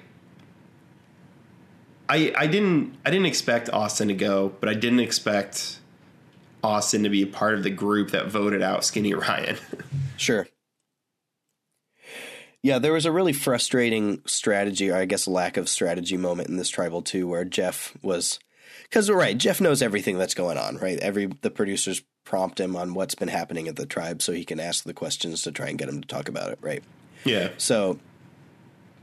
I, 2.10 2.32
I 2.38 2.46
didn't 2.46 2.96
I 3.04 3.10
didn't 3.10 3.26
expect 3.26 3.68
Austin 3.68 4.08
to 4.08 4.14
go, 4.14 4.54
but 4.60 4.70
I 4.70 4.72
didn't 4.72 5.00
expect 5.00 5.78
Austin 6.64 7.02
to 7.02 7.10
be 7.10 7.20
a 7.20 7.26
part 7.26 7.52
of 7.52 7.62
the 7.62 7.70
group 7.70 8.12
that 8.12 8.28
voted 8.28 8.62
out 8.62 8.82
Skinny 8.82 9.12
Ryan. 9.28 9.58
Sure. 10.16 10.46
Yeah, 12.62 12.78
there 12.78 12.92
was 12.92 13.06
a 13.06 13.12
really 13.12 13.32
frustrating 13.32 14.20
strategy, 14.26 14.90
or 14.90 14.96
I 14.96 15.04
guess 15.04 15.28
lack 15.28 15.56
of 15.56 15.68
strategy 15.68 16.16
moment 16.16 16.48
in 16.48 16.56
this 16.56 16.68
tribal 16.68 17.02
too, 17.02 17.28
where 17.28 17.44
Jeff 17.44 17.96
was, 18.02 18.40
because 18.82 19.08
right, 19.10 19.38
Jeff 19.38 19.60
knows 19.60 19.80
everything 19.80 20.18
that's 20.18 20.34
going 20.34 20.58
on, 20.58 20.76
right? 20.78 20.98
Every 20.98 21.26
the 21.26 21.50
producers 21.50 22.02
prompt 22.24 22.58
him 22.58 22.74
on 22.74 22.94
what's 22.94 23.14
been 23.14 23.28
happening 23.28 23.68
at 23.68 23.76
the 23.76 23.86
tribe, 23.86 24.22
so 24.22 24.32
he 24.32 24.44
can 24.44 24.58
ask 24.58 24.84
the 24.84 24.92
questions 24.92 25.42
to 25.42 25.52
try 25.52 25.68
and 25.68 25.78
get 25.78 25.88
him 25.88 26.00
to 26.00 26.08
talk 26.08 26.28
about 26.28 26.50
it, 26.50 26.58
right? 26.60 26.82
yeah. 27.24 27.50
So 27.58 28.00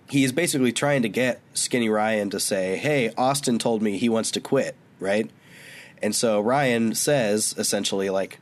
he 0.09 0.23
is 0.23 0.31
basically 0.31 0.71
trying 0.71 1.01
to 1.03 1.09
get 1.09 1.41
Skinny 1.53 1.87
Ryan 1.89 2.29
to 2.31 2.39
say, 2.41 2.75
"Hey, 2.75 3.11
Austin 3.17 3.57
told 3.57 3.81
me 3.81 3.97
he 3.97 4.09
wants 4.09 4.31
to 4.31 4.41
quit," 4.41 4.75
right? 4.99 5.29
And 6.01 6.13
so 6.13 6.41
Ryan 6.41 6.93
says 6.93 7.55
essentially 7.57 8.09
like, 8.09 8.39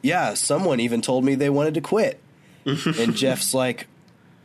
"Yeah, 0.00 0.32
someone 0.34 0.80
even 0.80 1.02
told 1.02 1.22
me 1.22 1.34
they 1.34 1.50
wanted 1.50 1.74
to 1.74 1.82
quit." 1.82 2.18
and 2.64 3.14
Jeff's 3.14 3.54
like, 3.54 3.86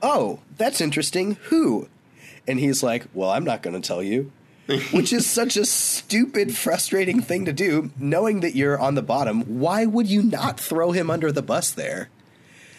"Oh, 0.01 0.39
that's 0.57 0.81
interesting. 0.81 1.37
Who?" 1.49 1.87
And 2.47 2.59
he's 2.59 2.81
like, 2.83 3.05
"Well, 3.13 3.29
I'm 3.29 3.43
not 3.43 3.61
going 3.63 3.79
to 3.79 3.85
tell 3.87 4.01
you." 4.03 4.31
which 4.91 5.11
is 5.11 5.29
such 5.29 5.57
a 5.57 5.65
stupid, 5.65 6.55
frustrating 6.55 7.19
thing 7.19 7.43
to 7.45 7.51
do, 7.51 7.91
knowing 7.99 8.39
that 8.41 8.55
you're 8.55 8.79
on 8.79 8.95
the 8.95 9.01
bottom. 9.01 9.41
Why 9.59 9.85
would 9.85 10.07
you 10.07 10.21
not 10.23 10.59
throw 10.59 10.91
him 10.91 11.09
under 11.09 11.29
the 11.31 11.41
bus 11.41 11.71
there? 11.71 12.09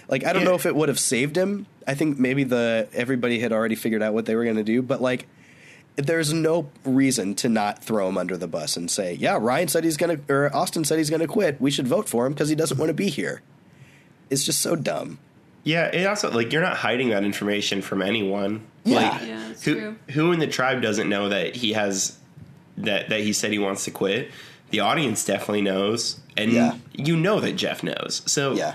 Like, 0.08 0.24
I 0.24 0.32
don't 0.32 0.42
Yeah. 0.42 0.50
know 0.50 0.54
if 0.54 0.64
it 0.64 0.74
would 0.74 0.88
have 0.88 0.98
saved 1.00 1.36
him. 1.36 1.66
I 1.86 1.94
think 1.94 2.18
maybe 2.18 2.44
the 2.44 2.88
everybody 2.94 3.40
had 3.40 3.52
already 3.52 3.74
figured 3.74 4.02
out 4.02 4.14
what 4.14 4.24
they 4.24 4.34
were 4.36 4.44
going 4.44 4.56
to 4.56 4.62
do, 4.62 4.80
but 4.80 5.02
like, 5.02 5.26
there's 5.96 6.32
no 6.32 6.70
reason 6.84 7.34
to 7.34 7.48
not 7.50 7.84
throw 7.84 8.08
him 8.08 8.16
under 8.16 8.38
the 8.38 8.48
bus 8.48 8.76
and 8.78 8.90
say, 8.90 9.12
"Yeah, 9.14 9.36
Ryan 9.38 9.68
said 9.68 9.84
he's 9.84 9.98
going 9.98 10.16
to, 10.26 10.32
or 10.32 10.54
Austin 10.56 10.84
said 10.84 10.96
he's 10.96 11.10
going 11.10 11.20
to 11.20 11.26
quit. 11.26 11.60
We 11.60 11.70
should 11.70 11.88
vote 11.88 12.08
for 12.08 12.24
him 12.24 12.32
because 12.32 12.48
he 12.48 12.54
doesn't 12.54 12.78
want 12.78 12.88
to 12.88 12.94
be 12.94 13.08
here." 13.10 13.42
It's 14.30 14.44
just 14.44 14.62
so 14.62 14.76
dumb. 14.76 15.18
Yeah, 15.64 15.86
it 15.86 16.06
also 16.06 16.30
like 16.30 16.52
you're 16.52 16.62
not 16.62 16.76
hiding 16.76 17.10
that 17.10 17.24
information 17.24 17.82
from 17.82 18.02
anyone. 18.02 18.62
Yeah. 18.84 18.96
Like, 18.96 19.22
Yeah, 19.28 19.48
it's 19.50 19.64
who 19.64 19.74
true. 19.74 19.96
who 20.10 20.32
in 20.32 20.40
the 20.40 20.46
tribe 20.48 20.82
doesn't 20.82 21.08
know 21.08 21.28
that 21.28 21.54
he 21.56 21.72
has 21.74 22.18
that 22.78 23.08
that 23.10 23.20
he 23.20 23.32
said 23.32 23.52
he 23.52 23.58
wants 23.58 23.84
to 23.84 23.90
quit? 23.90 24.30
The 24.70 24.80
audience 24.80 25.24
definitely 25.24 25.60
knows, 25.62 26.18
and 26.36 26.50
Yeah. 26.50 26.76
you 26.92 27.16
know 27.16 27.38
that 27.40 27.52
Jeff 27.56 27.82
knows. 27.82 28.22
So 28.26 28.54
Yeah. 28.54 28.74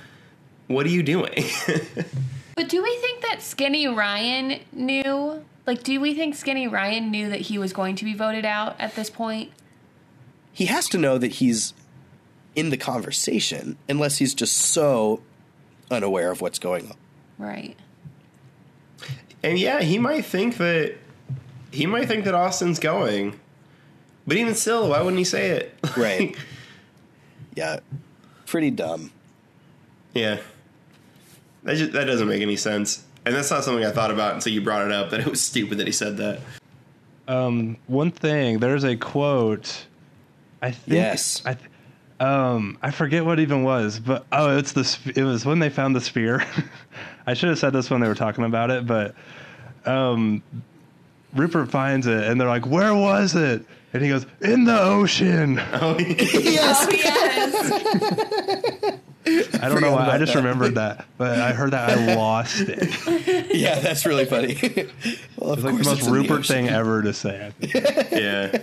what 0.67 0.85
are 0.85 0.89
you 0.89 1.03
doing? 1.03 1.43
But 2.55 2.69
do 2.69 2.81
we 2.81 2.95
think 2.97 3.21
that 3.21 3.43
Skinny 3.43 3.87
Ryan 3.87 4.61
knew? 4.71 5.45
Like, 5.67 5.83
do 5.83 6.01
we 6.01 6.15
think 6.15 6.33
Skinny 6.33 6.67
Ryan 6.67 7.11
knew 7.11 7.29
that 7.29 7.41
he 7.41 7.59
was 7.59 7.71
going 7.71 7.95
to 7.97 8.03
be 8.05 8.15
voted 8.15 8.45
out 8.45 8.75
at 8.79 8.95
this 8.95 9.09
point? 9.11 9.51
he 10.51 10.65
has 10.65 10.89
to 10.89 10.97
know 10.97 11.19
that 11.19 11.33
he's 11.33 11.75
in 12.55 12.71
the 12.71 12.77
conversation 12.77 13.77
unless 13.87 14.17
he's 14.17 14.33
just 14.33 14.53
so 14.57 15.21
unaware 15.91 16.31
of 16.31 16.41
what's 16.41 16.59
going 16.59 16.87
on. 16.89 16.97
Right. 17.37 17.75
and 19.43 19.57
yeah, 19.59 19.81
he 19.81 19.97
might 19.99 20.25
think 20.25 20.57
that 20.57 20.95
he 21.71 21.85
might 21.85 22.07
think 22.07 22.25
that 22.25 22.33
Austin's 22.33 22.79
going, 22.79 23.39
but 24.25 24.37
even 24.37 24.55
still, 24.55 24.89
why 24.89 24.99
wouldn't 25.01 25.17
he 25.19 25.23
say 25.25 25.49
it? 25.51 25.73
Right. 25.97 26.35
Yeah. 27.55 27.79
Pretty 28.45 28.71
dumb. 28.71 29.11
yeah, 30.13 30.39
that 31.63 31.75
just, 31.75 31.91
that 31.93 32.05
doesn't 32.05 32.27
make 32.27 32.41
any 32.41 32.55
sense. 32.55 33.03
And 33.25 33.35
that's 33.35 33.51
not 33.51 33.63
something 33.65 33.83
I 33.83 33.91
thought 33.91 34.11
about 34.11 34.35
until 34.35 34.53
you 34.53 34.61
brought 34.61 34.85
it 34.85 34.91
up. 34.93 35.09
That 35.09 35.19
it 35.19 35.25
was 35.27 35.41
stupid 35.41 35.79
that 35.79 35.87
he 35.87 35.91
said 35.91 36.15
that. 36.17 36.39
Um, 37.27 37.75
one 37.87 38.09
thing, 38.11 38.59
there's 38.59 38.85
a 38.85 38.95
quote. 38.95 39.85
I 40.61 40.71
think. 40.71 40.95
Yes. 40.95 41.41
I, 41.45 41.55
th- 41.55 41.69
um, 42.19 42.77
I 42.81 42.91
forget 42.91 43.25
what 43.25 43.39
even 43.39 43.63
was, 43.63 43.99
but 43.99 44.25
oh, 44.31 44.57
it's 44.57 44.71
the. 44.73 44.83
sp- 44.83 45.15
It 45.17 45.23
was 45.23 45.45
when 45.45 45.59
they 45.59 45.69
found 45.69 45.95
the 45.95 46.01
spear. 46.01 46.43
I 47.27 47.33
should 47.33 47.49
have 47.49 47.59
said 47.59 47.73
this 47.73 47.89
when 47.89 47.99
they 48.01 48.07
were 48.07 48.15
talking 48.15 48.43
about 48.45 48.71
it, 48.71 48.87
but 48.87 49.15
um, 49.85 50.41
Rupert 51.35 51.69
finds 51.69 52.07
it, 52.07 52.23
and 52.23 52.39
they're 52.39 52.47
like, 52.47 52.65
"Where 52.65 52.95
was 52.95 53.35
it?" 53.35 53.65
And 53.93 54.03
he 54.03 54.09
goes, 54.09 54.25
"In 54.41 54.63
the 54.65 54.79
ocean." 54.81 55.59
Oh, 55.73 55.97
yes. 55.99 56.87
Oh, 56.87 56.91
yes. 56.91 57.71
I 59.61 59.67
don't 59.67 59.81
know 59.81 59.91
why. 59.91 60.07
I 60.09 60.17
just 60.17 60.31
that. 60.33 60.39
remembered 60.39 60.75
that, 60.75 61.05
but 61.17 61.37
I 61.39 61.51
heard 61.51 61.71
that 61.71 61.89
I 61.89 62.15
lost 62.15 62.61
it. 62.61 63.53
Yeah, 63.53 63.77
that's 63.79 64.05
really 64.05 64.23
funny. 64.25 64.55
well, 65.37 65.51
of 65.51 65.63
like 65.65 65.77
the 65.77 65.83
most 65.83 65.97
it's 65.99 66.07
in 66.07 66.13
the 66.13 66.19
Rupert 66.19 66.45
thing 66.45 66.69
ever 66.69 67.01
to 67.01 67.11
say. 67.11 67.47
I, 67.47 67.51
think. 67.51 67.73
yeah. 68.11 68.57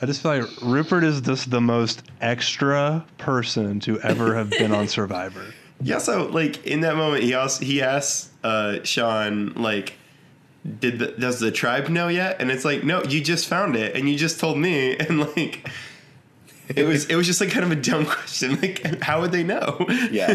I 0.00 0.06
just 0.06 0.22
feel 0.22 0.36
like 0.38 0.48
Rupert 0.62 1.04
is 1.04 1.20
just 1.20 1.50
the 1.50 1.60
most 1.60 2.02
extra 2.20 3.04
person 3.18 3.80
to 3.80 4.00
ever 4.00 4.34
have 4.34 4.50
been 4.50 4.72
on 4.72 4.88
Survivor. 4.88 5.54
Yeah, 5.80 5.98
so 5.98 6.26
like 6.26 6.66
in 6.66 6.80
that 6.80 6.96
moment, 6.96 7.22
he 7.22 7.34
also 7.34 7.64
he 7.64 7.82
asks 7.82 8.30
uh, 8.42 8.82
Shawn 8.84 9.54
like, 9.54 9.94
"Did 10.80 10.98
the, 10.98 11.06
does 11.08 11.40
the 11.40 11.50
tribe 11.50 11.88
know 11.88 12.08
yet?" 12.08 12.40
And 12.40 12.50
it's 12.50 12.64
like, 12.64 12.84
"No, 12.84 13.02
you 13.04 13.20
just 13.22 13.46
found 13.46 13.76
it, 13.76 13.96
and 13.96 14.08
you 14.08 14.16
just 14.16 14.40
told 14.40 14.58
me." 14.58 14.96
And 15.00 15.20
like, 15.20 15.68
it 16.68 16.84
was 16.84 17.06
it 17.06 17.16
was 17.16 17.26
just 17.26 17.40
like 17.40 17.50
kind 17.50 17.64
of 17.64 17.70
a 17.72 17.80
dumb 17.80 18.06
question. 18.06 18.60
Like, 18.60 19.02
how 19.02 19.20
would 19.20 19.32
they 19.32 19.42
know? 19.44 19.84
Yeah. 20.10 20.34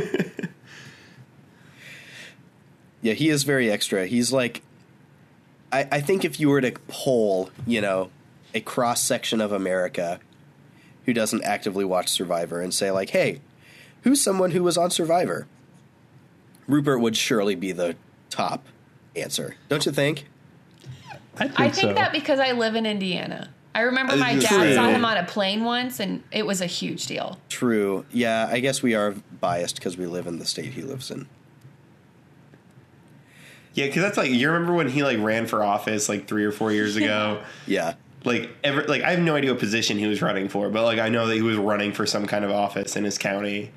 yeah, 3.01 3.13
he 3.13 3.29
is 3.29 3.43
very 3.43 3.71
extra. 3.71 4.07
He's 4.07 4.31
like, 4.31 4.61
I, 5.71 5.87
I 5.91 6.01
think 6.01 6.25
if 6.25 6.39
you 6.39 6.49
were 6.49 6.61
to 6.61 6.71
poll, 6.87 7.49
you 7.65 7.81
know, 7.81 8.09
a 8.53 8.61
cross 8.61 9.01
section 9.01 9.41
of 9.41 9.51
America 9.51 10.19
who 11.05 11.13
doesn't 11.13 11.43
actively 11.43 11.85
watch 11.85 12.09
Survivor 12.09 12.61
and 12.61 12.73
say, 12.73 12.91
like, 12.91 13.11
hey, 13.11 13.41
who's 14.03 14.21
someone 14.21 14.51
who 14.51 14.63
was 14.63 14.77
on 14.77 14.91
Survivor? 14.91 15.47
Rupert 16.67 17.01
would 17.01 17.17
surely 17.17 17.55
be 17.55 17.71
the 17.71 17.95
top 18.29 18.65
answer, 19.15 19.55
don't 19.69 19.85
you 19.85 19.91
think? 19.91 20.27
I 21.37 21.47
think, 21.47 21.59
I 21.59 21.69
think 21.69 21.89
so. 21.89 21.93
that 21.93 22.11
because 22.11 22.39
I 22.39 22.51
live 22.51 22.75
in 22.75 22.85
Indiana. 22.85 23.49
I 23.73 23.81
remember 23.81 24.17
my 24.17 24.35
dad 24.35 24.47
true. 24.47 24.75
saw 24.75 24.89
him 24.89 25.05
on 25.05 25.17
a 25.17 25.23
plane 25.23 25.63
once, 25.63 25.99
and 25.99 26.23
it 26.31 26.45
was 26.45 26.59
a 26.59 26.65
huge 26.65 27.05
deal. 27.05 27.39
True. 27.49 28.05
Yeah, 28.11 28.47
I 28.51 28.59
guess 28.59 28.81
we 28.81 28.95
are 28.95 29.15
biased 29.39 29.75
because 29.75 29.95
we 29.95 30.05
live 30.05 30.27
in 30.27 30.39
the 30.39 30.45
state 30.45 30.73
he 30.73 30.81
lives 30.81 31.11
in. 31.11 31.27
Yeah, 33.73 33.85
because 33.85 34.01
that's 34.01 34.17
like 34.17 34.31
you 34.31 34.51
remember 34.51 34.73
when 34.73 34.89
he 34.89 35.03
like 35.03 35.19
ran 35.19 35.45
for 35.45 35.63
office 35.63 36.09
like 36.09 36.27
three 36.27 36.43
or 36.43 36.51
four 36.51 36.71
years 36.71 36.95
ago. 36.95 37.41
Yeah. 37.67 37.93
Like 38.25 38.49
ever, 38.63 38.83
like 38.83 39.01
I 39.01 39.11
have 39.11 39.19
no 39.19 39.35
idea 39.35 39.51
what 39.51 39.59
position 39.59 39.97
he 39.97 40.07
was 40.07 40.21
running 40.21 40.49
for, 40.49 40.69
but 40.69 40.83
like 40.83 40.99
I 40.99 41.09
know 41.09 41.27
that 41.27 41.35
he 41.35 41.41
was 41.41 41.57
running 41.57 41.93
for 41.93 42.05
some 42.05 42.27
kind 42.27 42.43
of 42.43 42.51
office 42.51 42.95
in 42.95 43.03
his 43.03 43.17
county. 43.17 43.71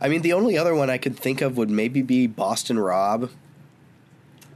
I 0.00 0.08
mean, 0.08 0.22
the 0.22 0.32
only 0.32 0.56
other 0.56 0.74
one 0.74 0.88
I 0.88 0.96
could 0.96 1.16
think 1.16 1.42
of 1.42 1.58
would 1.58 1.68
maybe 1.68 2.00
be 2.00 2.26
Boston 2.26 2.78
Rob. 2.78 3.30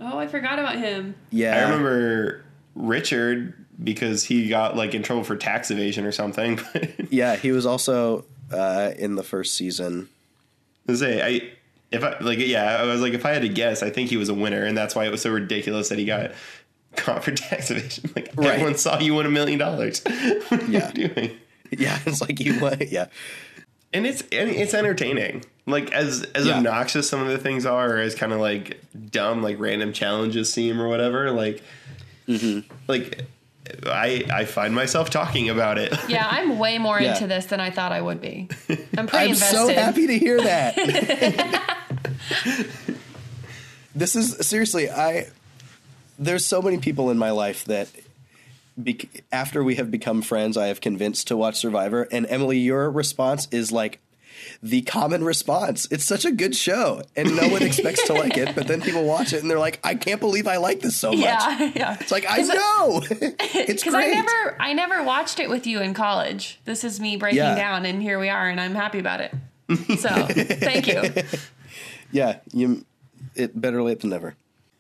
Oh, 0.01 0.19
I 0.19 0.27
forgot 0.27 0.59
about 0.59 0.77
him. 0.77 1.15
Yeah. 1.31 1.57
I 1.57 1.63
remember 1.63 2.45
Richard 2.75 3.55
because 3.83 4.25
he 4.25 4.49
got 4.49 4.77
like 4.77 4.95
in 4.95 5.03
trouble 5.03 5.25
for 5.25 5.37
tax 5.37 5.71
evasion 5.71 6.05
or 6.07 6.13
something. 6.13 6.61
Yeah, 7.11 7.37
he 7.37 7.53
was 7.53 7.65
also 7.65 8.25
uh, 8.51 8.91
in 8.99 9.15
the 9.15 9.23
first 9.23 9.55
season. 9.55 10.09
I 10.89 10.95
say 10.95 11.23
I 11.23 11.53
if 11.93 12.03
I 12.03 12.19
like 12.19 12.39
yeah 12.41 12.77
I 12.77 12.85
was 12.85 13.01
like 13.01 13.13
if 13.13 13.25
I 13.25 13.31
had 13.31 13.43
to 13.43 13.49
guess 13.49 13.83
I 13.83 13.91
think 13.91 14.11
he 14.11 14.17
was 14.17 14.29
a 14.29 14.35
winner 14.35 14.65
and 14.65 14.77
that's 14.77 14.97
why 14.97 15.07
it 15.07 15.13
was 15.13 15.23
so 15.23 15.31
ridiculous 15.31 15.91
that 15.91 15.99
he 15.99 16.05
got 16.05 16.33
caught 16.97 17.25
for 17.25 17.33
tax 17.33 17.71
evasion. 17.71 18.11
Like 18.17 18.31
Right. 18.37 18.53
everyone 18.55 18.77
saw 18.77 18.99
you 18.99 19.15
win 19.15 19.27
a 19.27 19.31
million 19.31 19.59
dollars. 19.59 20.03
What 20.49 20.63
are 20.63 20.67
Yeah. 20.67 20.91
you 20.95 21.09
doing? 21.09 21.31
Yeah, 21.71 21.99
it's 22.07 22.21
like 22.21 22.41
you 22.41 22.61
went. 22.61 22.91
Yeah, 22.91 23.07
And 23.93 24.07
it's 24.07 24.23
and 24.33 24.51
it's 24.51 24.75
entertaining. 24.75 25.45
Like 25.67 25.93
as 25.93 26.23
as 26.35 26.47
Yeah. 26.47 26.59
obnoxious 26.59 27.09
some 27.09 27.21
of 27.21 27.29
the 27.29 27.39
things 27.39 27.65
are, 27.67 27.95
or 27.95 27.99
as 27.99 28.15
kind 28.15 28.33
of 28.33 28.39
like 28.41 28.81
dumb, 29.11 29.43
like 29.43 29.59
random 29.59 29.93
challenges 29.93 30.53
seem 30.53 30.81
or 30.81 30.89
whatever. 30.89 31.31
Like 31.31 31.63
Mm-hmm. 32.29 32.61
like 32.89 33.23
I 33.87 34.25
I 34.33 34.45
find 34.45 34.75
myself 34.75 35.09
talking 35.11 35.49
about 35.49 35.79
it. 35.79 35.93
Yeah, 36.09 36.27
I'm 36.31 36.59
way 36.59 36.79
more 36.79 37.01
Yeah. 37.01 37.15
into 37.15 37.27
this 37.27 37.47
than 37.47 37.61
I 37.61 37.71
thought 37.71 37.93
I 37.93 38.01
would 38.03 38.21
be. 38.21 38.49
I'm 38.97 39.07
pretty 39.07 39.25
I'm 39.25 39.31
invested. 39.31 39.57
so 39.57 39.69
happy 39.75 40.07
to 40.07 40.19
hear 40.19 40.39
that. 40.43 40.77
this 43.95 44.15
is 44.17 44.47
seriously, 44.47 44.91
I. 44.91 45.29
There's 46.19 46.45
so 46.47 46.63
many 46.63 46.79
people 46.79 47.11
in 47.11 47.19
my 47.19 47.31
life 47.31 47.65
that, 47.67 47.89
bec- 48.77 49.25
after 49.33 49.63
we 49.65 49.75
have 49.77 49.91
become 49.91 50.23
friends, 50.23 50.57
I 50.57 50.67
have 50.69 50.81
convinced 50.81 51.29
to 51.29 51.37
watch 51.37 51.57
Survivor. 51.57 52.07
And 52.11 52.27
Emily, 52.29 52.59
your 52.59 52.91
response 52.91 53.49
is 53.51 53.73
like 53.73 54.01
the 54.63 54.83
common 54.83 55.25
response. 55.25 55.87
It's 55.91 56.05
such 56.05 56.25
a 56.25 56.31
good 56.33 56.55
show, 56.55 57.03
and 57.17 57.35
no 57.37 57.49
one 57.49 57.63
expects 57.63 58.07
to 58.09 58.13
like 58.15 58.37
it, 58.37 58.55
but 58.55 58.67
then 58.69 58.81
people 58.83 59.05
watch 59.05 59.33
it 59.33 59.41
and 59.41 59.51
they're 59.51 59.59
like, 59.59 59.81
"I 59.83 59.95
can't 59.95 60.21
believe 60.21 60.47
I 60.47 60.57
like 60.59 60.81
this 60.81 60.97
so 60.97 61.13
much." 61.13 61.21
Yeah, 61.21 61.73
yeah. 61.75 61.97
It's 62.01 62.11
like 62.13 62.27
I 62.29 62.39
know 62.43 63.03
it's 63.11 63.83
Because 63.83 63.95
great. 63.95 64.11
I 64.11 64.21
never, 64.21 64.57
I 64.61 64.73
never 64.75 65.03
watched 65.03 65.39
it 65.41 65.49
with 65.49 65.67
you 65.67 65.81
in 65.81 65.95
college. 65.95 66.59
This 66.65 66.85
is 66.85 67.01
me 67.01 67.17
breaking 67.17 67.39
Yeah. 67.39 67.55
down, 67.55 67.87
and 67.87 68.03
here 68.03 68.19
we 68.19 68.29
are, 68.29 68.49
and 68.49 68.61
I'm 68.61 68.75
happy 68.75 68.99
about 68.99 69.21
it. 69.21 69.33
So, 69.99 70.09
thank 70.09 70.87
you. 70.89 71.03
Yeah, 72.13 72.41
you 72.53 72.85
it 73.35 73.59
better 73.59 73.83
late 73.83 74.01
than 74.01 74.11
never. 74.11 74.35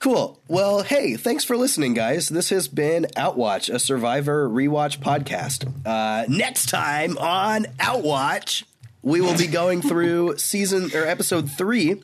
Cool. 0.04 0.38
Well, 0.48 0.82
hey, 0.82 1.16
thanks 1.16 1.44
for 1.44 1.56
listening, 1.56 1.94
guys. 1.94 2.28
This 2.28 2.50
has 2.50 2.68
been 2.68 3.06
Outwatch, 3.16 3.72
a 3.72 3.78
Survivor 3.78 4.46
rewatch 4.46 4.98
podcast. 4.98 5.66
Uh, 5.86 6.26
next 6.28 6.68
time 6.68 7.16
on 7.16 7.64
Outwatch, 7.80 8.64
we 9.00 9.22
will 9.22 9.34
be 9.34 9.46
going 9.46 9.80
through 9.80 10.36
season 10.36 10.90
or 10.94 11.06
episode 11.06 11.50
three 11.50 12.02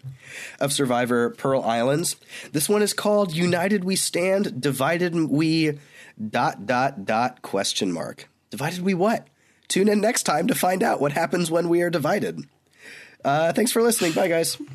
of 0.59 0.72
Survivor 0.72 1.28
Pearl 1.28 1.61
Islands. 1.61 2.16
This 2.53 2.70
one 2.70 2.80
is 2.80 2.94
called 2.94 3.34
"United 3.34 3.84
We 3.84 3.96
Stand, 3.96 4.62
Divided 4.62 5.14
We." 5.14 5.78
Dot 6.18 6.64
dot 6.64 7.05
dot 7.05 7.42
question 7.42 7.92
mark. 7.92 8.30
Divided 8.48 8.80
we 8.80 8.94
what? 8.94 9.28
Tune 9.68 9.90
in 9.90 10.01
next 10.01 10.22
time 10.22 10.46
to 10.46 10.55
find 10.55 10.82
out 10.82 11.03
what 11.03 11.12
happens 11.12 11.51
when 11.51 11.68
we 11.68 11.82
are 11.82 11.90
divided. 11.90 12.46
Uh, 13.22 13.53
thanks 13.53 13.72
for 13.72 13.82
listening. 13.82 14.12
Bye, 14.12 14.28
guys. 14.28 14.57